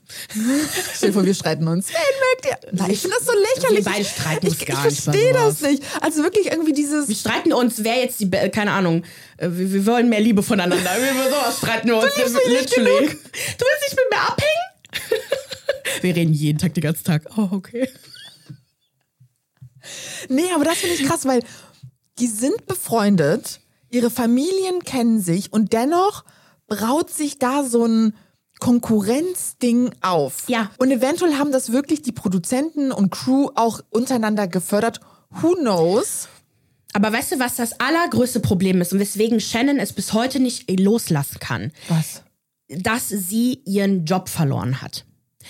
Stell 0.96 1.14
vor, 1.14 1.24
wir 1.26 1.34
streiten 1.34 1.68
uns. 1.68 1.88
Wen 1.90 1.96
mögt 1.96 2.46
ihr? 2.66 2.72
Nein, 2.74 2.92
ich 2.92 3.00
finde 3.00 3.16
das 3.18 3.28
so 3.28 3.34
lächerlich. 3.34 3.86
Wir 3.86 3.92
beide 3.92 4.06
streiten 4.06 4.48
ich, 4.48 4.54
uns 4.54 4.66
gar 4.66 4.86
ich 4.88 4.92
nicht 4.92 5.06
bei 5.06 5.12
verstehe 5.14 5.34
das 5.34 5.62
nicht. 5.62 5.84
Also 6.02 6.24
wirklich 6.24 6.48
irgendwie 6.52 6.74
dieses. 6.74 7.08
Wir 7.08 7.16
streiten 7.16 7.54
uns, 7.54 7.84
wer 7.84 7.98
jetzt 8.02 8.20
die, 8.20 8.26
Be- 8.26 8.50
keine 8.50 8.72
Ahnung, 8.72 9.04
äh, 9.38 9.50
wir, 9.52 9.72
wir 9.74 9.86
wollen 9.86 10.10
mehr 10.10 10.20
Liebe 10.22 10.44
voneinander. 10.44 10.78
Wir, 10.98 11.14
sowas 11.32 11.58
streiten 11.58 11.88
wir 11.90 11.98
uns. 11.98 12.14
Du 12.14 12.20
liebst 12.22 12.36
mich 12.36 12.48
nicht 12.48 12.78
literally. 12.78 13.08
genug. 13.08 13.24
Du 13.58 13.66
willst 13.66 13.84
nicht 13.84 13.96
mit 13.96 14.06
mir 14.12 14.22
abhängen? 14.28 15.32
wir 16.02 16.16
reden 16.16 16.34
jeden 16.34 16.58
Tag, 16.60 16.74
den 16.74 16.84
ganzen 16.84 17.04
Tag. 17.04 17.24
Oh, 17.38 17.48
okay. 17.52 17.88
Nee, 20.30 20.52
aber 20.54 20.64
das 20.66 20.78
finde 20.78 20.96
ich 20.96 21.06
krass, 21.06 21.26
weil 21.26 21.42
die 22.20 22.28
sind 22.28 22.68
befreundet, 22.68 23.62
ihre 23.90 24.10
Familien 24.12 24.84
kennen 24.84 25.22
sich 25.22 25.52
und 25.52 25.74
dennoch 25.74 26.24
braut 26.68 27.10
sich 27.10 27.40
da 27.40 27.64
so 27.64 27.86
ein 27.86 28.16
Konkurrenzding 28.62 29.90
auf. 30.02 30.48
Ja. 30.48 30.70
Und 30.78 30.92
eventuell 30.92 31.34
haben 31.34 31.52
das 31.52 31.72
wirklich 31.72 32.04
die 32.04 32.12
Produzenten 32.12 32.92
und 32.92 33.10
Crew 33.10 33.50
auch 33.56 33.82
untereinander 33.90 34.48
gefördert. 34.48 35.02
Who 35.32 35.56
knows? 35.56 36.30
Aber 36.94 37.12
weißt 37.12 37.34
du, 37.34 37.40
was 37.40 37.56
das 37.56 37.80
allergrößte 37.80 38.40
Problem 38.40 38.80
ist 38.80 38.94
und 38.94 39.00
weswegen 39.00 39.40
Shannon 39.40 39.80
es 39.80 39.94
bis 39.94 40.14
heute 40.14 40.40
nicht 40.40 40.70
loslassen 40.80 41.40
kann? 41.40 41.72
Was? 41.90 42.22
Dass 42.70 43.10
sie 43.10 43.62
ihren 43.66 44.06
Job 44.06 44.30
verloren 44.30 44.82
hat. 44.82 45.06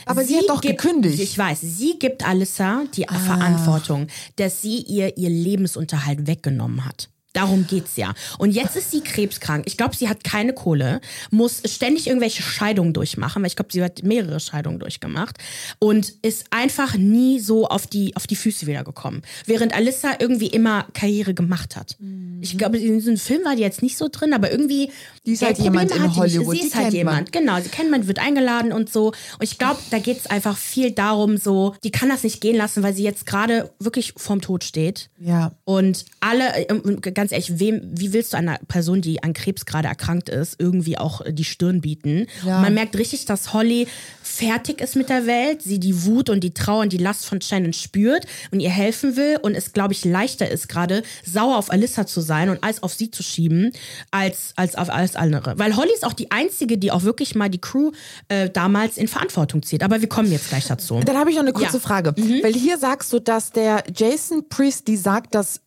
Aber 0.06 0.24
sie 0.24 0.38
hat 0.38 0.47
doch 0.47 0.62
gekündigt. 0.62 1.19
Ich 1.19 1.38
weiß, 1.38 1.60
sie 1.62 2.00
gibt 2.00 2.26
Alyssa 2.26 2.86
die 2.95 3.04
Verantwortung, 3.04 4.08
dass 4.38 4.62
sie 4.62 4.78
ihr 4.78 5.17
ihr 5.17 5.30
Lebensunterhalt 5.30 6.28
weggenommen 6.28 6.86
hat. 6.86 7.10
Darum 7.33 7.65
geht's 7.67 7.95
ja. 7.95 8.13
Und 8.37 8.51
jetzt 8.51 8.75
ist 8.75 8.91
sie 8.91 9.01
krebskrank. 9.01 9.63
Ich 9.65 9.77
glaube, 9.77 9.95
sie 9.95 10.09
hat 10.09 10.23
keine 10.23 10.53
Kohle, 10.53 11.01
muss 11.29 11.61
ständig 11.65 12.07
irgendwelche 12.07 12.43
Scheidungen 12.43 12.93
durchmachen, 12.93 13.41
weil 13.41 13.47
ich 13.47 13.55
glaube, 13.55 13.71
sie 13.71 13.83
hat 13.83 14.03
mehrere 14.03 14.39
Scheidungen 14.39 14.79
durchgemacht 14.79 15.37
und 15.79 16.13
ist 16.21 16.45
einfach 16.51 16.95
nie 16.95 17.39
so 17.39 17.67
auf 17.67 17.87
die, 17.87 18.15
auf 18.15 18.27
die 18.27 18.35
Füße 18.35 18.67
wiedergekommen. 18.67 19.21
Während 19.45 19.73
Alyssa 19.73 20.15
irgendwie 20.19 20.47
immer 20.47 20.85
Karriere 20.93 21.33
gemacht 21.33 21.75
hat. 21.75 21.97
Ich 22.41 22.57
glaube, 22.57 22.77
in 22.77 22.95
diesem 22.95 23.17
Film 23.17 23.45
war 23.45 23.55
die 23.55 23.61
jetzt 23.61 23.81
nicht 23.81 23.97
so 23.97 24.07
drin, 24.11 24.33
aber 24.33 24.51
irgendwie. 24.51 24.91
Die 25.25 25.33
ist 25.33 25.43
halt 25.43 25.57
jemand 25.59 25.91
in. 25.91 26.15
Hollywood, 26.15 26.55
Sie 26.55 26.61
die 26.61 26.67
ist 26.67 26.75
halt 26.75 26.91
kennt 26.91 27.05
man. 27.05 27.13
jemand. 27.15 27.31
Genau, 27.31 27.59
sie 27.61 27.69
kennt 27.69 27.91
man, 27.91 28.07
wird 28.07 28.19
eingeladen 28.19 28.71
und 28.73 28.91
so. 28.91 29.07
Und 29.07 29.43
ich 29.43 29.57
glaube, 29.57 29.79
da 29.91 29.99
geht 29.99 30.17
es 30.19 30.27
einfach 30.27 30.57
viel 30.57 30.91
darum, 30.91 31.37
so, 31.37 31.75
die 31.83 31.91
kann 31.91 32.09
das 32.09 32.23
nicht 32.23 32.41
gehen 32.41 32.55
lassen, 32.55 32.83
weil 32.83 32.93
sie 32.93 33.03
jetzt 33.03 33.25
gerade 33.25 33.71
wirklich 33.79 34.13
vorm 34.17 34.41
Tod 34.41 34.63
steht. 34.63 35.09
Ja. 35.19 35.51
Und 35.63 36.05
alle, 36.19 36.67
äh, 36.67 36.73
und 36.73 37.01
ganz 37.21 37.31
ehrlich, 37.31 37.60
wem, 37.60 37.81
wie 37.84 38.13
willst 38.13 38.34
du 38.34 38.38
einer 38.38 38.57
Person, 38.67 38.99
die 39.01 39.21
an 39.21 39.34
Krebs 39.34 39.67
gerade 39.67 39.88
erkrankt 39.88 40.27
ist, 40.27 40.55
irgendwie 40.57 40.97
auch 40.97 41.21
die 41.29 41.43
Stirn 41.43 41.79
bieten? 41.79 42.25
Ja. 42.43 42.62
Man 42.62 42.73
merkt 42.73 42.97
richtig, 42.97 43.25
dass 43.25 43.53
Holly 43.53 43.88
fertig 44.23 44.81
ist 44.81 44.95
mit 44.95 45.10
der 45.10 45.27
Welt, 45.27 45.62
sie 45.62 45.79
die 45.79 46.03
Wut 46.05 46.31
und 46.31 46.43
die 46.43 46.55
Trauer 46.55 46.81
und 46.81 46.91
die 46.93 46.97
Last 46.97 47.27
von 47.27 47.39
Shannon 47.39 47.73
spürt 47.73 48.25
und 48.49 48.60
ihr 48.60 48.71
helfen 48.71 49.17
will 49.17 49.38
und 49.43 49.53
es, 49.53 49.71
glaube 49.71 49.93
ich, 49.93 50.03
leichter 50.03 50.49
ist 50.49 50.67
gerade, 50.67 51.03
sauer 51.23 51.57
auf 51.57 51.71
Alyssa 51.71 52.07
zu 52.07 52.21
sein 52.21 52.49
und 52.49 52.63
alles 52.63 52.81
auf 52.81 52.91
sie 52.95 53.12
zu 53.12 53.21
schieben, 53.21 53.71
als, 54.10 54.53
als 54.55 54.75
auf 54.75 54.89
alles 54.89 55.15
andere. 55.15 55.60
Weil 55.60 55.75
Holly 55.75 55.93
ist 55.93 56.03
auch 56.03 56.13
die 56.13 56.31
Einzige, 56.31 56.79
die 56.79 56.91
auch 56.91 57.03
wirklich 57.03 57.36
mal 57.36 57.49
die 57.49 57.62
Crew 57.62 57.91
äh, 58.29 58.49
damals 58.49 58.97
in 58.97 59.07
Verantwortung 59.07 59.62
zieht. 59.62 59.84
Aber 59.84 60.01
wir 60.01 60.10
kommen 60.10 60.31
jetzt 60.31 60.49
gleich 60.49 60.65
dazu. 60.65 60.99
Dann 61.05 61.17
habe 61.17 61.29
ich 61.29 61.36
noch 61.36 61.43
eine 61.43 61.53
kurze 61.53 61.77
Ja. 61.77 61.79
Frage. 61.79 62.15
Weil 62.17 62.53
hier 62.53 62.79
sagst 62.79 63.13
du, 63.13 63.19
dass 63.19 63.51
der 63.51 63.84
Jason 63.95 64.49
Priestley 64.49 64.97
sagt, 64.97 65.36
dass 65.36 65.62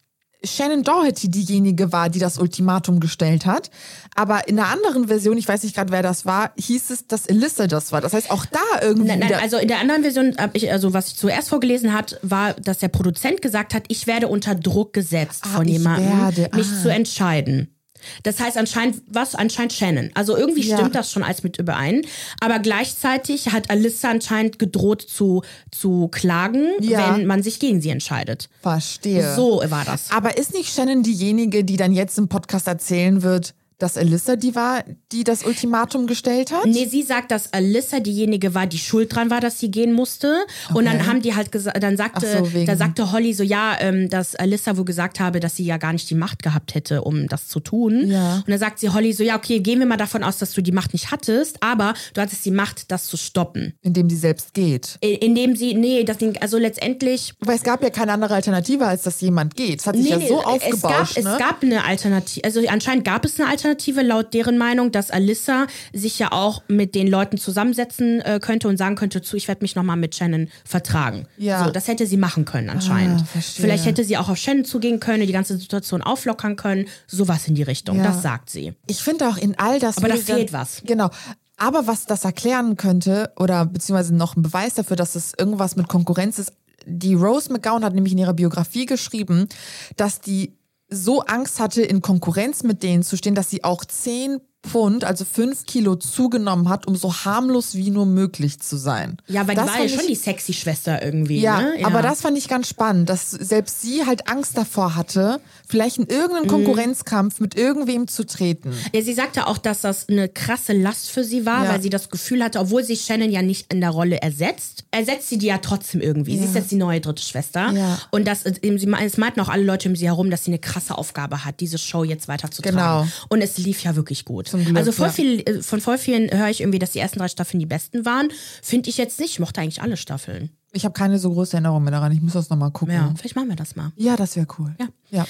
Shannon 0.45 0.83
Doherty 0.83 1.31
diejenige 1.31 1.93
war, 1.93 2.09
die 2.09 2.19
das 2.19 2.39
Ultimatum 2.39 3.01
gestellt 3.01 3.47
hat. 3.47 3.71
Aber 4.15 4.49
in 4.49 4.59
einer 4.59 4.69
anderen 4.69 5.09
Version, 5.09 5.37
ich 5.37 5.49
weiß 5.49 5.63
nicht 5.63 5.75
gerade, 5.75 5.93
wer 5.93 6.03
das 6.03 6.25
war, 6.27 6.53
hieß 6.57 6.91
es, 6.91 7.07
dass 7.07 7.29
Alyssa 7.29 7.67
das 7.67 7.93
war. 7.93 8.01
Das 8.01 8.13
heißt, 8.13 8.31
auch 8.31 8.47
da 8.47 8.83
irgendwie. 8.83 9.09
Nein, 9.09 9.21
nein, 9.21 9.35
also 9.43 9.57
in 9.57 9.69
der 9.69 9.81
anderen 9.81 10.03
Version, 10.03 10.37
ich, 10.53 10.71
also 10.71 10.93
was 10.93 11.09
ich 11.09 11.17
zuerst 11.17 11.49
vorgelesen 11.49 11.93
hat, 11.93 12.19
war, 12.23 12.55
dass 12.55 12.79
der 12.79 12.89
Produzent 12.89 13.43
gesagt 13.43 13.75
hat, 13.75 13.85
ich 13.89 14.07
werde 14.07 14.29
unter 14.29 14.55
Druck 14.55 14.93
gesetzt 14.93 15.47
von 15.47 15.67
ich 15.67 15.73
jemandem, 15.73 16.19
werde, 16.19 16.51
mich 16.57 16.69
ah. 16.69 16.83
zu 16.83 16.89
entscheiden. 16.91 17.75
Das 18.23 18.41
heißt 18.41 18.57
anscheinend, 18.57 19.03
was? 19.11 19.35
Anscheinend 19.35 19.73
Shannon. 19.73 20.11
Also 20.15 20.37
irgendwie 20.37 20.63
Ja. 20.63 20.77
stimmt 20.79 20.95
das 20.95 21.11
schon 21.13 21.23
alles 21.23 21.43
mit 21.43 21.59
überein. 21.59 22.03
Aber 22.41 22.59
gleichzeitig 22.59 23.53
hat 23.53 23.71
Alyssa 23.71 24.11
anscheinend 24.11 24.59
gedroht 24.59 25.03
zu, 25.03 25.43
zu 25.71 26.09
klagen, 26.09 26.69
Ja. 26.81 27.17
wenn 27.17 27.27
man 27.27 27.43
sich 27.43 27.59
gegen 27.61 27.81
sie 27.81 27.91
entscheidet. 27.91 28.49
Verstehe. 28.63 29.35
So 29.35 29.63
war 29.69 29.85
das. 29.85 30.11
Aber 30.11 30.37
ist 30.37 30.55
nicht 30.55 30.75
Shannon 30.75 31.03
diejenige, 31.03 31.65
die 31.65 31.77
dann 31.77 31.93
jetzt 31.93 32.19
im 32.19 32.29
Podcast 32.29 32.67
erzählen 32.67 33.23
wird, 33.23 33.55
dass 33.85 33.97
Alyssa 33.97 34.37
die 34.37 34.55
war, 34.55 34.83
die 35.13 35.23
das 35.25 35.45
Ultimatum 35.45 36.07
gestellt 36.07 36.51
hat? 36.53 36.67
Nee, 36.67 36.87
sie 36.87 37.03
sagt, 37.03 37.31
dass 37.31 37.53
Alyssa 37.53 38.01
diejenige 38.01 38.55
war, 38.55 38.67
die 38.67 38.79
schuld 38.79 39.15
dran 39.15 39.31
war, 39.31 39.41
dass 39.41 39.61
sie 39.61 39.71
gehen 39.71 39.93
musste. 39.93 40.45
Und 40.73 40.87
dann 40.87 40.97
Okay. 40.97 41.07
haben 41.07 41.23
die 41.23 41.35
halt 41.35 41.53
gesagt, 41.53 41.83
dann 41.83 41.97
sagte, 41.97 42.27
so, 42.53 42.65
da 42.65 42.77
sagte 42.77 43.13
Holly 43.13 43.33
so, 43.35 43.43
ja, 43.43 43.77
ähm, 43.81 44.09
dass 44.09 44.35
Alyssa 44.35 44.77
wohl 44.77 44.85
gesagt 44.85 45.21
habe, 45.21 45.39
dass 45.41 45.57
sie 45.57 45.65
ja 45.65 45.77
gar 45.77 45.93
nicht 45.93 46.09
die 46.11 46.15
Macht 46.15 46.43
gehabt 46.43 46.75
hätte, 46.75 47.03
um 47.03 47.27
das 47.29 47.49
zu 47.49 47.61
tun. 47.61 48.09
Ja. 48.11 48.37
Und 48.37 48.49
dann 48.49 48.59
sagt 48.59 48.79
sie 48.79 48.89
Holly 48.89 49.13
so, 49.13 49.23
ja, 49.23 49.37
okay, 49.37 49.61
gehen 49.61 49.79
wir 49.79 49.87
mal 49.87 49.97
davon 49.97 50.23
aus, 50.25 50.39
dass 50.39 50.53
du 50.53 50.63
die 50.63 50.73
Macht 50.73 50.93
nicht 50.93 51.11
hattest, 51.11 51.63
aber 51.63 51.95
du 52.15 52.21
hattest 52.21 52.45
die 52.45 52.51
Macht, 52.51 52.91
das 52.91 53.05
zu 53.07 53.17
stoppen. 53.17 53.75
Indem 53.83 54.09
sie 54.11 54.17
selbst 54.17 54.55
geht. 54.55 54.99
I- 55.05 55.15
Indem 55.15 55.55
sie, 55.57 55.75
nee, 55.75 56.05
das 56.05 56.19
Ding, 56.19 56.37
also 56.41 56.59
letztendlich 56.59 57.35
Weil 57.41 57.57
es 57.57 57.63
gab 57.63 57.83
ja 57.83 57.91
keine 57.91 58.13
andere 58.13 58.35
Alternative, 58.35 58.87
als 58.87 59.03
dass 59.03 59.21
jemand 59.21 59.57
geht. 59.57 59.81
Es 59.81 59.87
hat 59.87 59.97
sich 59.97 60.09
ja 60.09 60.19
so 60.21 60.41
es 60.41 60.45
aufgebauscht. 60.47 61.15
gab, 61.17 61.25
ne? 61.25 61.31
es 61.33 61.39
gab 61.39 61.63
eine 61.63 61.85
Alternative, 61.85 62.45
also 62.45 62.61
anscheinend 62.69 63.05
gab 63.05 63.25
es 63.25 63.39
eine 63.39 63.49
Alternative 63.51 63.74
laut 64.03 64.35
deren 64.35 64.59
Meinung, 64.59 64.93
dass 64.93 65.11
Alyssa 65.11 65.67
sich 65.93 66.19
ja 66.19 66.33
auch 66.33 66.63
mit 66.69 66.95
den 66.95 67.09
Leuten 67.09 67.39
zusammensetzen 67.39 68.21
äh, 68.21 68.39
könnte 68.41 68.69
und 68.69 68.77
sagen 68.77 68.97
könnte 68.97 69.23
zu, 69.23 69.37
ich 69.37 69.49
werde 69.49 69.63
mich 69.63 69.77
nochmal 69.77 69.97
mit 69.97 70.15
Shannon 70.15 70.49
vertragen. 70.65 71.27
Ja. 71.37 71.65
So, 71.65 71.71
das 71.71 71.89
hätte 71.89 72.07
sie 72.07 72.17
machen 72.17 72.45
können 72.45 72.71
anscheinend. 72.71 73.23
Ah. 73.23 73.41
Vielleicht 73.41 73.87
hätte 73.87 74.05
sie 74.05 74.17
auch 74.17 74.29
auf 74.29 74.39
Shannon 74.39 74.65
zugehen 74.65 75.01
können, 75.01 75.27
die 75.27 75.33
ganze 75.33 75.57
Situation 75.57 76.03
auflockern 76.03 76.57
können, 76.57 76.87
sowas 77.07 77.49
in 77.49 77.55
die 77.55 77.63
Richtung. 77.63 77.99
Ja. 77.99 78.05
Das 78.05 78.23
sagt 78.23 78.51
sie. 78.51 78.75
Ich 78.87 79.03
finde 79.03 79.29
auch 79.29 79.37
in 79.37 79.59
all 79.59 79.79
das. 79.79 79.99
Aber 79.99 80.09
da 80.09 80.17
fehlt 80.17 80.53
was. 80.53 80.83
Genau. 80.85 81.11
Aber 81.57 81.87
was 81.87 82.07
das 82.07 82.25
erklären 82.25 82.77
könnte, 82.77 83.33
oder 83.37 83.65
beziehungsweise 83.65 84.15
noch 84.15 84.37
ein 84.37 84.43
Beweis 84.43 84.75
dafür, 84.75 84.97
dass 84.97 85.15
es 85.15 85.35
irgendwas 85.39 85.77
mit 85.77 85.89
Konkurrenz 85.89 86.39
ist, 86.39 86.53
die 86.87 87.15
Rose 87.15 87.53
McGowan 87.53 87.85
hat 87.85 87.95
nämlich 87.95 88.13
in 88.13 88.19
ihrer 88.19 88.35
Biografie 88.35 88.87
geschrieben, 88.87 89.49
dass 89.97 90.21
die 90.21 90.53
so 90.89 91.23
Angst 91.23 91.61
hatte, 91.61 91.83
in 91.83 92.03
Konkurrenz 92.03 92.63
mit 92.63 92.83
denen 92.83 93.03
zu 93.03 93.17
stehen, 93.17 93.35
dass 93.35 93.51
sie 93.51 93.65
auch 93.65 93.85
zehn 93.85 94.41
Pfund, 94.67 95.05
also 95.05 95.25
fünf 95.25 95.67
Kilo 95.67 95.97
zugenommen 95.97 96.69
hat, 96.69 96.87
um 96.87 96.97
so 96.97 97.13
harmlos 97.15 97.75
wie 97.75 97.91
nur 97.91 98.07
möglich 98.07 98.61
zu 98.61 98.77
sein. 98.77 99.19
Ja, 99.29 99.47
weil 99.47 99.55
das 99.55 99.67
die 99.67 99.71
war 99.71 99.77
ja 99.77 99.89
fand 99.89 99.91
schon 99.91 100.01
ich- 100.01 100.07
die 100.07 100.15
sexy 100.25 100.53
Schwester 100.53 101.03
irgendwie. 101.05 101.41
ja, 101.41 101.61
ne? 101.61 101.75
aber 101.85 102.03
das 102.03 102.23
fand 102.23 102.37
ich 102.39 102.49
ganz 102.49 102.69
spannend, 102.69 103.09
dass 103.09 103.31
selbst 103.31 103.83
sie 103.83 104.05
halt 104.07 104.29
Angst 104.29 104.57
davor 104.57 104.97
hatte, 104.97 105.41
vielleicht 105.69 105.99
in 105.99 106.05
Mhm. 106.05 106.11
irgendeinen 106.11 106.49
Konkurrenzkampf 106.49 107.41
mit 107.41 107.55
irgendwem 107.57 108.09
zu 108.09 108.25
treten. 108.27 108.73
Ja, 108.93 109.03
sie 109.03 109.15
sagte 109.15 109.47
auch, 109.47 109.59
dass 109.59 109.81
das 109.83 110.09
eine 110.09 110.29
krasse 110.29 110.73
Last 110.73 111.11
für 111.11 111.25
sie 111.25 111.47
war, 111.47 111.65
Ja. 111.65 111.71
weil 111.73 111.83
sie 111.83 111.91
das 111.91 112.11
Gefühl 112.11 112.43
hatte, 112.43 112.59
obwohl 112.61 112.85
sie 112.85 112.97
Shannon 112.97 113.31
ja 113.31 113.43
nicht 113.43 113.73
in 113.73 113.81
der 113.81 113.91
Rolle 113.91 114.21
ersetzt, 114.23 114.85
ersetzt 114.91 115.29
sie 115.29 115.39
die 115.39 115.47
ja 115.47 115.59
trotzdem 115.59 116.01
irgendwie. 116.01 116.39
Sie 116.39 116.45
ist 116.45 116.55
jetzt 116.55 116.71
die 116.71 116.77
neue 116.77 117.01
dritte 117.01 117.23
Schwester. 117.23 117.71
Ja. 117.73 117.99
Und 118.11 118.27
das, 118.27 118.41
es 118.45 119.17
meinten 119.19 119.41
auch 119.41 119.49
alle 119.49 119.63
Leute 119.65 119.89
um 119.89 119.97
sie 119.97 120.07
herum, 120.07 120.31
dass 120.31 120.45
sie 120.45 120.51
eine 120.51 120.59
krasse 120.59 120.97
Aufgabe 120.97 121.45
hat, 121.45 121.61
diese 121.61 121.79
Show 121.79 122.05
jetzt 122.05 122.29
weiterzutragen. 122.29 122.79
Genau. 122.79 123.07
Und 123.29 123.43
es 123.43 123.59
lief 123.59 123.83
ja 123.83 123.97
wirklich 123.97 124.25
gut. 124.25 124.54
Glück, 124.63 124.77
also 124.77 124.93
voll 124.93 125.07
ja. 125.07 125.13
viel, 125.13 125.41
äh, 125.41 125.63
von 125.63 125.81
voll 125.81 125.99
vielen 125.99 126.31
höre 126.31 126.49
ich 126.49 126.61
irgendwie, 126.61 126.79
dass 126.79 126.93
die 126.93 126.99
ersten 126.99 127.19
drei 127.19 127.29
Staffeln 127.29 127.59
die 127.59 127.67
besten 127.67 128.05
waren. 128.05 128.29
Finde 128.63 128.91
ich 128.91 128.99
jetzt 128.99 129.19
nicht. 129.19 129.33
Ich 129.33 129.41
mochte 129.41 129.61
eigentlich 129.61 129.83
alle 129.83 129.97
Staffeln. 129.97 130.51
Ich 130.73 130.85
habe 130.85 130.93
keine 130.93 131.21
so 131.21 131.33
große 131.33 131.53
Erinnerung 131.53 131.85
mehr 131.85 131.93
daran. 131.93 132.11
Ich 132.11 132.21
muss 132.21 132.33
das 132.33 132.51
nochmal 132.51 132.73
gucken. 132.73 132.95
Ja, 132.95 133.15
vielleicht 133.17 133.37
machen 133.37 133.49
wir 133.49 133.57
das 133.57 133.77
mal. 133.77 133.93
Ja, 133.97 134.17
das 134.17 134.35
wäre 134.35 134.47
cool. 134.59 134.75
Ja. 134.81 134.89
ja. 135.11 135.27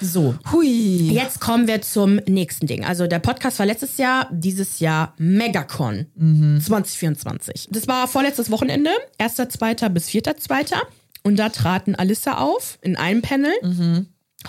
So. 0.00 0.34
Hui. 0.52 1.10
Jetzt 1.10 1.40
kommen 1.40 1.66
wir 1.66 1.80
zum 1.80 2.16
nächsten 2.28 2.66
Ding. 2.66 2.84
Also 2.84 3.06
der 3.06 3.18
Podcast 3.18 3.58
war 3.58 3.64
letztes 3.64 3.96
Jahr, 3.96 4.28
dieses 4.30 4.80
Jahr 4.80 5.14
Megacon 5.16 6.06
2024. 6.62 7.68
Das 7.70 7.88
war 7.88 8.06
vorletztes 8.08 8.50
Wochenende, 8.50 8.90
1.2. 9.18 9.88
bis 9.88 10.08
4.2. 10.08 10.74
Und 11.22 11.38
da 11.38 11.48
traten 11.48 11.94
Alissa 11.94 12.36
auf 12.36 12.78
in 12.82 12.96
einem 12.96 13.22
Panel, 13.22 13.52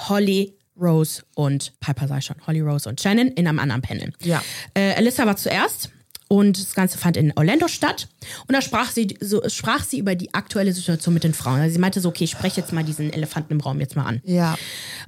Holly, 0.10 0.58
Rose 0.80 1.24
und 1.36 1.74
Piper 1.80 2.08
sei 2.08 2.22
schon, 2.22 2.36
Holly, 2.48 2.62
Rose 2.62 2.88
und 2.90 3.00
Shannon 3.02 3.28
in 3.30 3.48
einem 3.48 3.60
anderen 3.60 3.82
Panel. 3.82 4.12
Ja. 4.22 4.44
Äh, 4.74 4.94
Alyssa 4.96 5.26
war 5.26 5.38
zuerst 5.38 5.90
und 6.28 6.60
das 6.60 6.74
Ganze 6.74 6.98
fand 6.98 7.18
in 7.18 7.32
Orlando 7.36 7.68
statt. 7.68 8.08
Und 8.48 8.54
da 8.54 8.62
sprach 8.62 8.90
sie, 8.92 9.16
so, 9.22 9.42
sprach 9.48 9.84
sie 9.84 10.00
über 10.00 10.16
die 10.16 10.34
aktuelle 10.34 10.74
Situation 10.74 11.14
mit 11.14 11.24
den 11.24 11.36
Frauen. 11.36 11.60
Also 11.62 11.74
sie 11.76 11.80
meinte 11.80 12.02
so, 12.02 12.10
okay, 12.10 12.24
ich 12.24 12.32
spreche 12.32 12.60
jetzt 12.60 12.74
mal 12.74 12.84
diesen 12.84 13.14
Elefanten 13.14 13.54
im 13.54 13.60
Raum 13.62 13.80
jetzt 13.80 13.96
mal 13.96 14.06
an. 14.06 14.22
Ja. 14.26 14.58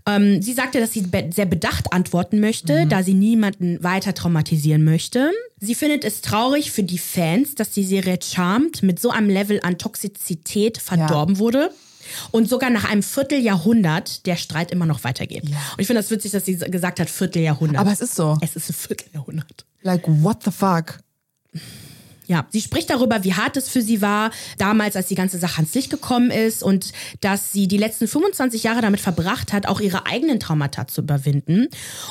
Ähm, 0.05 0.43
sie 0.43 0.53
sagte, 0.53 0.79
dass 0.79 0.93
sie 0.93 1.01
be 1.01 1.27
sehr 1.33 1.47
bedacht 1.47 1.91
antworten 1.91 2.39
möchte, 2.39 2.85
Mhm. 2.85 2.89
da 2.89 3.01
sie 3.03 3.15
niemanden 3.15 3.83
weiter 3.83 4.13
traumatisieren 4.13 4.83
möchte. 4.83 5.31
Sie 5.59 5.73
findet 5.73 6.05
es 6.05 6.21
traurig 6.21 6.71
für 6.71 6.83
die 6.83 6.99
Fans, 6.99 7.55
dass 7.55 7.71
die 7.71 7.83
Serie 7.83 8.19
Charmed 8.23 8.83
mit 8.83 8.99
so 8.99 9.09
einem 9.09 9.29
Level 9.29 9.59
an 9.63 9.79
Toxizität 9.79 10.77
verdorben 10.77 11.39
wurde. 11.39 11.71
Und 12.31 12.49
sogar 12.49 12.69
nach 12.69 12.89
einem 12.89 13.03
Vierteljahrhundert 13.03 14.25
der 14.25 14.35
Streit 14.35 14.71
immer 14.71 14.85
noch 14.85 15.03
weitergeht. 15.03 15.43
Und 15.43 15.79
ich 15.79 15.87
finde 15.87 16.01
das 16.01 16.11
witzig, 16.11 16.31
dass 16.31 16.45
sie 16.45 16.57
gesagt 16.57 16.99
hat, 16.99 17.09
Vierteljahrhundert. 17.09 17.79
Aber 17.79 17.91
es 17.91 18.01
ist 18.01 18.15
so. 18.15 18.37
es 18.41 18.55
ist 18.55 18.69
ein 18.69 18.73
Vierteljahrhundert. 18.73 19.65
Like, 19.81 20.03
what 20.07 20.43
the 20.43 20.51
fuck? 20.51 20.99
Ja, 22.27 22.45
sie 22.49 22.61
spricht 22.61 22.89
darüber, 22.89 23.23
wie 23.23 23.33
hart 23.33 23.57
es 23.57 23.69
für 23.69 23.81
sie 23.81 24.01
war, 24.01 24.31
damals, 24.57 24.95
als 24.95 25.07
die 25.07 25.15
ganze 25.15 25.39
Sache 25.39 25.57
ans 25.57 25.73
Licht 25.73 25.89
gekommen 25.89 26.29
ist 26.29 26.61
und 26.61 26.91
dass 27.21 27.51
sie 27.53 27.67
die 27.67 27.77
letzten 27.77 28.07
25 28.07 28.63
Jahre 28.63 28.81
damit 28.81 28.99
verbracht 28.99 29.53
hat, 29.53 29.65
auch 29.65 29.79
ihre 29.79 30.05
eigenen 30.05 30.39
Traumata 30.39 30.87
zu 30.87 31.01
überwinden, 31.01 31.67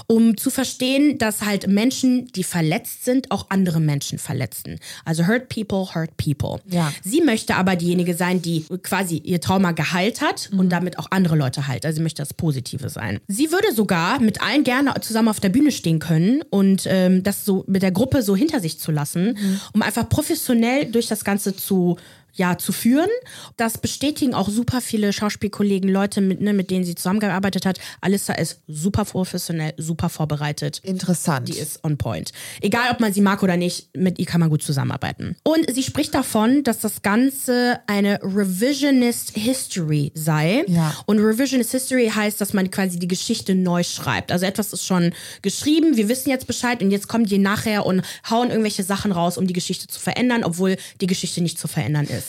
um 0.07 0.37
zu 0.37 0.51
verstehen, 0.51 1.19
dass 1.19 1.43
halt 1.43 1.69
Menschen, 1.69 2.27
die 2.33 2.45
verletzt 2.45 3.05
sind, 3.05 3.31
auch 3.31 3.47
andere 3.51 3.81
Menschen 3.81 4.19
verletzen. 4.19 4.79
Also 5.05 5.27
hurt 5.27 5.49
people, 5.49 5.95
hurt 5.95 6.17
people. 6.17 6.61
Ja. 6.67 6.93
Sie 7.05 7.21
möchte 7.21 7.57
aber 7.57 7.77
diejenige 7.77 8.15
sein, 8.15 8.41
die 8.41 8.65
quasi 8.83 9.19
ihr 9.19 9.41
Trauma 9.41 9.73
geheilt 9.73 10.23
hat 10.23 10.51
und 10.57 10.71
damit 10.71 10.99
auch 10.99 11.09
andere 11.11 11.37
Leute 11.37 11.69
heilt. 11.69 11.85
Also 11.85 11.97
sie 11.97 12.03
möchte 12.03 12.23
das 12.23 12.33
Positive 12.33 12.89
sein. 12.89 13.21
Sie 13.29 13.53
würde 13.53 13.73
sogar 13.75 14.21
mit 14.21 14.41
allen 14.41 14.65
gerne 14.65 14.95
zusammen 15.01 15.29
auf 15.29 15.41
der 15.41 15.51
Bühne 15.51 15.73
stehen 15.73 15.99
können 15.99 16.43
und 16.51 16.85
ähm, 16.87 17.23
das 17.23 17.45
so 17.45 17.65
mit 17.67 17.83
der 17.83 17.93
Gruppe 17.93 18.23
so 18.23 18.35
hinter 18.35 18.61
sich 18.61 18.79
zu 18.79 18.91
lassen, 18.91 19.39
um 19.73 19.83
einfach 19.83 20.06
professionell 20.07 20.87
durch 20.87 21.07
das 21.07 21.25
Ganze 21.25 21.55
zu 21.55 21.97
ja, 22.37 22.59
zu 22.59 22.73
führen. 22.73 23.09
Das 23.57 23.79
bestätigen 23.79 24.35
auch 24.35 24.49
super 24.49 24.81
viele 24.81 25.13
Schauspielkollegen, 25.13 25.91
Leute, 25.91 26.21
mit, 26.21 26.41
ne, 26.41 26.53
mit 26.53 26.71
denen 26.71 26.85
sie 26.85 26.95
zusammengearbeitet 26.95 27.67
hat. 27.67 27.79
Alissa 28.01 28.35
ist 28.35 28.61
super 28.69 29.05
professionell, 29.05 29.75
super 29.79 30.09
vorbereitet. 30.09 30.81
Interessant. 30.85 31.49
Die 31.49 31.59
ist 31.59 31.83
on 31.85 31.97
point. 31.97 32.33
Egal, 32.61 32.91
ob 32.93 33.01
man 33.01 33.13
sie 33.13 33.23
mag 33.23 33.43
oder 33.43 33.57
nicht, 33.57 33.97
mit 33.97 34.19
ihr 34.19 34.27
kann 34.27 34.41
man 34.41 34.51
gut 34.51 34.63
zusammenarbeiten. 34.63 35.37
Und 35.43 35.75
sie 35.75 35.83
spricht 35.83 36.15
davon, 36.15 36.63
dass 36.63 36.81
das 36.81 37.03
Ganze 37.03 37.81
eine 37.87 38.21
Revisionist 38.23 39.33
History 39.35 40.13
sei. 40.15 40.65
Ja. 40.69 40.95
Und 41.07 41.19
Revisionist 41.19 41.73
History 41.73 42.11
heißt, 42.15 42.41
dass 42.41 42.53
man 42.53 42.71
quasi 42.71 42.99
die 42.99 43.09
Geschichte 43.09 43.55
neu 43.55 43.83
schreibt. 43.83 44.31
Also 44.31 44.45
etwas 44.45 44.73
ist 44.73 44.85
schon 44.85 45.13
geschrieben, 45.43 45.97
wir 45.97 46.09
wissen 46.09 46.31
jetzt 46.31 46.47
Bescheid 46.47 46.83
und 46.83 46.91
jetzt 46.91 47.09
kommen 47.09 47.25
die 47.25 47.39
nachher 47.39 47.87
und 47.87 48.03
hauen 48.29 48.51
irgendwelche 48.51 48.83
Sachen 48.83 49.13
raus, 49.13 49.39
um 49.39 49.47
die 49.47 49.55
Geschichte 49.55 49.87
zu 49.87 49.99
verändern, 49.99 50.45
obwohl 50.45 50.77
die 51.01 51.07
Geschichte 51.07 51.41
nicht 51.41 51.59
zu 51.59 51.69
verändern 51.69 52.07
ist. 52.07 52.26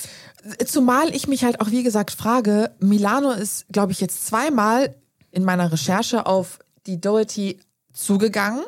Zumal 0.66 1.14
ich 1.16 1.28
mich 1.28 1.44
halt 1.44 1.60
auch, 1.60 1.72
wie 1.72 1.84
gesagt, 1.84 2.12
frage, 2.12 2.72
Milano 2.80 3.32
ist, 3.32 3.66
glaube 3.70 3.92
ich, 3.92 4.00
jetzt 4.00 4.28
zweimal 4.28 4.96
in 5.32 5.44
meiner 5.44 5.72
Recherche 5.72 6.26
auf 6.26 6.60
die 6.86 7.02
Doherty 7.02 7.60
zugegangen, 7.94 8.64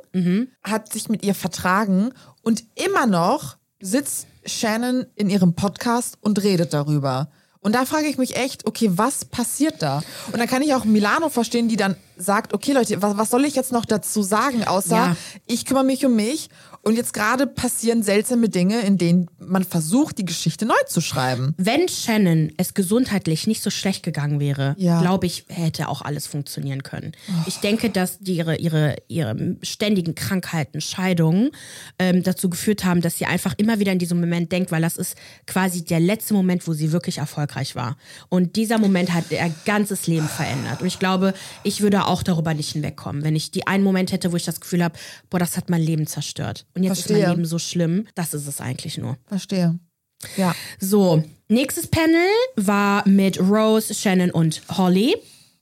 hat 0.64 0.92
sich 0.92 1.08
mit 1.08 1.24
ihr 1.24 1.36
vertragen 1.36 2.12
und 2.42 2.64
immer 2.76 3.06
noch 3.06 3.58
sitzt 3.80 4.28
Shannon 4.46 5.06
in 5.16 5.30
ihrem 5.30 5.54
Podcast 5.54 6.18
und 6.22 6.44
redet 6.44 6.74
darüber. 6.74 7.30
Und 7.62 7.76
da 7.76 7.86
frage 7.86 8.08
ich 8.08 8.18
mich 8.18 8.36
echt, 8.36 8.66
okay, 8.68 8.90
was 8.94 9.26
passiert 9.26 9.82
da? 9.82 10.02
Und 10.32 10.40
dann 10.40 10.48
kann 10.48 10.62
ich 10.62 10.74
auch 10.74 10.86
Milano 10.86 11.30
verstehen, 11.30 11.68
die 11.68 11.78
dann 11.78 11.96
sagt, 12.22 12.53
okay 12.53 12.74
Leute, 12.74 13.01
was, 13.01 13.17
was 13.17 13.30
soll 13.30 13.45
ich 13.45 13.55
jetzt 13.55 13.72
noch 13.72 13.86
dazu 13.86 14.22
sagen, 14.22 14.63
außer 14.65 14.95
Ja. 14.95 15.15
ich 15.47 15.65
kümmere 15.65 15.86
mich 15.86 16.05
um 16.05 16.15
mich 16.15 16.49
und 16.82 16.95
jetzt 16.95 17.13
gerade 17.13 17.47
passieren 17.47 18.03
seltsame 18.03 18.47
Dinge, 18.49 18.82
in 18.82 18.97
denen 18.97 19.30
man 19.39 19.63
versucht, 19.63 20.17
die 20.17 20.26
Geschichte 20.26 20.65
neu 20.65 20.76
zu 20.88 21.01
schreiben. 21.01 21.53
Wenn 21.57 21.88
Shannon 21.89 22.51
es 22.57 22.74
gesundheitlich 22.74 23.47
nicht 23.47 23.61
so 23.63 23.70
schlecht 23.70 24.03
gegangen 24.03 24.39
wäre, 24.39 24.76
Ja. 24.78 25.01
glaube 25.01 25.26
ich, 25.28 25.45
hätte 25.49 25.88
auch 25.89 26.01
alles 26.01 26.28
funktionieren 26.28 26.84
können. 26.84 27.13
Ich 27.47 27.57
denke, 27.57 27.89
dass 27.89 28.20
die 28.20 28.36
ihre, 28.36 28.57
ihre, 28.57 28.95
ihre 29.07 29.55
ständigen 29.61 30.15
Krankheiten, 30.15 30.82
Scheidungen 30.82 31.51
ähm, 31.99 32.24
dazu 32.24 32.49
geführt 32.49 32.84
haben, 32.86 33.01
dass 33.01 33.17
sie 33.17 33.26
einfach 33.26 33.53
immer 33.57 33.80
wieder 33.80 33.91
in 33.91 33.99
diesem 33.99 34.20
Moment 34.20 34.51
denkt, 34.51 34.72
weil 34.72 34.82
das 34.82 34.97
ist 34.97 35.15
quasi 35.47 35.84
der 35.84 35.99
letzte 35.99 36.34
Moment, 36.34 36.67
wo 36.67 36.74
sie 36.74 36.91
wirklich 36.91 37.17
erfolgreich 37.17 37.76
war. 37.76 37.97
Und 38.30 38.55
dieser 38.55 38.78
Moment 38.78 39.13
hat 39.13 39.32
ihr 39.32 39.51
ganzes 39.65 40.07
Leben 40.07 40.28
verändert. 40.28 40.82
Und 40.82 40.88
ich 40.88 40.99
glaube, 40.99 41.34
ich 41.63 41.82
würde 41.82 42.05
auch 42.10 42.24
darüber 42.24 42.53
nicht 42.53 42.72
hinwegkommen, 42.72 43.24
wenn 43.24 43.36
ich 43.36 43.51
die 43.51 43.68
einen 43.68 43.84
Moment 43.84 44.12
hätte, 44.12 44.32
wo 44.32 44.36
ich 44.36 44.45
das 44.45 44.60
Gefühl 44.60 44.84
habe, 44.84 44.97
boah, 45.30 45.39
das 45.39 45.55
hat 45.55 45.70
mein 45.70 45.82
Leben 45.82 46.07
zerstört. 46.07 46.66
Und 46.76 46.84
jetzt 46.84 46.99
ist 46.99 47.05
Verstehe. 47.05 47.28
mein 47.28 47.38
Leben 47.38 47.45
so 47.45 47.60
schlimm. 47.60 48.07
Das 48.16 48.34
ist 48.34 48.47
es 48.47 48.60
eigentlich 48.62 48.97
nur. 48.97 49.18
Verstehe. 49.28 49.80
Ja. 50.36 50.53
So, 50.80 51.24
nächstes 51.47 51.88
Panel 51.88 52.28
war 52.55 53.07
mit 53.07 53.39
Rose, 53.39 53.93
Shannon 53.93 54.32
und 54.32 54.62
Holly 54.70 55.16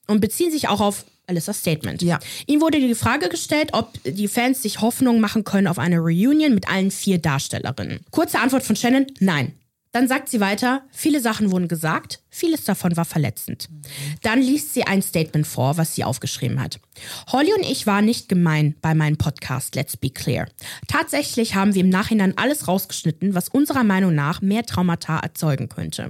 und 0.07 0.19
beziehen 0.19 0.51
sich 0.51 0.67
auch 0.67 0.81
auf 0.81 1.05
Alissas 1.27 1.59
Statement. 1.59 2.01
Ja. 2.01 2.19
Ihnen 2.47 2.61
wurde 2.61 2.79
die 2.79 2.95
Frage 2.95 3.29
gestellt, 3.29 3.69
ob 3.73 3.91
die 4.03 4.27
Fans 4.27 4.61
sich 4.61 4.81
Hoffnung 4.81 5.19
machen 5.19 5.43
können 5.43 5.67
auf 5.67 5.77
eine 5.77 5.99
Reunion 5.99 6.53
mit 6.55 6.69
allen 6.69 6.89
vier 6.89 7.19
Darstellerinnen. 7.19 7.99
Kurze 8.11 8.39
Antwort 8.39 8.63
von 8.63 8.75
Shannon, 8.75 9.07
nein. 9.19 9.53
Dann 9.91 10.07
sagt 10.07 10.29
sie 10.29 10.39
weiter, 10.39 10.83
viele 10.91 11.21
Sachen 11.21 11.51
wurden 11.51 11.67
gesagt, 11.67 12.21
vieles 12.37 12.63
davon 12.63 12.95
war 12.95 13.05
verletzend. 13.05 13.67
Dann 14.21 14.41
liest 14.41 14.73
sie 14.73 14.83
ein 14.83 15.01
Statement 15.01 15.47
vor, 15.47 15.77
was 15.77 15.95
sie 15.95 16.03
aufgeschrieben 16.03 16.61
hat. 16.61 16.79
Holly 17.31 17.51
und 17.53 17.63
ich 17.63 17.87
waren 17.87 18.05
nicht 18.05 18.29
gemein 18.29 18.75
bei 18.81 18.93
meinem 18.93 19.17
Podcast 19.17 19.75
Let's 19.75 19.97
Be 19.97 20.09
Clear. 20.09 20.47
Tatsächlich 20.87 21.55
haben 21.55 21.73
wir 21.73 21.81
im 21.81 21.89
Nachhinein 21.89 22.37
alles 22.37 22.67
rausgeschnitten, 22.67 23.33
was 23.33 23.49
unserer 23.49 23.83
Meinung 23.83 24.13
nach 24.13 24.41
mehr 24.41 24.65
Traumata 24.65 25.19
erzeugen 25.19 25.69
könnte. 25.69 26.09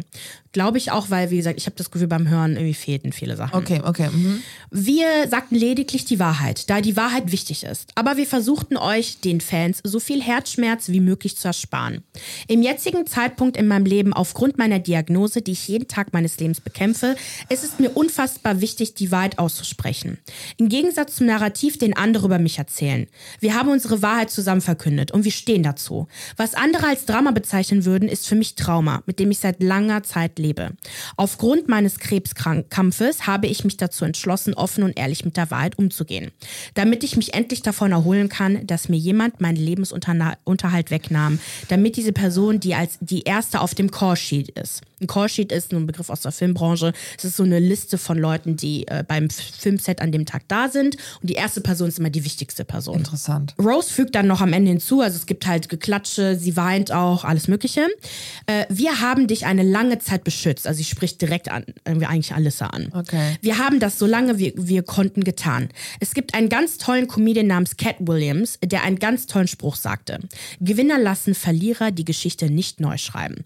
Glaube 0.53 0.77
ich 0.79 0.91
auch, 0.91 1.09
weil, 1.09 1.29
wie 1.29 1.37
gesagt, 1.37 1.59
ich 1.59 1.67
habe 1.67 1.75
das 1.75 1.91
Gefühl, 1.91 2.07
beim 2.07 2.29
Hören 2.29 2.53
irgendwie 2.53 2.73
fehlten 2.73 3.11
viele 3.11 3.35
Sachen. 3.35 3.55
Okay, 3.55 3.81
okay. 3.83 4.09
Mhm. 4.09 4.41
Wir 4.71 5.27
sagten 5.29 5.55
lediglich 5.55 6.05
die 6.05 6.19
Wahrheit, 6.19 6.69
da 6.69 6.81
die 6.81 6.95
Wahrheit 6.95 7.31
wichtig 7.31 7.63
ist. 7.63 7.91
Aber 7.95 8.17
wir 8.17 8.25
versuchten 8.25 8.75
euch, 8.75 9.19
den 9.19 9.39
Fans, 9.39 9.81
so 9.83 9.99
viel 9.99 10.21
Herzschmerz 10.21 10.89
wie 10.89 10.99
möglich 10.99 11.37
zu 11.37 11.47
ersparen. 11.47 12.03
Im 12.47 12.63
jetzigen 12.63 13.05
Zeitpunkt 13.05 13.55
in 13.55 13.67
meinem 13.67 13.85
Leben, 13.85 14.13
aufgrund 14.13 14.57
meiner 14.57 14.79
Diagnose, 14.79 15.41
die 15.41 15.51
ich 15.51 15.67
jeden 15.67 15.87
Tag 15.87 16.11
meines 16.17 16.39
Lebens 16.39 16.61
bekämpfe, 16.61 17.15
ist 17.49 17.63
es 17.63 17.77
mir 17.77 17.91
unfassbar 17.91 18.59
wichtig, 18.59 18.95
die 18.95 19.11
Wahrheit 19.11 19.37
auszusprechen. 19.37 20.17
Im 20.57 20.67
Gegensatz 20.67 21.15
zum 21.17 21.27
Narrativ, 21.27 21.77
den 21.77 21.95
andere 21.95 22.25
über 22.25 22.39
mich 22.39 22.57
erzählen. 22.57 23.05
Wir 23.39 23.53
haben 23.53 23.69
unsere 23.69 24.01
Wahrheit 24.01 24.31
zusammen 24.31 24.61
verkündet 24.61 25.11
und 25.11 25.25
wir 25.25 25.31
stehen 25.31 25.61
dazu. 25.61 26.07
Was 26.37 26.55
andere 26.55 26.87
als 26.87 27.05
Drama 27.05 27.29
bezeichnen 27.31 27.85
würden, 27.85 28.09
ist 28.09 28.27
für 28.27 28.33
mich 28.33 28.55
Trauma, 28.55 29.03
mit 29.05 29.19
dem 29.19 29.29
ich 29.29 29.37
seit 29.37 29.61
langer 29.61 30.01
Zeit 30.01 30.39
lebe. 30.39 30.71
Aufgrund 31.17 31.67
meines 31.67 31.99
Krebskampfes 31.99 33.27
habe 33.27 33.45
ich 33.45 33.63
mich 33.63 33.77
dazu 33.77 34.03
entschlossen, 34.05 34.55
offen 34.55 34.83
und 34.83 34.97
ehrlich 34.97 35.23
mit 35.23 35.37
der 35.37 35.51
Wahrheit 35.51 35.77
umzugehen. 35.77 36.31
Damit 36.73 37.03
ich 37.03 37.15
mich 37.15 37.35
endlich 37.35 37.61
davon 37.61 37.91
erholen 37.91 38.29
kann, 38.29 38.65
dass 38.65 38.89
mir 38.89 38.97
jemand 38.97 39.39
meinen 39.39 39.57
Lebensunterhalt 39.57 40.89
wegnahm. 40.89 41.39
Damit 41.67 41.95
diese 41.95 42.13
Person, 42.13 42.59
die 42.59 42.73
als 42.73 42.97
die 43.01 43.21
erste 43.21 43.61
auf 43.61 43.75
dem 43.75 43.91
Call-Sheet 43.91 44.49
ist. 44.49 44.81
Ein 45.01 45.07
Call-Sheet 45.07 45.51
ist 45.51 45.73
ein 45.73 45.85
Begriff 45.85 45.96
aus 46.09 46.21
der 46.21 46.31
Filmbranche. 46.31 46.93
Es 47.17 47.25
ist 47.25 47.37
so 47.37 47.43
eine 47.43 47.59
Liste 47.59 47.97
von 47.97 48.17
Leuten, 48.17 48.55
die 48.55 48.87
äh, 48.87 49.03
beim 49.07 49.29
Filmset 49.29 50.01
an 50.01 50.11
dem 50.11 50.25
Tag 50.25 50.43
da 50.47 50.69
sind. 50.69 50.97
Und 51.21 51.29
die 51.29 51.33
erste 51.33 51.61
Person 51.61 51.87
ist 51.87 51.99
immer 51.99 52.09
die 52.09 52.25
wichtigste 52.25 52.65
Person. 52.65 52.97
Interessant. 52.97 53.55
Rose 53.59 53.91
fügt 53.91 54.15
dann 54.15 54.27
noch 54.27 54.41
am 54.41 54.53
Ende 54.53 54.71
hinzu, 54.71 55.01
also 55.01 55.17
es 55.17 55.25
gibt 55.25 55.47
halt 55.47 55.69
Geklatsche, 55.69 56.37
sie 56.37 56.55
weint 56.55 56.91
auch, 56.91 57.23
alles 57.23 57.47
Mögliche. 57.47 57.87
Äh, 58.45 58.65
wir 58.69 59.01
haben 59.01 59.27
dich 59.27 59.45
eine 59.45 59.63
lange 59.63 59.99
Zeit 59.99 60.23
beschützt. 60.23 60.67
Also 60.67 60.77
sie 60.77 60.83
spricht 60.83 61.21
direkt 61.21 61.49
an, 61.49 61.65
irgendwie 61.85 62.05
eigentlich 62.05 62.33
Alyssa 62.33 62.67
an. 62.67 62.89
Okay. 62.93 63.37
Wir 63.41 63.57
haben 63.57 63.79
das 63.79 63.99
so 63.99 64.05
lange 64.05 64.37
wir, 64.37 64.53
wir 64.55 64.83
konnten 64.83 65.23
getan. 65.23 65.69
Es 65.99 66.13
gibt 66.13 66.33
einen 66.33 66.49
ganz 66.49 66.77
tollen 66.77 67.07
Comedian 67.07 67.47
namens 67.47 67.77
Cat 67.77 67.95
Williams, 67.99 68.59
der 68.63 68.83
einen 68.83 68.99
ganz 68.99 69.27
tollen 69.27 69.47
Spruch 69.47 69.75
sagte. 69.75 70.19
Gewinner 70.59 70.99
lassen 70.99 71.33
Verlierer 71.35 71.91
die 71.91 72.05
Geschichte 72.05 72.49
nicht 72.49 72.79
neu 72.79 72.97
schreiben. 72.97 73.45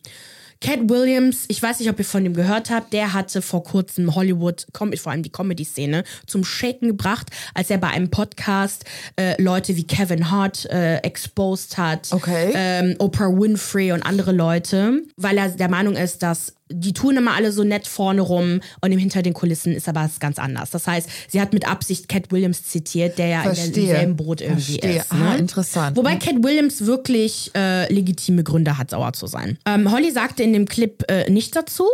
Cat 0.62 0.80
Williams, 0.90 1.46
ich 1.48 1.62
weiß 1.62 1.80
nicht, 1.80 1.90
ob 1.90 1.98
ihr 1.98 2.06
von 2.06 2.24
ihm 2.24 2.36
gehört 2.36 2.70
habt, 2.70 2.94
der 2.94 3.14
hatte 3.14 3.42
vor 3.42 3.64
kurzem 3.64 4.14
Hollywood, 4.16 4.68
vor 4.74 5.12
allem 5.12 5.24
die 5.24 5.32
Comedy-Szene, 5.32 6.04
zum 6.28 6.44
Shaken 6.44 6.88
gebracht, 6.88 7.28
als 7.56 7.72
er 7.72 7.80
bei 7.80 7.88
einem 7.88 8.10
Podcast 8.12 8.86
äh, 9.16 9.42
Leute 9.42 9.76
wie 9.76 9.86
Kevin 9.86 10.30
Hart 10.30 10.66
äh, 10.68 10.98
exposed 10.98 11.78
hat, 11.78 12.10
Okay. 12.12 12.52
ähm, 12.54 12.96
Oprah 13.00 13.30
Winfrey 13.30 13.92
und 13.92 14.04
andere 14.04 14.32
Leute, 14.32 15.02
weil 15.18 15.38
er 15.38 15.50
der 15.50 15.70
Meinung 15.70 15.96
ist, 15.96 16.22
dass 16.22 16.54
die 16.74 16.94
tun 16.94 17.18
immer 17.18 17.34
alle 17.36 17.52
so 17.52 17.64
nett 17.64 17.88
vorne 17.88 18.22
rum 18.22 18.62
und 18.82 18.92
im 18.92 19.00
hinter 19.00 19.22
den 19.22 19.34
Kulissen 19.34 19.74
ist 19.74 19.88
aber 19.88 20.06
es 20.06 20.20
ganz 20.20 20.40
anders. 20.40 20.72
Das 20.72 20.88
heißt, 20.88 21.10
sie 21.30 21.40
hat 21.42 21.54
mit 21.54 21.68
Absicht 21.68 22.08
Cat 22.10 22.32
Williams 22.32 22.64
zitiert, 22.66 23.18
der 23.18 23.28
ja 23.28 23.42
Verstehe. 23.44 23.66
in 23.68 23.74
demselben 23.74 24.16
Boot 24.16 24.42
irgendwie 24.42 24.80
Verstehe. 24.80 25.00
ist. 25.00 25.12
Aha, 25.12 25.34
Ne? 25.34 25.38
interessant. 25.40 25.98
Wobei 25.98 26.16
Cat 26.16 26.44
Williams 26.44 26.86
wirklich 26.86 27.52
äh, 27.56 27.92
legitime 27.94 28.44
Gründe 28.44 28.78
hat, 28.78 28.90
sauer 28.92 29.14
zu 29.14 29.28
sein. 29.28 29.58
Ähm, 29.66 29.92
Holly 29.92 30.12
sagte 30.12 30.44
in 30.44 30.54
dem 30.54 30.68
Clip 30.68 31.04
äh, 31.10 31.30
nichts 31.30 31.52
dazu. 31.52 31.86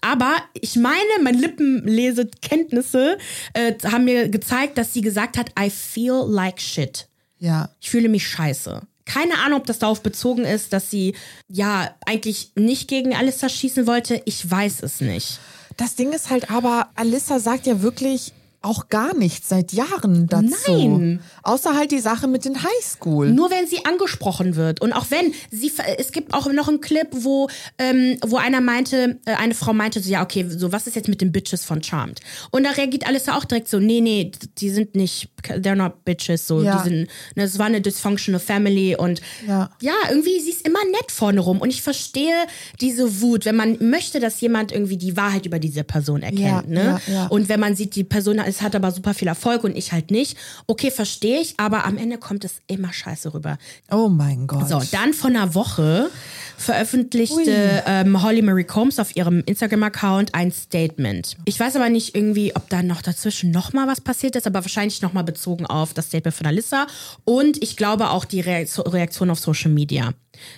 Aber 0.00 0.34
ich 0.60 0.76
meine, 0.76 0.98
meine 1.22 1.38
Lippenlesekenntnisse 1.38 3.18
äh, 3.54 3.72
haben 3.84 4.04
mir 4.04 4.28
gezeigt, 4.28 4.78
dass 4.78 4.92
sie 4.92 5.00
gesagt 5.00 5.36
hat, 5.38 5.50
I 5.58 5.70
feel 5.70 6.22
like 6.26 6.60
shit. 6.60 7.08
Ja. 7.38 7.70
Ich 7.80 7.90
fühle 7.90 8.08
mich 8.08 8.26
scheiße. 8.28 8.82
Keine 9.06 9.38
Ahnung, 9.38 9.60
ob 9.60 9.66
das 9.66 9.78
darauf 9.78 10.02
bezogen 10.02 10.44
ist, 10.44 10.72
dass 10.72 10.90
sie 10.90 11.14
ja 11.48 11.94
eigentlich 12.06 12.52
nicht 12.54 12.88
gegen 12.88 13.14
Alissa 13.14 13.48
schießen 13.48 13.86
wollte. 13.86 14.22
Ich 14.24 14.50
weiß 14.50 14.82
es 14.82 15.00
nicht. 15.00 15.40
Das 15.76 15.94
Ding 15.96 16.12
ist 16.12 16.30
halt 16.30 16.50
aber, 16.50 16.88
Alissa 16.94 17.38
sagt 17.38 17.66
ja 17.66 17.82
wirklich 17.82 18.32
auch 18.64 18.88
gar 18.88 19.14
nichts 19.14 19.48
seit 19.48 19.72
Jahren 19.72 20.26
dazu. 20.26 20.48
Nein. 20.72 21.20
Außer 21.42 21.74
halt 21.76 21.90
die 21.90 21.98
Sache 22.00 22.26
mit 22.26 22.44
den 22.44 22.56
Highschool. 22.62 23.30
Nur 23.30 23.50
wenn 23.50 23.66
sie 23.66 23.84
angesprochen 23.84 24.56
wird. 24.56 24.80
Und 24.80 24.92
auch 24.92 25.06
wenn 25.10 25.32
sie, 25.50 25.70
es 25.98 26.12
gibt 26.12 26.32
auch 26.34 26.50
noch 26.52 26.68
einen 26.68 26.80
Clip, 26.80 27.08
wo, 27.12 27.48
ähm, 27.78 28.16
wo 28.24 28.36
einer 28.38 28.60
meinte, 28.60 29.18
äh, 29.26 29.34
eine 29.34 29.54
Frau 29.54 29.72
meinte 29.72 30.00
so, 30.00 30.10
ja, 30.10 30.22
okay, 30.22 30.46
so, 30.48 30.72
was 30.72 30.86
ist 30.86 30.96
jetzt 30.96 31.08
mit 31.08 31.20
den 31.20 31.30
Bitches 31.32 31.64
von 31.64 31.82
Charmed? 31.82 32.20
Und 32.50 32.64
da 32.64 32.70
reagiert 32.70 33.06
Alissa 33.06 33.36
auch 33.36 33.44
direkt 33.44 33.68
so, 33.68 33.78
nee, 33.78 34.00
nee, 34.00 34.32
die 34.58 34.70
sind 34.70 34.94
nicht, 34.94 35.28
they're 35.42 35.74
not 35.74 36.04
Bitches, 36.04 36.46
so, 36.46 36.62
Ja. 36.62 36.78
die 36.82 36.88
sind, 36.88 37.08
ne, 37.36 37.42
es 37.44 37.58
war 37.58 37.66
eine 37.66 37.80
dysfunctional 37.80 38.40
family 38.40 38.96
und 38.96 39.20
Ja. 39.46 39.70
ja, 39.80 39.92
irgendwie, 40.08 40.40
sie 40.40 40.50
ist 40.50 40.66
immer 40.66 40.82
nett 40.90 41.12
vorne 41.12 41.40
rum. 41.40 41.60
Und 41.60 41.70
ich 41.70 41.82
verstehe 41.82 42.34
diese 42.80 43.20
Wut, 43.20 43.44
wenn 43.44 43.56
man 43.56 43.76
möchte, 43.90 44.20
dass 44.20 44.40
jemand 44.40 44.72
irgendwie 44.72 44.96
die 44.96 45.16
Wahrheit 45.16 45.46
über 45.46 45.58
diese 45.58 45.84
Person 45.84 46.22
erkennt, 46.22 46.40
Ja, 46.40 46.62
ne? 46.66 47.00
Und 47.28 47.48
wenn 47.48 47.60
man 47.60 47.76
sieht, 47.76 47.94
die 47.94 48.04
Person 48.04 48.38
es 48.54 48.62
hat 48.62 48.74
aber 48.74 48.90
super 48.90 49.14
viel 49.14 49.28
Erfolg 49.28 49.64
und 49.64 49.76
ich 49.76 49.92
halt 49.92 50.10
nicht, 50.10 50.36
okay, 50.66 50.90
verstehe 50.90 51.40
ich, 51.40 51.54
aber 51.58 51.84
am 51.84 51.96
Ende 51.98 52.18
kommt 52.18 52.44
es 52.44 52.60
immer 52.66 52.92
scheiße 52.92 53.34
rüber. 53.34 53.58
Oh 53.90 54.08
mein 54.08 54.46
Gott. 54.46 54.68
So, 54.68 54.80
dann 54.92 55.12
vor 55.12 55.30
einer 55.30 55.54
Woche 55.54 56.10
veröffentlichte 56.56 57.82
ähm, 57.86 58.22
Holly 58.22 58.42
Marie 58.42 58.64
Combs 58.64 58.98
auf 58.98 59.16
ihrem 59.16 59.42
Instagram-Account 59.46 60.34
ein 60.34 60.52
Statement. 60.52 61.36
Ich 61.44 61.58
weiß 61.58 61.76
aber 61.76 61.88
nicht 61.88 62.14
irgendwie, 62.14 62.54
ob 62.54 62.68
da 62.68 62.82
noch 62.82 63.02
dazwischen 63.02 63.50
noch 63.50 63.72
mal 63.72 63.86
was 63.86 64.00
passiert 64.00 64.36
ist, 64.36 64.46
aber 64.46 64.62
wahrscheinlich 64.62 65.02
noch 65.02 65.12
mal 65.12 65.24
bezogen 65.24 65.66
auf 65.66 65.94
das 65.94 66.06
Statement 66.06 66.34
von 66.36 66.46
Alyssa 66.46 66.86
und 67.24 67.62
ich 67.62 67.76
glaube 67.76 68.10
auch 68.10 68.24
die 68.24 68.40
Reaktion 68.40 69.30
auf 69.30 69.38
Social 69.38 69.70
Media. 69.70 70.12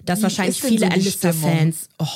Dass 0.05 0.22
wahrscheinlich 0.22 0.57
ist 0.57 0.64
denn 0.64 0.70
viele 0.70 0.86
so? 0.86 0.92
Alyssa-Fans 0.92 1.88
oh, 1.99 2.07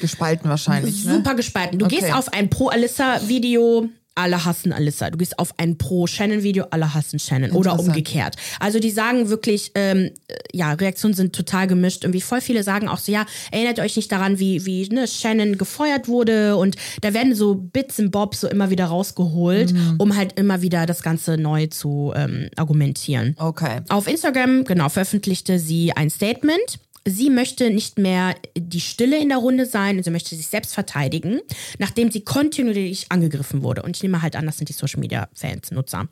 Gespalten 0.00 0.48
wahrscheinlich, 0.48 1.04
ne? 1.04 1.14
super 1.16 1.34
gespalten. 1.34 1.78
Du 1.78 1.84
Okay. 1.86 2.00
gehst 2.00 2.12
auf 2.14 2.32
ein 2.32 2.48
Pro-Alyssa-Video, 2.48 3.88
alle 4.14 4.44
hassen 4.44 4.72
Alyssa. 4.72 5.10
Du 5.10 5.18
gehst 5.18 5.38
auf 5.38 5.54
ein 5.56 5.78
Pro-Shannon-Video, 5.78 6.66
alle 6.70 6.92
hassen 6.94 7.18
Shannon. 7.18 7.52
Oder 7.52 7.78
umgekehrt. 7.78 8.36
Also 8.58 8.78
die 8.80 8.90
sagen 8.90 9.28
wirklich, 9.28 9.72
ähm, 9.74 10.10
äh, 10.28 10.34
ja, 10.52 10.72
Reaktionen 10.72 11.14
sind 11.14 11.34
total 11.34 11.66
gemischt. 11.66 12.04
Irgendwie 12.04 12.20
voll 12.20 12.40
viele 12.40 12.62
sagen 12.62 12.88
auch 12.88 12.98
so, 12.98 13.12
ja, 13.12 13.24
erinnert 13.50 13.78
euch 13.78 13.96
nicht 13.96 14.10
daran, 14.12 14.38
wie, 14.38 14.66
wie 14.66 14.88
ne, 14.88 15.06
Shannon 15.06 15.56
gefeuert 15.58 16.08
wurde. 16.08 16.56
Und 16.56 16.76
da 17.00 17.14
werden 17.14 17.34
so 17.34 17.54
Bits 17.54 17.98
und 17.98 18.10
Bobs 18.10 18.40
so 18.40 18.48
immer 18.48 18.70
wieder 18.70 18.86
rausgeholt, 18.86 19.72
Mhm. 19.72 19.94
um 19.98 20.16
halt 20.16 20.38
immer 20.38 20.60
wieder 20.62 20.86
das 20.86 21.02
Ganze 21.02 21.36
neu 21.38 21.66
zu 21.68 22.12
ähm, 22.16 22.48
argumentieren. 22.56 23.36
Okay. 23.38 23.80
Auf 23.88 24.06
Instagram, 24.08 24.64
genau, 24.64 24.88
veröffentlichte 24.88 25.58
sie 25.58 25.92
ein 25.92 26.10
Statement. 26.10 26.78
Sie 27.06 27.30
möchte 27.30 27.70
nicht 27.70 27.98
mehr 27.98 28.34
die 28.56 28.80
Stille 28.80 29.18
in 29.18 29.30
der 29.30 29.38
Runde 29.38 29.64
sein, 29.64 30.02
sie 30.02 30.10
möchte 30.10 30.34
sich 30.36 30.48
selbst 30.48 30.74
verteidigen, 30.74 31.40
nachdem 31.78 32.10
sie 32.10 32.20
kontinuierlich 32.22 33.06
angegriffen 33.08 33.62
wurde. 33.62 33.82
Und 33.82 33.96
ich 33.96 34.02
nehme 34.02 34.20
halt 34.20 34.36
an, 34.36 34.46
das 34.46 34.58
sind 34.58 34.68
die 34.68 34.74
Social 34.74 35.00
Media 35.00 35.28
Fans, 35.34 35.70
Nutzer. 35.70 36.08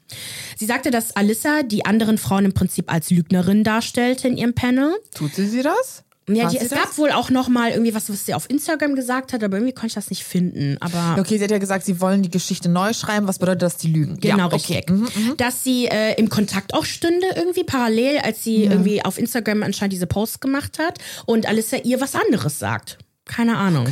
Sie 0.56 0.64
sagte, 0.64 0.90
dass 0.90 1.14
Alyssa 1.14 1.62
die 1.62 1.84
anderen 1.84 2.16
Frauen 2.16 2.46
im 2.46 2.54
Prinzip 2.54 2.90
als 2.90 3.10
Lügnerin 3.10 3.64
darstellte 3.64 4.28
in 4.28 4.36
ihrem 4.36 4.54
Panel. 4.54 4.94
Tut 5.14 5.34
sie 5.34 5.46
sie 5.46 5.62
das? 5.62 6.04
Ja, 6.36 6.48
die, 6.48 6.58
es 6.58 6.68
das? 6.68 6.78
gab 6.78 6.98
wohl 6.98 7.10
auch 7.10 7.30
noch 7.30 7.48
mal 7.48 7.70
irgendwie 7.70 7.94
was, 7.94 8.10
was 8.10 8.26
sie 8.26 8.34
auf 8.34 8.48
Instagram 8.50 8.94
gesagt 8.94 9.32
hat, 9.32 9.42
aber 9.42 9.56
irgendwie 9.56 9.72
konnte 9.72 9.88
ich 9.88 9.94
das 9.94 10.10
nicht 10.10 10.24
finden. 10.24 10.76
Aber 10.80 11.16
Okay, 11.20 11.38
sie 11.38 11.44
hat 11.44 11.50
ja 11.50 11.58
gesagt, 11.58 11.84
sie 11.84 12.00
wollen 12.00 12.22
die 12.22 12.30
Geschichte 12.30 12.68
neu 12.68 12.92
schreiben. 12.92 13.26
Was 13.26 13.38
bedeutet 13.38 13.62
das, 13.62 13.76
die 13.76 13.88
lügen? 13.92 14.18
Genau, 14.20 14.36
ja, 14.38 14.46
richtig. 14.46 14.84
Okay. 14.90 14.92
Mhm, 14.92 15.36
Dass 15.36 15.64
sie 15.64 15.86
äh, 15.86 16.14
im 16.18 16.28
Kontakt 16.28 16.74
auch 16.74 16.84
stünde, 16.84 17.26
irgendwie 17.34 17.64
parallel, 17.64 18.18
als 18.18 18.44
sie 18.44 18.64
irgendwie 18.64 19.04
auf 19.04 19.18
Instagram 19.18 19.62
anscheinend 19.62 19.92
diese 19.92 20.06
Posts 20.06 20.40
gemacht 20.40 20.78
hat 20.78 20.98
und 21.26 21.46
Alyssa 21.46 21.78
ihr 21.78 22.00
was 22.00 22.14
anderes 22.14 22.58
sagt. 22.58 22.98
Keine 23.28 23.56
Ahnung. 23.56 23.86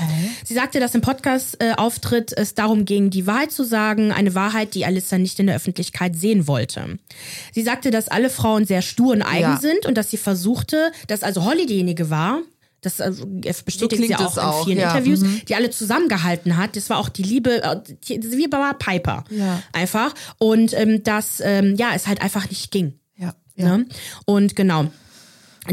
Sie 0.45 0.55
sagte, 0.55 0.81
dass 0.81 0.95
im 0.95 1.03
Podcast-Auftritt 1.03 2.33
es 2.37 2.55
darum 2.55 2.85
ging, 2.85 3.11
die 3.11 3.27
Wahrheit 3.27 3.53
zu 3.53 3.65
sagen, 3.65 4.11
eine 4.11 4.35
Wahrheit, 4.35 4.75
die 4.75 4.85
Alyssa 4.85 5.19
nicht 5.19 5.39
in 5.39 5.47
der 5.47 5.57
Öffentlichkeit 5.57 6.17
sehen 6.17 6.49
wollte. 6.49 6.99
Sie 7.53 7.63
sagte, 7.63 7.91
dass 7.91 8.09
alle 8.09 8.31
Frauen 8.31 8.65
sehr 8.65 8.83
stur 8.83 9.13
und 9.13 9.23
eigen 9.23 9.43
Ja. 9.43 9.59
sind 9.61 9.87
und 9.87 9.97
dass 9.97 10.11
sie 10.11 10.17
versuchte, 10.17 10.91
dass 11.07 11.23
also 11.23 11.45
Holly 11.45 11.67
diejenige 11.67 12.11
war, 12.11 12.41
das 12.81 13.01
also, 13.01 13.27
es 13.45 13.63
bestätigt 13.63 14.01
klingt 14.03 14.19
sie 14.19 14.25
auch, 14.25 14.39
auch, 14.39 14.61
in 14.61 14.65
vielen 14.65 14.79
ja, 14.79 14.91
Interviews, 14.91 15.21
mhm. 15.21 15.43
die 15.49 15.55
alle 15.55 15.71
zusammengehalten 15.71 16.57
hat. 16.57 16.77
Das 16.77 16.89
war 16.89 16.99
auch 16.99 17.09
die 17.09 17.25
Liebe, 17.25 17.63
äh, 17.63 17.81
wie 18.09 18.49
bei 18.49 18.73
Piper. 18.79 19.25
Ja. 19.31 19.63
Einfach. 19.73 20.15
Und 20.39 20.73
ähm, 20.73 21.03
dass 21.03 21.41
ähm, 21.41 21.75
ja, 21.77 21.91
es 21.95 22.07
halt 22.07 22.23
einfach 22.23 22.49
nicht 22.49 22.71
ging. 22.71 22.99
Ja, 23.17 23.35
ja. 23.57 23.79
Ne? 23.79 23.87
Und 24.25 24.55
genau. 24.57 24.87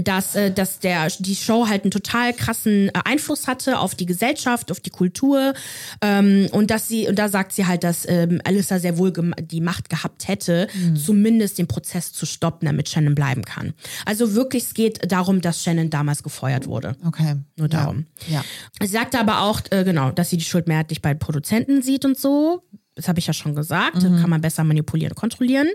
Dass, 0.02 0.36
äh, 0.36 0.52
dass 0.52 0.80
der, 0.80 1.08
die 1.20 1.36
Show 1.36 1.68
halt 1.68 1.84
einen 1.84 1.92
total 1.92 2.34
krassen 2.34 2.90
äh, 2.90 2.92
Einfluss 3.06 3.48
hatte 3.48 3.80
auf 3.80 3.96
die 3.96 4.06
Gesellschaft, 4.06 4.72
auf 4.72 4.80
die 4.80 4.90
Kultur. 4.90 5.54
Ähm, 6.02 6.48
und 6.52 6.72
dass 6.72 6.88
sie, 6.88 7.08
und 7.08 7.18
da 7.20 7.30
sagt 7.30 7.54
sie 7.54 7.66
halt, 7.66 7.84
dass 7.84 8.08
ähm, 8.08 8.42
Alyssa 8.44 8.80
sehr 8.80 8.98
wohl 8.98 9.14
die 9.42 9.62
Macht 9.62 9.90
gehabt 9.90 10.28
hätte, 10.28 10.68
Mhm. 10.74 10.96
zumindest 10.96 11.58
den 11.58 11.68
Prozess 11.68 12.14
zu 12.14 12.26
stoppen, 12.26 12.66
damit 12.66 12.90
Shannon 12.90 13.16
bleiben 13.16 13.44
kann. 13.44 13.74
Also 14.06 14.34
wirklich, 14.34 14.64
es 14.64 14.74
geht 14.74 15.12
darum, 15.12 15.42
dass 15.42 15.64
Shannon 15.64 15.90
damals 15.90 16.24
gefeuert 16.24 16.68
wurde. 16.68 16.96
Okay. 17.06 17.36
Nur 17.58 17.70
ja. 17.70 17.80
darum. 17.80 18.06
Ja. 18.28 18.44
Sie 18.82 18.88
sagte 18.88 19.20
aber 19.20 19.42
auch, 19.42 19.62
äh, 19.70 19.84
genau, 19.84 20.12
dass 20.12 20.30
sie 20.30 20.38
die 20.38 20.44
Schuld 20.44 20.68
mehrheitlich 20.68 21.02
bei 21.02 21.14
Produzenten 21.14 21.82
sieht 21.82 22.06
und 22.06 22.18
so. 22.18 22.64
Das 22.96 23.08
habe 23.08 23.20
ich 23.20 23.28
ja 23.28 23.34
schon 23.34 23.56
gesagt. 23.56 24.04
Mhm. 24.04 24.20
Kann 24.22 24.30
man 24.30 24.42
besser 24.42 24.64
manipulieren 24.64 25.12
und 25.12 25.18
kontrollieren. 25.18 25.68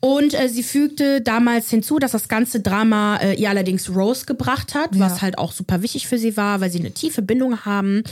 Und 0.00 0.34
äh, 0.34 0.48
sie 0.48 0.62
fügte 0.62 1.20
damals 1.20 1.70
hinzu, 1.70 1.98
dass 1.98 2.12
das 2.12 2.28
ganze 2.28 2.60
Drama 2.60 3.16
äh, 3.16 3.34
ihr 3.34 3.50
allerdings 3.50 3.94
Rose 3.94 4.26
gebracht 4.26 4.74
hat, 4.74 4.98
was 4.98 5.22
halt 5.22 5.38
auch 5.38 5.52
super 5.52 5.82
wichtig 5.82 6.06
für 6.06 6.18
sie 6.18 6.36
war, 6.36 6.60
weil 6.60 6.70
sie 6.70 6.80
eine 6.80 6.92
tiefe 6.92 7.22
Bindung 7.22 7.64
haben. 7.64 8.02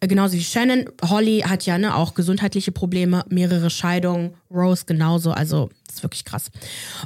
Äh, 0.00 0.08
genauso 0.08 0.34
wie 0.34 0.42
Shannon. 0.42 0.86
Holly 1.02 1.40
hat 1.40 1.66
ja 1.66 1.78
ne, 1.78 1.94
auch 1.94 2.14
gesundheitliche 2.14 2.72
Probleme, 2.72 3.24
mehrere 3.28 3.70
Scheidungen. 3.70 4.34
Rose 4.54 4.84
genauso. 4.86 5.32
Also 5.32 5.70
das 5.86 5.96
ist 5.96 6.02
wirklich 6.02 6.24
krass. 6.24 6.50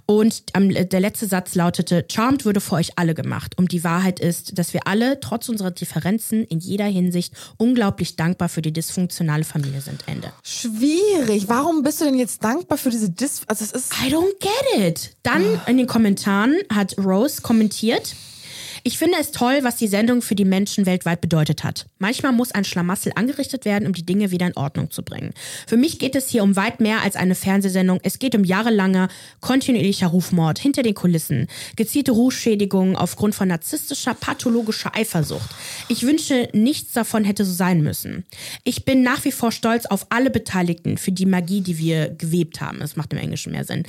Und 0.07 0.43
am, 0.53 0.71
der 0.71 1.01
letzte 1.01 1.27
Satz 1.27 1.55
lautete, 1.55 2.07
Charmed 2.11 2.45
wurde 2.45 2.61
für 2.61 2.77
euch 2.77 2.93
alle 2.97 3.15
gemacht. 3.15 3.59
Und 3.59 3.73
die 3.73 3.85
Wahrheit 3.85 4.21
ist, 4.21 4.59
dass 4.59 4.73
wir 4.73 4.87
alle, 4.87 5.21
trotz 5.21 5.49
unserer 5.49 5.71
Differenzen, 5.71 6.45
in 6.45 6.61
jeder 6.61 6.87
Hinsicht 6.87 7.35
unglaublich 7.57 8.17
dankbar 8.17 8.49
für 8.49 8.63
die 8.63 8.73
dysfunktionale 8.73 9.45
Familie 9.45 9.81
sind. 9.81 10.05
Ende. 10.07 10.33
Schwierig. 10.43 11.49
Warum 11.49 11.83
bist 11.83 12.01
du 12.01 12.05
denn 12.05 12.19
jetzt 12.19 12.45
dankbar 12.45 12.79
für 12.79 12.91
diese 12.91 13.11
Dis... 13.11 13.43
Also 13.47 13.65
es 13.65 13.73
ist... 13.73 13.93
I 13.95 14.13
don't 14.13 14.39
get 14.41 14.87
it. 14.87 15.17
Dann 15.23 15.45
in 15.67 15.77
den 15.77 15.87
Kommentaren 15.87 16.57
hat 16.73 16.97
Rose 16.99 17.43
kommentiert, 17.43 18.15
Ich 18.89 18.97
finde 18.97 19.19
es 19.21 19.33
toll, 19.33 19.59
was 19.65 19.77
die 19.77 19.87
Sendung 19.87 20.23
für 20.23 20.35
die 20.35 20.47
Menschen 20.47 20.87
weltweit 20.87 21.21
bedeutet 21.21 21.63
hat. 21.63 21.85
Manchmal 21.99 22.33
muss 22.33 22.53
ein 22.53 22.65
Schlamassel 22.65 23.13
angerichtet 23.17 23.67
werden, 23.67 23.87
um 23.87 23.93
die 23.93 24.07
Dinge 24.07 24.31
wieder 24.31 24.47
in 24.47 24.57
Ordnung 24.57 24.91
zu 24.91 25.03
bringen. 25.03 25.35
Für 25.67 25.77
mich 25.77 25.99
geht 25.99 26.17
es 26.17 26.31
hier 26.31 26.43
um 26.43 26.57
weit 26.57 26.81
mehr 26.81 27.03
als 27.03 27.15
eine 27.15 27.35
Fernsehsendung. 27.35 28.01
Es 28.03 28.19
geht 28.19 28.35
um 28.35 28.45
jahrelanger, 28.45 29.09
kontinuierlicher 29.43 30.07
Rufmord 30.07 30.59
hinter 30.59 30.83
den 30.83 30.95
Kulissen, 30.95 31.49
gezielte 31.77 32.13
Rufschädigungen 32.13 32.97
aufgrund 32.97 33.35
von 33.35 33.49
narzisstischer, 33.49 34.15
pathologischer 34.15 34.97
Eifersucht. 34.97 35.51
Ich 35.89 36.05
wünsche, 36.05 36.49
nichts 36.55 36.95
davon 36.95 37.25
hätte 37.25 37.45
so 37.45 37.53
sein 37.53 37.83
müssen. 37.83 38.25
Ich 38.65 38.87
bin 38.87 39.03
nach 39.03 39.23
wie 39.27 39.33
vor 39.33 39.53
stolz 39.53 39.85
auf 39.85 40.07
alle 40.09 40.31
Beteiligten 40.31 40.97
für 40.97 41.13
die 41.13 41.27
Magie, 41.27 41.61
die 41.61 41.77
wir 41.77 42.09
gewebt 42.09 42.63
haben. 42.63 42.79
Das 42.79 42.97
macht 42.97 43.13
im 43.13 43.19
Englischen 43.19 43.53
mehr 43.53 43.67
Sinn. 43.67 43.83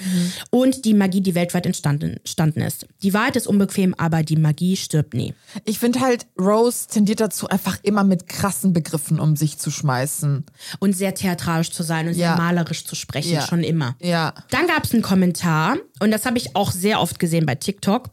Und 0.49 0.83
die 0.83 0.93
Magie, 0.93 1.21
die 1.21 1.35
weltweit 1.35 1.65
entstanden, 1.65 2.17
entstanden 2.17 2.59
ist. 2.59 2.85
Die 3.01 3.13
Wahrheit 3.13 3.37
ist 3.37 3.47
unbequem, 3.47 3.93
aber 3.93 4.23
die 4.23 4.35
Magie 4.35 4.75
stirbt 4.89 5.13
nie. 5.13 5.35
Ich 5.65 5.77
finde 5.77 5.99
halt, 5.99 6.25
Rose 6.39 6.87
tendiert 6.87 7.19
dazu, 7.19 7.47
einfach 7.47 7.77
immer 7.83 8.03
mit 8.03 8.27
krassen 8.27 8.73
Begriffen 8.73 9.19
um 9.19 9.35
sich 9.35 9.59
zu 9.59 9.69
schmeißen. 9.69 10.43
Und 10.79 10.93
sehr 10.93 11.13
theatralisch 11.13 11.69
zu 11.71 11.83
sein 11.83 12.07
und 12.07 12.15
Ja. 12.15 12.33
sehr 12.33 12.37
malerisch 12.43 12.85
zu 12.85 12.95
sprechen, 12.95 13.33
Ja. 13.33 13.45
schon 13.45 13.63
immer. 13.63 13.95
Ja. 14.01 14.33
Dann 14.49 14.65
gab 14.65 14.85
es 14.85 14.91
einen 14.93 15.03
Kommentar, 15.03 15.77
und 15.99 16.09
das 16.11 16.25
habe 16.25 16.37
ich 16.39 16.55
auch 16.55 16.71
sehr 16.71 17.01
oft 17.01 17.19
gesehen 17.19 17.45
bei 17.45 17.53
TikTok. 17.55 18.09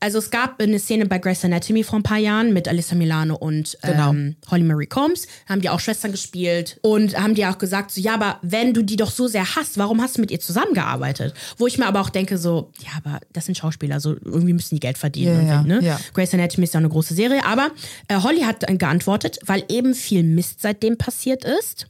Also 0.00 0.18
es 0.18 0.30
gab 0.30 0.60
eine 0.60 0.78
Szene 0.78 1.06
bei 1.06 1.18
Grey's 1.18 1.44
Anatomy 1.46 1.82
vor 1.82 1.98
ein 1.98 2.02
paar 2.02 2.18
Jahren 2.18 2.52
mit 2.52 2.68
Alyssa 2.68 2.94
Milano 2.94 3.34
und 3.36 3.78
Genau. 3.82 4.10
ähm, 4.10 4.36
Holly 4.50 4.64
Marie 4.64 4.86
Combs. 4.86 5.26
Haben 5.48 5.62
die 5.62 5.70
auch 5.70 5.80
Schwestern 5.80 6.10
gespielt 6.12 6.78
und 6.82 7.16
haben 7.18 7.34
die 7.34 7.46
auch 7.46 7.56
gesagt, 7.56 7.90
so, 7.92 8.00
ja, 8.02 8.12
aber 8.14 8.38
wenn 8.42 8.74
du 8.74 8.82
die 8.82 8.96
doch 8.96 9.10
so 9.10 9.28
sehr 9.28 9.56
hasst, 9.56 9.78
warum 9.78 10.02
hast 10.02 10.18
du 10.18 10.20
mit 10.20 10.30
ihr 10.30 10.40
zusammengearbeitet? 10.40 11.32
Wo 11.56 11.66
ich 11.66 11.78
mir 11.78 11.86
aber 11.86 12.00
auch 12.02 12.10
denke, 12.10 12.36
so, 12.36 12.70
ja, 12.80 12.90
aber 13.02 13.20
das 13.32 13.46
sind 13.46 13.56
Schauspieler, 13.56 13.98
so 14.00 14.10
irgendwie 14.24 14.52
müssen 14.52 14.74
die 14.74 14.80
Geld 14.80 14.98
verdienen. 14.98 15.46
Ja, 15.48 15.60
und, 15.60 15.68
ja, 15.68 15.76
ne? 15.78 15.84
ja. 15.86 16.00
Grey's 16.18 16.34
Anatomy 16.34 16.64
ist 16.64 16.74
ja 16.74 16.78
eine 16.78 16.88
große 16.88 17.14
Serie, 17.14 17.44
aber 17.44 17.70
äh, 18.08 18.16
Holly 18.16 18.40
hat 18.40 18.64
dann 18.64 18.76
geantwortet, 18.78 19.38
weil 19.46 19.64
eben 19.68 19.94
viel 19.94 20.24
Mist 20.24 20.60
seitdem 20.60 20.98
passiert 20.98 21.44
ist. 21.44 21.86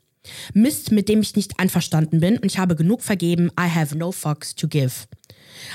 Mist, 0.52 0.92
mit 0.92 1.08
dem 1.08 1.22
ich 1.22 1.34
nicht 1.34 1.58
einverstanden 1.58 2.20
bin 2.20 2.36
und 2.36 2.44
ich 2.44 2.58
habe 2.58 2.76
genug 2.76 3.00
vergeben. 3.00 3.50
I 3.58 3.70
have 3.74 3.96
no 3.96 4.12
fucks 4.12 4.54
to 4.54 4.68
give. 4.68 4.92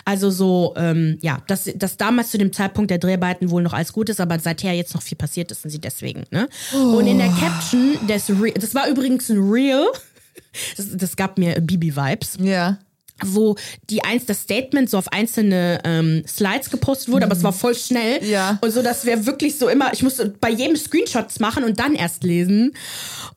Also 0.05 0.29
so, 0.29 0.75
ähm, 0.77 1.17
ja, 1.21 1.41
dass, 1.47 1.67
dass 1.75 1.97
damals 1.97 2.29
zu 2.29 2.37
dem 2.37 2.53
Zeitpunkt 2.53 2.91
der 2.91 2.99
Dreharbeiten 2.99 3.49
wohl 3.49 3.63
noch 3.63 3.73
alles 3.73 3.91
gut 3.91 4.09
ist, 4.09 4.21
aber 4.21 4.37
seither 4.37 4.73
jetzt 4.73 4.93
noch 4.93 5.01
viel 5.01 5.17
passiert 5.17 5.51
ist 5.51 5.65
und 5.65 5.71
sie 5.71 5.79
deswegen, 5.79 6.25
ne? 6.29 6.47
Und 6.73 7.07
in 7.07 7.17
der 7.17 7.29
Caption 7.29 7.97
des 8.07 8.29
Re 8.29 8.51
das 8.53 8.75
war 8.75 8.87
übrigens 8.87 9.29
ein 9.29 9.39
Reel, 9.39 9.87
das, 10.77 10.95
das 10.95 11.15
gab 11.15 11.39
mir 11.39 11.59
Bibi-Vibes 11.59 12.37
Ja. 12.39 12.77
Wo 13.21 13.55
die 13.89 14.03
eins 14.03 14.25
das 14.25 14.41
Statement 14.41 14.89
so 14.89 14.97
auf 14.97 15.11
einzelne 15.11 15.79
ähm, 15.83 16.23
Slides 16.27 16.69
gepostet 16.69 17.09
wurde, 17.09 17.25
aber 17.25 17.35
es 17.35 17.43
war 17.43 17.53
voll 17.53 17.75
schnell. 17.75 18.23
Ja. 18.23 18.57
Und 18.61 18.71
so, 18.71 18.81
dass 18.81 19.05
wir 19.05 19.25
wirklich 19.25 19.57
so 19.57 19.69
immer, 19.69 19.93
ich 19.93 20.03
musste 20.03 20.29
bei 20.29 20.49
jedem 20.49 20.75
Screenshots 20.75 21.39
machen 21.39 21.63
und 21.63 21.79
dann 21.79 21.95
erst 21.95 22.23
lesen. 22.23 22.73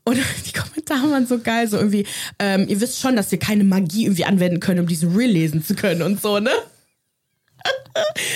Und 0.05 0.19
die 0.47 0.53
Kommentare 0.53 1.11
waren 1.11 1.27
so 1.27 1.39
geil, 1.39 1.69
so 1.69 1.77
irgendwie, 1.77 2.07
ähm, 2.39 2.67
ihr 2.69 2.81
wisst 2.81 3.01
schon, 3.01 3.17
dass 3.17 3.31
wir 3.31 3.39
keine 3.39 3.65
Magie 3.65 4.05
irgendwie 4.05 4.25
anwenden 4.25 4.61
können, 4.61 4.81
um 4.81 4.87
diesen 4.87 5.15
Reel 5.15 5.31
lesen 5.31 5.65
zu 5.65 5.75
können 5.75 6.03
und 6.03 6.21
so, 6.21 6.39
ne? 6.39 6.51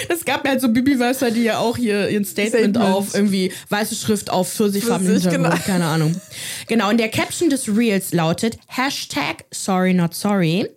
Es 0.09 0.25
gab 0.25 0.45
ja 0.45 0.53
halt 0.53 0.61
so 0.61 0.69
Bibi-Weißer, 0.69 1.31
die 1.31 1.43
ja 1.43 1.59
auch 1.59 1.77
hier 1.77 2.09
ihren 2.09 2.25
Statement, 2.25 2.77
Statement. 2.77 2.79
auf 2.79 3.15
irgendwie 3.15 3.53
weiße 3.69 3.95
Schrift 3.95 4.31
auf 4.31 4.51
Pfirsichfarben 4.51 5.07
Hintergrund, 5.07 5.51
genau. 5.51 5.57
keine 5.65 5.85
Ahnung. 5.85 6.21
Genau, 6.67 6.91
und 6.91 6.99
der 6.99 7.09
Caption 7.09 7.51
des 7.51 7.69
Reels 7.69 8.13
lautet 8.13 8.59
Hashtag 8.67 9.45
sorry 9.51 9.95
not 9.95 10.15
sorry. 10.15 10.69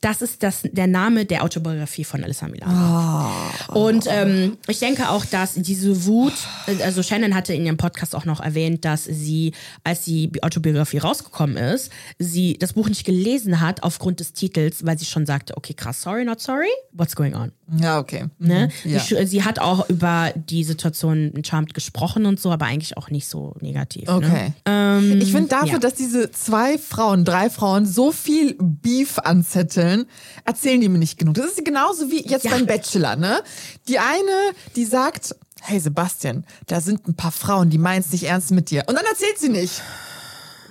Das 0.00 0.22
ist 0.22 0.42
das, 0.42 0.60
der 0.64 0.86
Name 0.86 1.24
der 1.24 1.44
Autobiografie 1.44 2.04
von 2.04 2.24
Alyssa 2.24 2.48
Milano. 2.48 3.52
Und 3.68 4.06
ähm, 4.08 4.58
ich 4.68 4.78
denke 4.78 5.08
auch, 5.08 5.24
dass 5.24 5.54
diese 5.54 6.06
Wut, 6.06 6.34
also 6.82 7.02
Shannon 7.02 7.34
hatte 7.34 7.54
in 7.54 7.66
ihrem 7.66 7.76
Podcast 7.76 8.14
auch 8.14 8.24
noch 8.24 8.40
erwähnt, 8.40 8.84
dass 8.84 9.04
sie, 9.04 9.52
als 9.84 10.02
die 10.04 10.30
Autobiografie 10.42 10.98
rausgekommen 10.98 11.56
ist, 11.56 11.90
sie 12.18 12.58
das 12.58 12.74
Buch 12.74 12.88
nicht 12.88 13.04
gelesen 13.04 13.60
hat 13.60 13.82
aufgrund 13.82 14.20
des 14.20 14.32
Titels, 14.32 14.84
weil 14.84 14.98
sie 14.98 15.06
schon 15.06 15.26
sagte, 15.26 15.56
okay, 15.56 15.74
krass, 15.74 16.02
sorry 16.02 16.24
not 16.24 16.40
sorry, 16.40 16.70
what's 16.92 17.14
going 17.14 17.34
on? 17.34 17.52
Ja, 17.78 18.01
okay. 18.02 18.26
Ne? 18.38 18.68
Ja. 18.84 19.00
Sie, 19.00 19.26
sie 19.26 19.44
hat 19.44 19.58
auch 19.58 19.88
über 19.88 20.32
die 20.34 20.64
Situation 20.64 21.32
in 21.32 21.44
Charmed 21.44 21.74
gesprochen 21.74 22.26
und 22.26 22.40
so, 22.40 22.50
aber 22.50 22.66
eigentlich 22.66 22.96
auch 22.96 23.10
nicht 23.10 23.26
so 23.28 23.54
negativ. 23.60 24.08
Ne? 24.08 24.14
Okay. 24.14 24.52
Ähm, 24.66 25.18
ich 25.20 25.32
finde 25.32 25.48
dafür, 25.48 25.72
ja. 25.74 25.78
dass 25.78 25.94
diese 25.94 26.30
zwei 26.30 26.78
Frauen, 26.78 27.24
drei 27.24 27.48
Frauen 27.50 27.86
so 27.86 28.12
viel 28.12 28.56
Beef 28.58 29.18
anzetteln, 29.18 30.06
erzählen 30.44 30.80
die 30.80 30.88
mir 30.88 30.98
nicht 30.98 31.18
genug. 31.18 31.34
Das 31.34 31.46
ist 31.46 31.64
genauso 31.64 32.10
wie 32.10 32.26
jetzt 32.26 32.44
Ja. 32.44 32.50
beim 32.52 32.66
Bachelor, 32.66 33.16
ne? 33.16 33.42
Die 33.88 33.98
eine, 33.98 34.52
die 34.76 34.84
sagt, 34.84 35.34
hey 35.62 35.80
Sebastian, 35.80 36.44
da 36.66 36.80
sind 36.80 37.06
ein 37.08 37.14
paar 37.14 37.32
Frauen, 37.32 37.70
die 37.70 37.78
meinen 37.78 38.00
es 38.00 38.12
nicht 38.12 38.24
ernst 38.24 38.50
mit 38.50 38.70
dir. 38.70 38.84
Und 38.86 38.94
dann 38.96 39.04
erzählt 39.06 39.38
sie 39.38 39.48
nicht. 39.48 39.80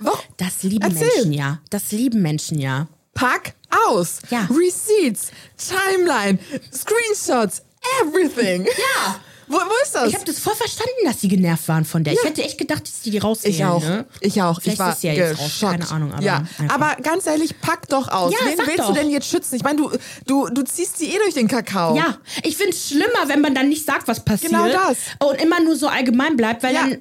Warum? 0.00 0.18
Das 0.36 0.62
lieben 0.62 0.82
Erzähl. 0.82 1.08
Menschen 1.16 1.32
ja. 1.32 1.60
Das 1.70 1.92
lieben 1.92 2.22
Menschen 2.22 2.58
ja. 2.58 2.88
Pack 3.14 3.54
aus. 3.88 4.18
Ja. 4.30 4.48
Receipts, 4.50 5.28
Timeline, 5.56 6.38
Screenshots, 6.72 7.62
everything. 8.02 8.64
Ja. 8.66 9.20
Wo, 9.48 9.56
wo 9.58 9.82
ist 9.82 9.94
das? 9.94 10.08
Ich 10.08 10.14
habe 10.14 10.24
das 10.24 10.38
voll 10.38 10.54
verstanden, 10.54 10.92
dass 11.04 11.20
sie 11.20 11.28
genervt 11.28 11.68
waren 11.68 11.84
von 11.84 12.02
der. 12.04 12.14
Ich 12.14 12.24
hätte 12.24 12.42
echt 12.42 12.56
gedacht, 12.56 12.84
dass 12.84 13.00
die 13.02 13.10
die 13.10 13.18
rausgehen. 13.18 13.54
Ich 13.54 13.64
auch. 13.64 13.82
Ne? 13.82 14.06
Ich 14.20 14.40
auch. 14.40 14.60
Vielleicht 14.62 14.74
ich 14.74 14.78
war 14.78 14.92
ist 14.92 15.02
ja 15.02 15.12
jetzt 15.12 15.38
raus. 15.40 15.58
Keine 15.60 15.90
Ahnung. 15.90 16.12
Aber, 16.14 16.22
ja. 16.22 16.44
aber 16.68 16.96
ganz 17.02 17.26
ehrlich, 17.26 17.60
pack 17.60 17.86
doch 17.88 18.08
aus. 18.08 18.32
Ja, 18.32 18.38
Wen 18.46 18.56
willst 18.58 18.78
doch. 18.78 18.88
du 18.88 18.94
denn 18.94 19.10
jetzt 19.10 19.28
schützen? 19.28 19.56
Ich 19.56 19.62
meine, 19.62 19.76
du, 19.76 19.90
du, 20.26 20.48
du 20.48 20.62
ziehst 20.62 20.96
sie 20.96 21.10
eh 21.10 21.18
durch 21.18 21.34
den 21.34 21.48
Kakao. 21.48 21.94
Ja, 21.96 22.16
ich 22.44 22.56
finde 22.56 22.72
es 22.72 22.88
schlimmer, 22.88 23.26
wenn 23.28 23.42
man 23.42 23.54
dann 23.54 23.68
nicht 23.68 23.84
sagt, 23.84 24.08
was 24.08 24.24
passiert. 24.24 24.52
Genau 24.52 24.68
das. 24.68 24.96
Und 25.18 25.38
immer 25.42 25.60
nur 25.60 25.76
so 25.76 25.86
allgemein 25.88 26.36
bleibt, 26.36 26.62
weil 26.62 26.72
Ja. 26.72 26.82
dann 26.84 27.00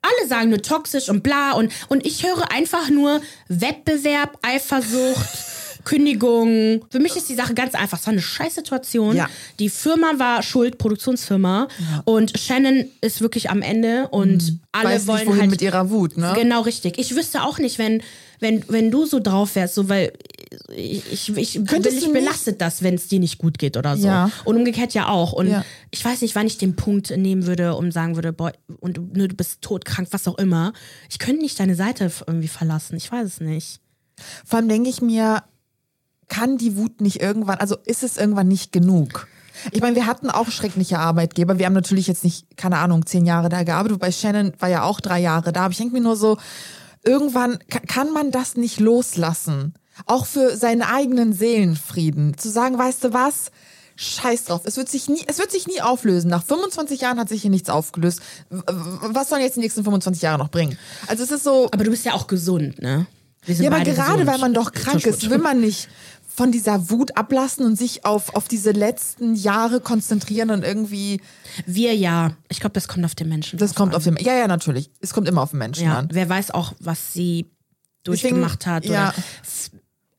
alle 0.00 0.28
sagen 0.28 0.48
nur 0.50 0.60
toxisch 0.62 1.08
und 1.08 1.22
bla. 1.22 1.52
Und, 1.52 1.72
und 1.88 2.04
ich 2.04 2.24
höre 2.26 2.50
einfach 2.50 2.88
nur 2.88 3.20
Wettbewerb, 3.46 4.38
Eifersucht. 4.42 5.28
Kündigung. 5.84 6.84
Für 6.90 6.98
mich 7.00 7.16
ist 7.16 7.28
die 7.28 7.34
Sache 7.34 7.54
ganz 7.54 7.74
einfach. 7.74 7.98
Es 7.98 8.06
war 8.06 8.12
eine 8.12 8.22
Scheißsituation. 8.22 9.16
Ja. 9.16 9.28
Die 9.58 9.68
Firma 9.68 10.12
war 10.18 10.42
schuld, 10.42 10.78
Produktionsfirma. 10.78 11.68
Und 12.04 12.38
Shannon 12.38 12.84
ist 13.00 13.20
wirklich 13.20 13.50
am 13.50 13.62
Ende 13.62 14.08
und 14.08 14.58
alle 14.72 14.88
Mhm. 14.88 14.92
Weiß 14.94 15.06
wollen 15.06 15.28
nicht, 15.28 15.40
halt 15.40 15.50
mit 15.50 15.62
ihrer 15.62 15.90
Wut, 15.90 16.16
ne? 16.16 16.32
Genau, 16.36 16.62
richtig. 16.62 16.98
Ich 16.98 17.14
wüsste 17.14 17.42
auch 17.42 17.58
nicht, 17.58 17.78
wenn, 17.78 18.02
wenn, 18.40 18.64
wenn 18.68 18.90
du 18.90 19.06
so 19.06 19.20
drauf 19.20 19.54
wärst, 19.54 19.74
so, 19.74 19.88
weil 19.88 20.12
ich, 20.74 21.04
ich, 21.10 21.36
ich 21.36 21.64
Könntest 21.66 22.00
nicht- 22.00 22.12
belastet 22.12 22.60
das, 22.60 22.82
wenn 22.82 22.94
es 22.94 23.08
dir 23.08 23.18
nicht 23.20 23.38
gut 23.38 23.58
geht 23.58 23.76
oder 23.76 23.96
so. 23.96 24.06
Ja. 24.06 24.30
Und 24.44 24.56
umgekehrt 24.56 24.92
ja 24.94 25.08
auch. 25.08 25.32
Und 25.32 25.48
Ja. 25.48 25.64
ich 25.90 26.04
weiß 26.04 26.20
nicht, 26.22 26.34
wann 26.34 26.46
ich 26.46 26.58
den 26.58 26.76
Punkt 26.76 27.10
nehmen 27.16 27.46
würde 27.46 27.74
und 27.74 27.92
sagen 27.92 28.16
würde, 28.16 28.32
boah, 28.32 28.52
und 28.80 28.96
du, 28.98 29.02
du 29.28 29.28
bist 29.34 29.62
todkrank, 29.62 30.08
was 30.10 30.26
auch 30.28 30.38
immer. 30.38 30.72
Ich 31.10 31.18
könnte 31.18 31.42
nicht 31.42 31.58
deine 31.60 31.74
Seite 31.74 32.10
irgendwie 32.26 32.48
verlassen. 32.48 32.96
Ich 32.96 33.10
weiß 33.10 33.26
es 33.26 33.40
nicht. 33.40 33.80
Vor 34.44 34.58
allem 34.58 34.68
denke 34.68 34.90
ich 34.90 35.00
mir, 35.00 35.42
kann 36.32 36.56
die 36.56 36.76
Wut 36.76 37.00
nicht 37.00 37.20
irgendwann, 37.20 37.58
also 37.58 37.76
ist 37.84 38.02
es 38.02 38.16
irgendwann 38.16 38.48
nicht 38.48 38.72
genug? 38.72 39.28
Ich 39.70 39.80
meine, 39.82 39.94
wir 39.94 40.06
hatten 40.06 40.30
auch 40.30 40.50
schreckliche 40.50 40.98
Arbeitgeber. 40.98 41.58
Wir 41.58 41.66
haben 41.66 41.74
natürlich 41.74 42.06
jetzt 42.06 42.24
nicht, 42.24 42.56
keine 42.56 42.78
Ahnung, 42.78 43.04
zehn 43.06 43.26
Jahre 43.26 43.48
da 43.50 43.62
gearbeitet. 43.62 43.98
Bei 44.00 44.10
Shannon 44.10 44.52
war 44.58 44.68
ja 44.68 44.82
auch 44.82 44.98
drei 45.00 45.20
Jahre 45.20 45.52
da. 45.52 45.64
Aber 45.64 45.72
ich 45.72 45.76
denke 45.78 45.92
mir 45.94 46.00
nur 46.00 46.16
so, 46.16 46.38
irgendwann 47.04 47.58
ka- 47.70 47.80
kann 47.86 48.12
man 48.12 48.30
das 48.30 48.56
nicht 48.56 48.80
loslassen. 48.80 49.74
Auch 50.06 50.24
für 50.26 50.56
seinen 50.56 50.82
eigenen 50.82 51.32
Seelenfrieden. 51.34 52.36
Zu 52.38 52.48
sagen, 52.50 52.78
weißt 52.78 53.04
du 53.04 53.12
was? 53.12 53.52
Scheiß 53.94 54.44
drauf. 54.44 54.62
Es 54.64 54.78
wird 54.78 54.88
sich 54.88 55.08
nie, 55.10 55.22
es 55.26 55.38
wird 55.38 55.50
sich 55.52 55.66
nie 55.66 55.82
auflösen. 55.82 56.30
Nach 56.30 56.42
25 56.42 57.02
Jahren 57.02 57.18
hat 57.20 57.28
sich 57.28 57.42
hier 57.42 57.50
nichts 57.50 57.68
aufgelöst. 57.68 58.20
Was 58.48 59.28
sollen 59.28 59.42
jetzt 59.42 59.56
die 59.56 59.60
nächsten 59.60 59.84
25 59.84 60.22
Jahre 60.22 60.38
noch 60.38 60.48
bringen? 60.48 60.78
Also 61.06 61.22
es 61.22 61.30
ist 61.30 61.44
so, 61.44 61.68
Aber 61.70 61.84
du 61.84 61.90
bist 61.90 62.04
ja 62.06 62.14
auch 62.14 62.26
gesund, 62.26 62.80
ne? 62.80 63.06
Ja, 63.46 63.70
aber 63.70 63.80
gerade 63.80 64.12
gesund. 64.12 64.26
weil 64.28 64.38
man 64.38 64.54
doch 64.54 64.70
krank 64.70 65.04
ist, 65.04 65.28
will 65.28 65.38
man 65.38 65.60
nicht 65.60 65.88
von 66.34 66.50
dieser 66.52 66.88
Wut 66.90 67.16
ablassen 67.16 67.66
und 67.66 67.76
sich 67.76 68.04
auf, 68.04 68.34
auf 68.34 68.48
diese 68.48 68.70
letzten 68.70 69.34
Jahre 69.34 69.80
konzentrieren 69.80 70.50
und 70.50 70.64
irgendwie, 70.64 71.20
Wir 71.66 71.94
ja. 71.94 72.32
Ich 72.48 72.60
glaube, 72.60 72.72
das 72.74 72.88
kommt 72.88 73.04
auf 73.04 73.14
den 73.14 73.28
Menschen. 73.28 73.58
das 73.58 73.74
kommt 73.74 73.92
an. 73.92 73.96
auf 73.98 74.04
den, 74.04 74.16
ja, 74.16 74.34
ja, 74.34 74.46
natürlich. 74.48 74.90
Es 75.00 75.12
kommt 75.12 75.28
immer 75.28 75.42
auf 75.42 75.50
den 75.50 75.58
Menschen 75.58 75.84
Ja, 75.84 75.98
an. 75.98 76.08
wer 76.10 76.28
weiß 76.28 76.50
auch, 76.52 76.72
was 76.80 77.12
sie 77.12 77.50
Deswegen, 78.06 78.36
durchgemacht 78.36 78.66
hat. 78.66 78.84
ja. 78.86 79.12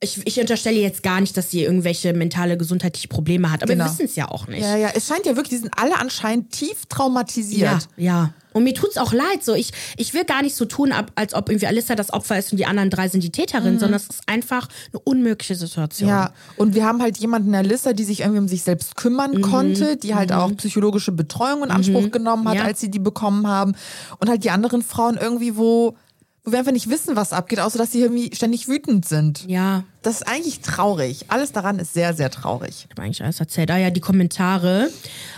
Ich, 0.03 0.21
ich 0.25 0.39
unterstelle 0.39 0.79
jetzt 0.79 1.01
gar 1.03 1.19
nicht, 1.21 1.35
dass 1.37 1.49
sie 1.49 1.63
irgendwelche 1.63 2.13
mentale, 2.13 2.57
gesundheitliche 2.57 3.07
Probleme 3.07 3.51
hat, 3.51 3.63
aber 3.63 3.73
Genau. 3.73 3.85
wir 3.85 3.91
wissen 3.91 4.05
es 4.05 4.15
ja 4.15 4.29
auch 4.29 4.47
nicht. 4.47 4.61
Ja, 4.61 4.75
ja, 4.77 4.89
es 4.93 5.07
scheint 5.07 5.25
ja 5.25 5.35
wirklich, 5.35 5.49
die 5.59 5.63
sind 5.63 5.71
alle 5.77 5.97
anscheinend 5.99 6.51
tief 6.51 6.85
traumatisiert. 6.89 7.87
ja, 7.97 8.03
ja. 8.03 8.33
Und 8.53 8.65
mir 8.65 8.75
tut's 8.75 8.97
auch 8.97 9.13
leid. 9.13 9.43
So, 9.43 9.55
ich, 9.55 9.71
ich 9.97 10.13
will 10.13 10.25
gar 10.25 10.43
nicht 10.43 10.55
so 10.55 10.65
tun, 10.65 10.93
als 11.15 11.33
ob 11.33 11.49
irgendwie 11.49 11.65
Alissa 11.65 11.95
das 11.95 12.13
Opfer 12.13 12.37
ist 12.37 12.51
und 12.51 12.59
die 12.59 12.67
anderen 12.67 12.91
drei 12.91 13.07
sind 13.07 13.23
die 13.23 13.31
Täterin, 13.31 13.79
sondern 13.79 13.95
es 13.99 14.03
ist 14.07 14.21
einfach 14.27 14.67
eine 14.91 14.99
unmögliche 14.99 15.55
Situation. 15.55 16.07
Mhm. 16.07 16.15
Ja, 16.15 16.33
und 16.57 16.75
wir 16.75 16.85
haben 16.85 17.01
halt 17.01 17.17
jemanden, 17.17 17.55
Alissa, 17.55 17.93
die 17.93 18.03
sich 18.03 18.19
irgendwie 18.19 18.37
um 18.39 18.47
sich 18.47 18.61
selbst 18.61 18.95
kümmern 18.95 19.31
Mhm. 19.37 19.41
konnte, 19.41 19.97
die 19.97 20.13
halt 20.13 20.31
auch 20.31 20.55
psychologische 20.57 21.11
Betreuung 21.11 21.63
in 21.63 21.71
Anspruch 21.71 22.11
genommen 22.11 22.47
hat, 22.47 22.57
Ja. 22.57 22.63
als 22.65 22.79
sie 22.79 22.91
die 22.91 22.99
bekommen 22.99 23.47
haben. 23.47 23.73
Und 24.19 24.29
halt 24.29 24.43
die 24.43 24.51
anderen 24.51 24.83
Frauen 24.83 25.17
irgendwie, 25.19 25.57
wo, 25.57 25.95
wo 26.43 26.51
wir 26.51 26.59
einfach 26.59 26.73
nicht 26.73 26.91
wissen, 26.91 27.15
was 27.15 27.33
abgeht, 27.33 27.59
außer 27.59 27.79
dass 27.79 27.91
sie 27.91 28.01
irgendwie 28.01 28.35
ständig 28.35 28.67
wütend 28.67 29.07
sind. 29.07 29.45
Ja, 29.47 29.83
das 30.03 30.15
ist 30.21 30.27
eigentlich 30.27 30.59
traurig. 30.61 31.25
Alles 31.29 31.51
daran 31.51 31.79
ist 31.79 31.93
sehr, 31.93 32.13
sehr 32.13 32.29
traurig. 32.29 32.85
Ich 32.85 32.89
habe 32.91 33.01
eigentlich 33.01 33.23
alles 33.23 33.39
erzählt. 33.39 33.71
Ah 33.71 33.77
ja, 33.77 33.89
die 33.89 33.99
Kommentare. 34.01 34.89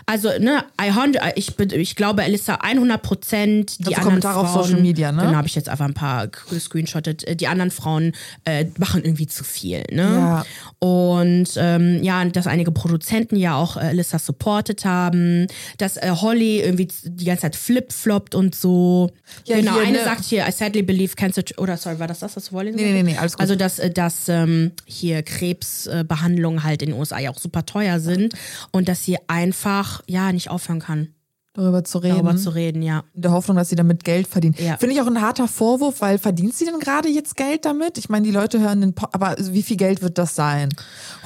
Also, 0.06 0.30
ne, 0.40 0.64
I, 0.82 0.92
hund- 0.92 1.18
ich, 1.36 1.56
bin- 1.56 1.72
ich 1.72 1.96
glaube, 1.96 2.24
Elissa 2.24 2.56
100 2.56 3.02
Prozent. 3.02 3.80
Die 3.80 3.86
Also 3.86 3.96
anderen 3.96 4.04
Kommentare 4.22 4.40
auf 4.40 4.52
Frauen, 4.52 4.64
Social 4.66 4.82
Media, 4.82 5.12
ne? 5.12 5.22
Genau, 5.24 5.36
habe 5.36 5.48
ich 5.48 5.56
jetzt 5.56 5.70
einfach 5.70 5.86
ein 5.86 5.94
paar 5.94 6.28
gescreenshottet. 6.28 7.28
Äh, 7.28 7.36
Die 7.36 7.48
anderen 7.48 7.72
Frauen 7.72 8.14
äh, 8.46 8.66
machen 8.78 9.04
irgendwie 9.04 9.28
zu 9.28 9.44
viel, 9.44 9.84
ne? 9.92 10.04
Ja. 10.04 10.46
Und 10.80 11.50
ähm, 11.58 12.04
ja, 12.04 12.24
dass 12.26 12.48
einige 12.48 12.72
Produzenten 12.72 13.36
ja 13.36 13.56
auch 13.56 13.78
äh, 13.78 13.90
Elissa 13.90 14.20
supported 14.20 14.86
haben, 14.86 15.48
dass 15.78 15.98
äh, 15.98 16.12
Holly 16.12 16.60
irgendwie 16.62 16.88
die 17.04 17.26
ganze 17.26 17.44
Zeit 17.44 17.56
flip-floppt 17.56 18.36
und 18.36 18.54
so. 18.56 19.10
Ja, 19.46 19.58
genau, 19.58 19.74
hier, 19.74 19.84
eine 19.84 19.98
ne- 20.00 20.04
sagt 20.04 20.24
hier, 20.26 20.46
I 20.48 20.52
sadly 20.52 20.82
believe 20.84 21.16
cancer, 21.16 21.42
oder 21.58 21.78
sorry, 21.78 21.98
war 22.00 22.08
das 22.08 22.20
das, 22.20 22.36
was 22.36 22.52
Holly 22.52 22.72
Nee, 22.72 22.84
nee, 22.84 22.94
nee, 22.94 23.04
nee, 23.12 23.18
alles 23.18 23.34
gut. 23.34 23.42
Also, 23.42 23.56
dass, 23.56 23.80
äh, 23.80 23.90
dass 23.90 24.28
ähm, 24.30 24.55
hier 24.86 25.24
Krebsbehandlungen 25.24 26.64
halt 26.64 26.82
in 26.82 26.90
den 26.90 27.00
USA 27.00 27.20
ja 27.20 27.32
auch 27.32 27.40
super 27.40 27.66
teuer 27.66 28.00
sind 28.00 28.34
und 28.72 28.88
dass 28.88 29.04
sie 29.04 29.18
einfach, 29.28 30.02
ja, 30.08 30.32
nicht 30.32 30.50
aufhören 30.50 30.80
kann, 30.80 31.15
Darüber 31.56 31.84
zu 31.86 32.00
reden. 32.00 32.16
darüber 32.16 32.36
zu 32.36 32.50
reden, 32.50 32.82
ja. 32.82 33.04
in 33.14 33.22
der 33.22 33.32
Hoffnung, 33.32 33.56
dass 33.56 33.70
sie 33.70 33.76
damit 33.76 34.04
Geld 34.04 34.28
verdient. 34.28 34.60
Ja. 34.60 34.78
Finde 34.78 34.94
ich 34.94 35.02
auch 35.02 35.08
ein 35.08 35.22
harter 35.22 35.48
Vorwurf, 35.48 36.02
weil 36.02 36.18
verdient 36.18 36.54
sie 36.54 36.66
denn 36.66 36.80
gerade 36.80 37.08
jetzt 37.08 37.38
Geld 37.38 37.64
damit? 37.64 37.98
Ich 37.98 38.10
meine, 38.10 38.26
die 38.26 38.32
Leute 38.32 38.60
hören 38.60 38.82
den 38.82 38.94
po 38.94 39.08
aber 39.12 39.36
wie 39.40 39.64
viel 39.64 39.78
Geld 39.78 40.02
wird 40.02 40.18
das 40.18 40.36
sein? 40.36 40.70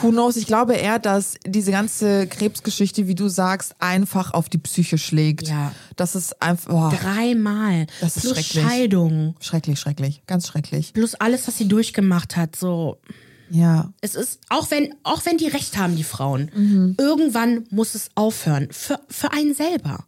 Who 0.01 0.09
knows? 0.09 0.37
Ich 0.37 0.45
glaube 0.45 0.75
eher, 0.75 0.99
dass 0.99 1.35
diese 1.45 1.71
ganze 1.71 2.27
Krebsgeschichte, 2.27 3.07
wie 3.07 3.15
du 3.15 3.27
sagst, 3.27 3.75
einfach 3.79 4.33
auf 4.33 4.49
die 4.49 4.59
Psyche 4.59 4.99
schlägt. 4.99 5.47
Ja. 5.47 5.71
Das 5.95 6.15
ist 6.15 6.41
einfach 6.41 6.69
boah, 6.69 6.93
Dreimal. 7.01 7.87
Das 7.99 8.17
ist 8.17 8.21
Plus 8.23 8.33
schrecklich. 8.33 8.63
Scheidung. 8.63 9.35
schrecklich, 9.39 9.79
schrecklich, 9.79 10.21
ganz 10.27 10.47
schrecklich. 10.47 10.93
Plus 10.93 11.15
alles, 11.15 11.47
was 11.47 11.57
sie 11.57 11.67
durchgemacht 11.67 12.37
hat, 12.37 12.55
so. 12.55 12.97
Ja. 13.49 13.91
Es 14.01 14.15
ist, 14.15 14.39
auch 14.49 14.69
wenn, 14.71 14.93
auch 15.03 15.25
wenn 15.25 15.37
die 15.37 15.47
recht 15.47 15.77
haben, 15.77 15.95
die 15.95 16.03
Frauen, 16.03 16.51
Mhm. 16.55 16.95
irgendwann 16.99 17.65
muss 17.69 17.95
es 17.95 18.09
aufhören. 18.15 18.67
Für, 18.71 18.99
für 19.09 19.31
einen 19.31 19.53
selber. 19.53 20.05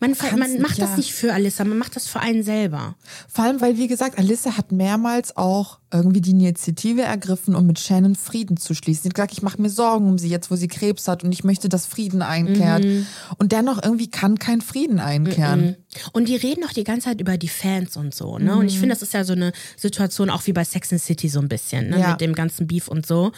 Man, 0.00 0.14
man 0.20 0.38
macht 0.60 0.70
nicht, 0.70 0.82
das 0.82 0.90
ja. 0.90 0.96
nicht 0.96 1.12
für 1.12 1.32
Alissa, 1.32 1.64
man 1.64 1.78
macht 1.78 1.96
das 1.96 2.08
für 2.08 2.20
einen 2.20 2.42
selber. 2.42 2.96
Vor 3.28 3.44
allem, 3.44 3.60
weil, 3.60 3.78
wie 3.78 3.86
gesagt, 3.86 4.18
Alyssa 4.18 4.56
hat 4.56 4.72
mehrmals 4.72 5.36
auch 5.36 5.78
irgendwie 5.92 6.20
die 6.20 6.32
Initiative 6.32 7.02
ergriffen, 7.02 7.54
um 7.54 7.66
mit 7.66 7.78
Shannon 7.78 8.16
Frieden 8.16 8.56
zu 8.56 8.74
schließen. 8.74 9.04
Sie 9.04 9.08
hat 9.08 9.14
gesagt, 9.14 9.32
ich 9.32 9.42
mache 9.42 9.62
mir 9.62 9.70
Sorgen 9.70 10.08
um 10.08 10.18
sie 10.18 10.28
jetzt, 10.28 10.50
wo 10.50 10.56
sie 10.56 10.68
Krebs 10.68 11.06
hat 11.06 11.22
und 11.22 11.32
ich 11.32 11.44
möchte, 11.44 11.68
dass 11.68 11.86
Frieden 11.86 12.22
einkehrt. 12.22 12.84
Mhm. 12.84 13.06
Und 13.38 13.52
dennoch 13.52 13.82
irgendwie 13.82 14.10
kann 14.10 14.38
kein 14.38 14.60
Frieden 14.60 14.98
einkehren. 14.98 15.76
Und 16.12 16.28
die 16.28 16.36
reden 16.36 16.64
auch 16.64 16.72
die 16.72 16.84
ganze 16.84 17.06
Zeit 17.06 17.20
über 17.20 17.38
die 17.38 17.48
Fans 17.48 17.96
und 17.96 18.14
so, 18.14 18.38
ne? 18.38 18.52
Mhm. 18.52 18.58
Und 18.58 18.66
ich 18.66 18.78
finde, 18.78 18.94
das 18.94 19.02
ist 19.02 19.14
ja 19.14 19.24
so 19.24 19.32
eine 19.32 19.52
Situation 19.76 20.30
auch 20.30 20.46
wie 20.46 20.52
bei 20.52 20.64
Sex 20.64 20.92
and 20.92 21.00
City 21.00 21.28
so 21.28 21.40
ein 21.40 21.48
bisschen, 21.48 21.90
ne? 21.90 22.00
Ja. 22.00 22.10
Mit 22.10 22.20
dem 22.20 22.34
ganzen 22.34 22.66
Beef 22.66 22.88
und 22.88 23.06
so. 23.06 23.30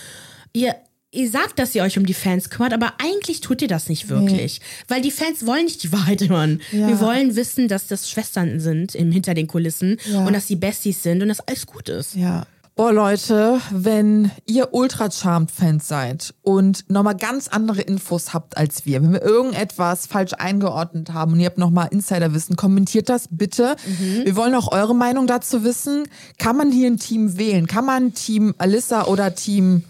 Ihr, 0.52 0.74
ihr 1.16 1.30
sagt, 1.30 1.58
dass 1.58 1.74
ihr 1.74 1.82
euch 1.82 1.98
um 1.98 2.06
die 2.06 2.14
Fans 2.14 2.50
kümmert, 2.50 2.72
aber 2.72 2.92
eigentlich 3.02 3.40
tut 3.40 3.62
ihr 3.62 3.68
das 3.68 3.88
nicht 3.88 4.08
wirklich. 4.08 4.60
Weil 4.88 5.00
die 5.00 5.10
Fans 5.10 5.46
wollen 5.46 5.64
nicht 5.64 5.82
die 5.82 5.92
Wahrheit 5.92 6.28
hören. 6.28 6.60
Ja. 6.72 6.88
Wir 6.88 7.00
wollen 7.00 7.34
wissen, 7.36 7.68
dass 7.68 7.86
das 7.86 8.10
Schwestern 8.10 8.60
sind 8.60 8.94
im, 8.94 9.10
hinter 9.10 9.34
den 9.34 9.46
Kulissen 9.46 9.96
Ja. 10.10 10.24
und 10.26 10.32
dass 10.32 10.46
sie 10.46 10.56
Besties 10.56 11.02
sind 11.02 11.22
und 11.22 11.28
dass 11.28 11.40
alles 11.40 11.66
gut 11.66 11.88
ist. 11.88 12.14
Ja. 12.14 12.46
Boah, 12.74 12.92
Leute, 12.92 13.58
wenn 13.70 14.30
ihr 14.44 14.74
Ultra 14.74 15.10
Charmed 15.10 15.50
Fans 15.50 15.88
seid 15.88 16.34
und 16.42 16.84
nochmal 16.90 17.16
ganz 17.16 17.48
andere 17.48 17.80
Infos 17.80 18.34
habt 18.34 18.58
als 18.58 18.84
wir, 18.84 19.02
wenn 19.02 19.14
wir 19.14 19.22
irgendetwas 19.22 20.06
falsch 20.06 20.34
eingeordnet 20.34 21.14
haben 21.14 21.32
und 21.32 21.40
ihr 21.40 21.46
habt 21.46 21.56
nochmal 21.56 21.88
Insiderwissen, 21.90 22.54
kommentiert 22.56 23.08
das 23.08 23.28
bitte. 23.30 23.76
Wir 24.24 24.36
wollen 24.36 24.54
auch 24.54 24.72
eure 24.72 24.94
Meinung 24.94 25.26
dazu 25.26 25.64
wissen. 25.64 26.04
Kann 26.38 26.58
man 26.58 26.70
hier 26.70 26.88
ein 26.90 26.98
Team 26.98 27.38
wählen? 27.38 27.66
Kann 27.66 27.86
man 27.86 28.12
Team 28.12 28.54
Alyssa 28.58 29.04
oder 29.06 29.34
Team 29.34 29.84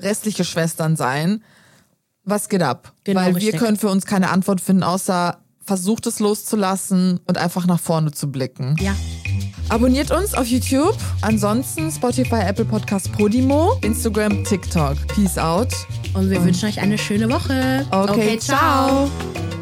restliche 0.00 0.44
Schwestern 0.44 0.96
sein? 0.96 1.42
Was 2.24 2.48
geht 2.48 2.62
ab? 2.62 2.92
Genau, 3.04 3.20
Weil 3.20 3.32
richtig. 3.32 3.52
wir 3.52 3.60
können 3.60 3.76
für 3.76 3.88
uns 3.88 4.04
keine 4.06 4.30
Antwort 4.30 4.60
finden, 4.60 4.82
außer 4.82 5.38
versucht 5.64 6.06
es 6.06 6.18
loszulassen 6.20 7.20
und 7.26 7.38
einfach 7.38 7.66
nach 7.66 7.80
vorne 7.80 8.12
zu 8.12 8.30
blicken. 8.30 8.76
Ja. 8.80 8.94
Abonniert 9.68 10.10
uns 10.10 10.34
auf 10.34 10.46
YouTube. 10.48 10.96
Ansonsten 11.20 11.92
Spotify, 11.92 12.40
Apple 12.40 12.64
Podcast, 12.64 13.12
Podimo, 13.12 13.78
Instagram, 13.82 14.44
TikTok. 14.44 14.96
Peace 15.14 15.38
out. 15.38 15.68
Und 16.12 16.28
wir 16.28 16.42
wünschen 16.44 16.68
euch 16.68 16.80
eine 16.80 16.98
schöne 16.98 17.30
Woche. 17.30 17.86
Okay, 17.92 18.36
ciao. 18.38 19.08
ciao. 19.08 19.59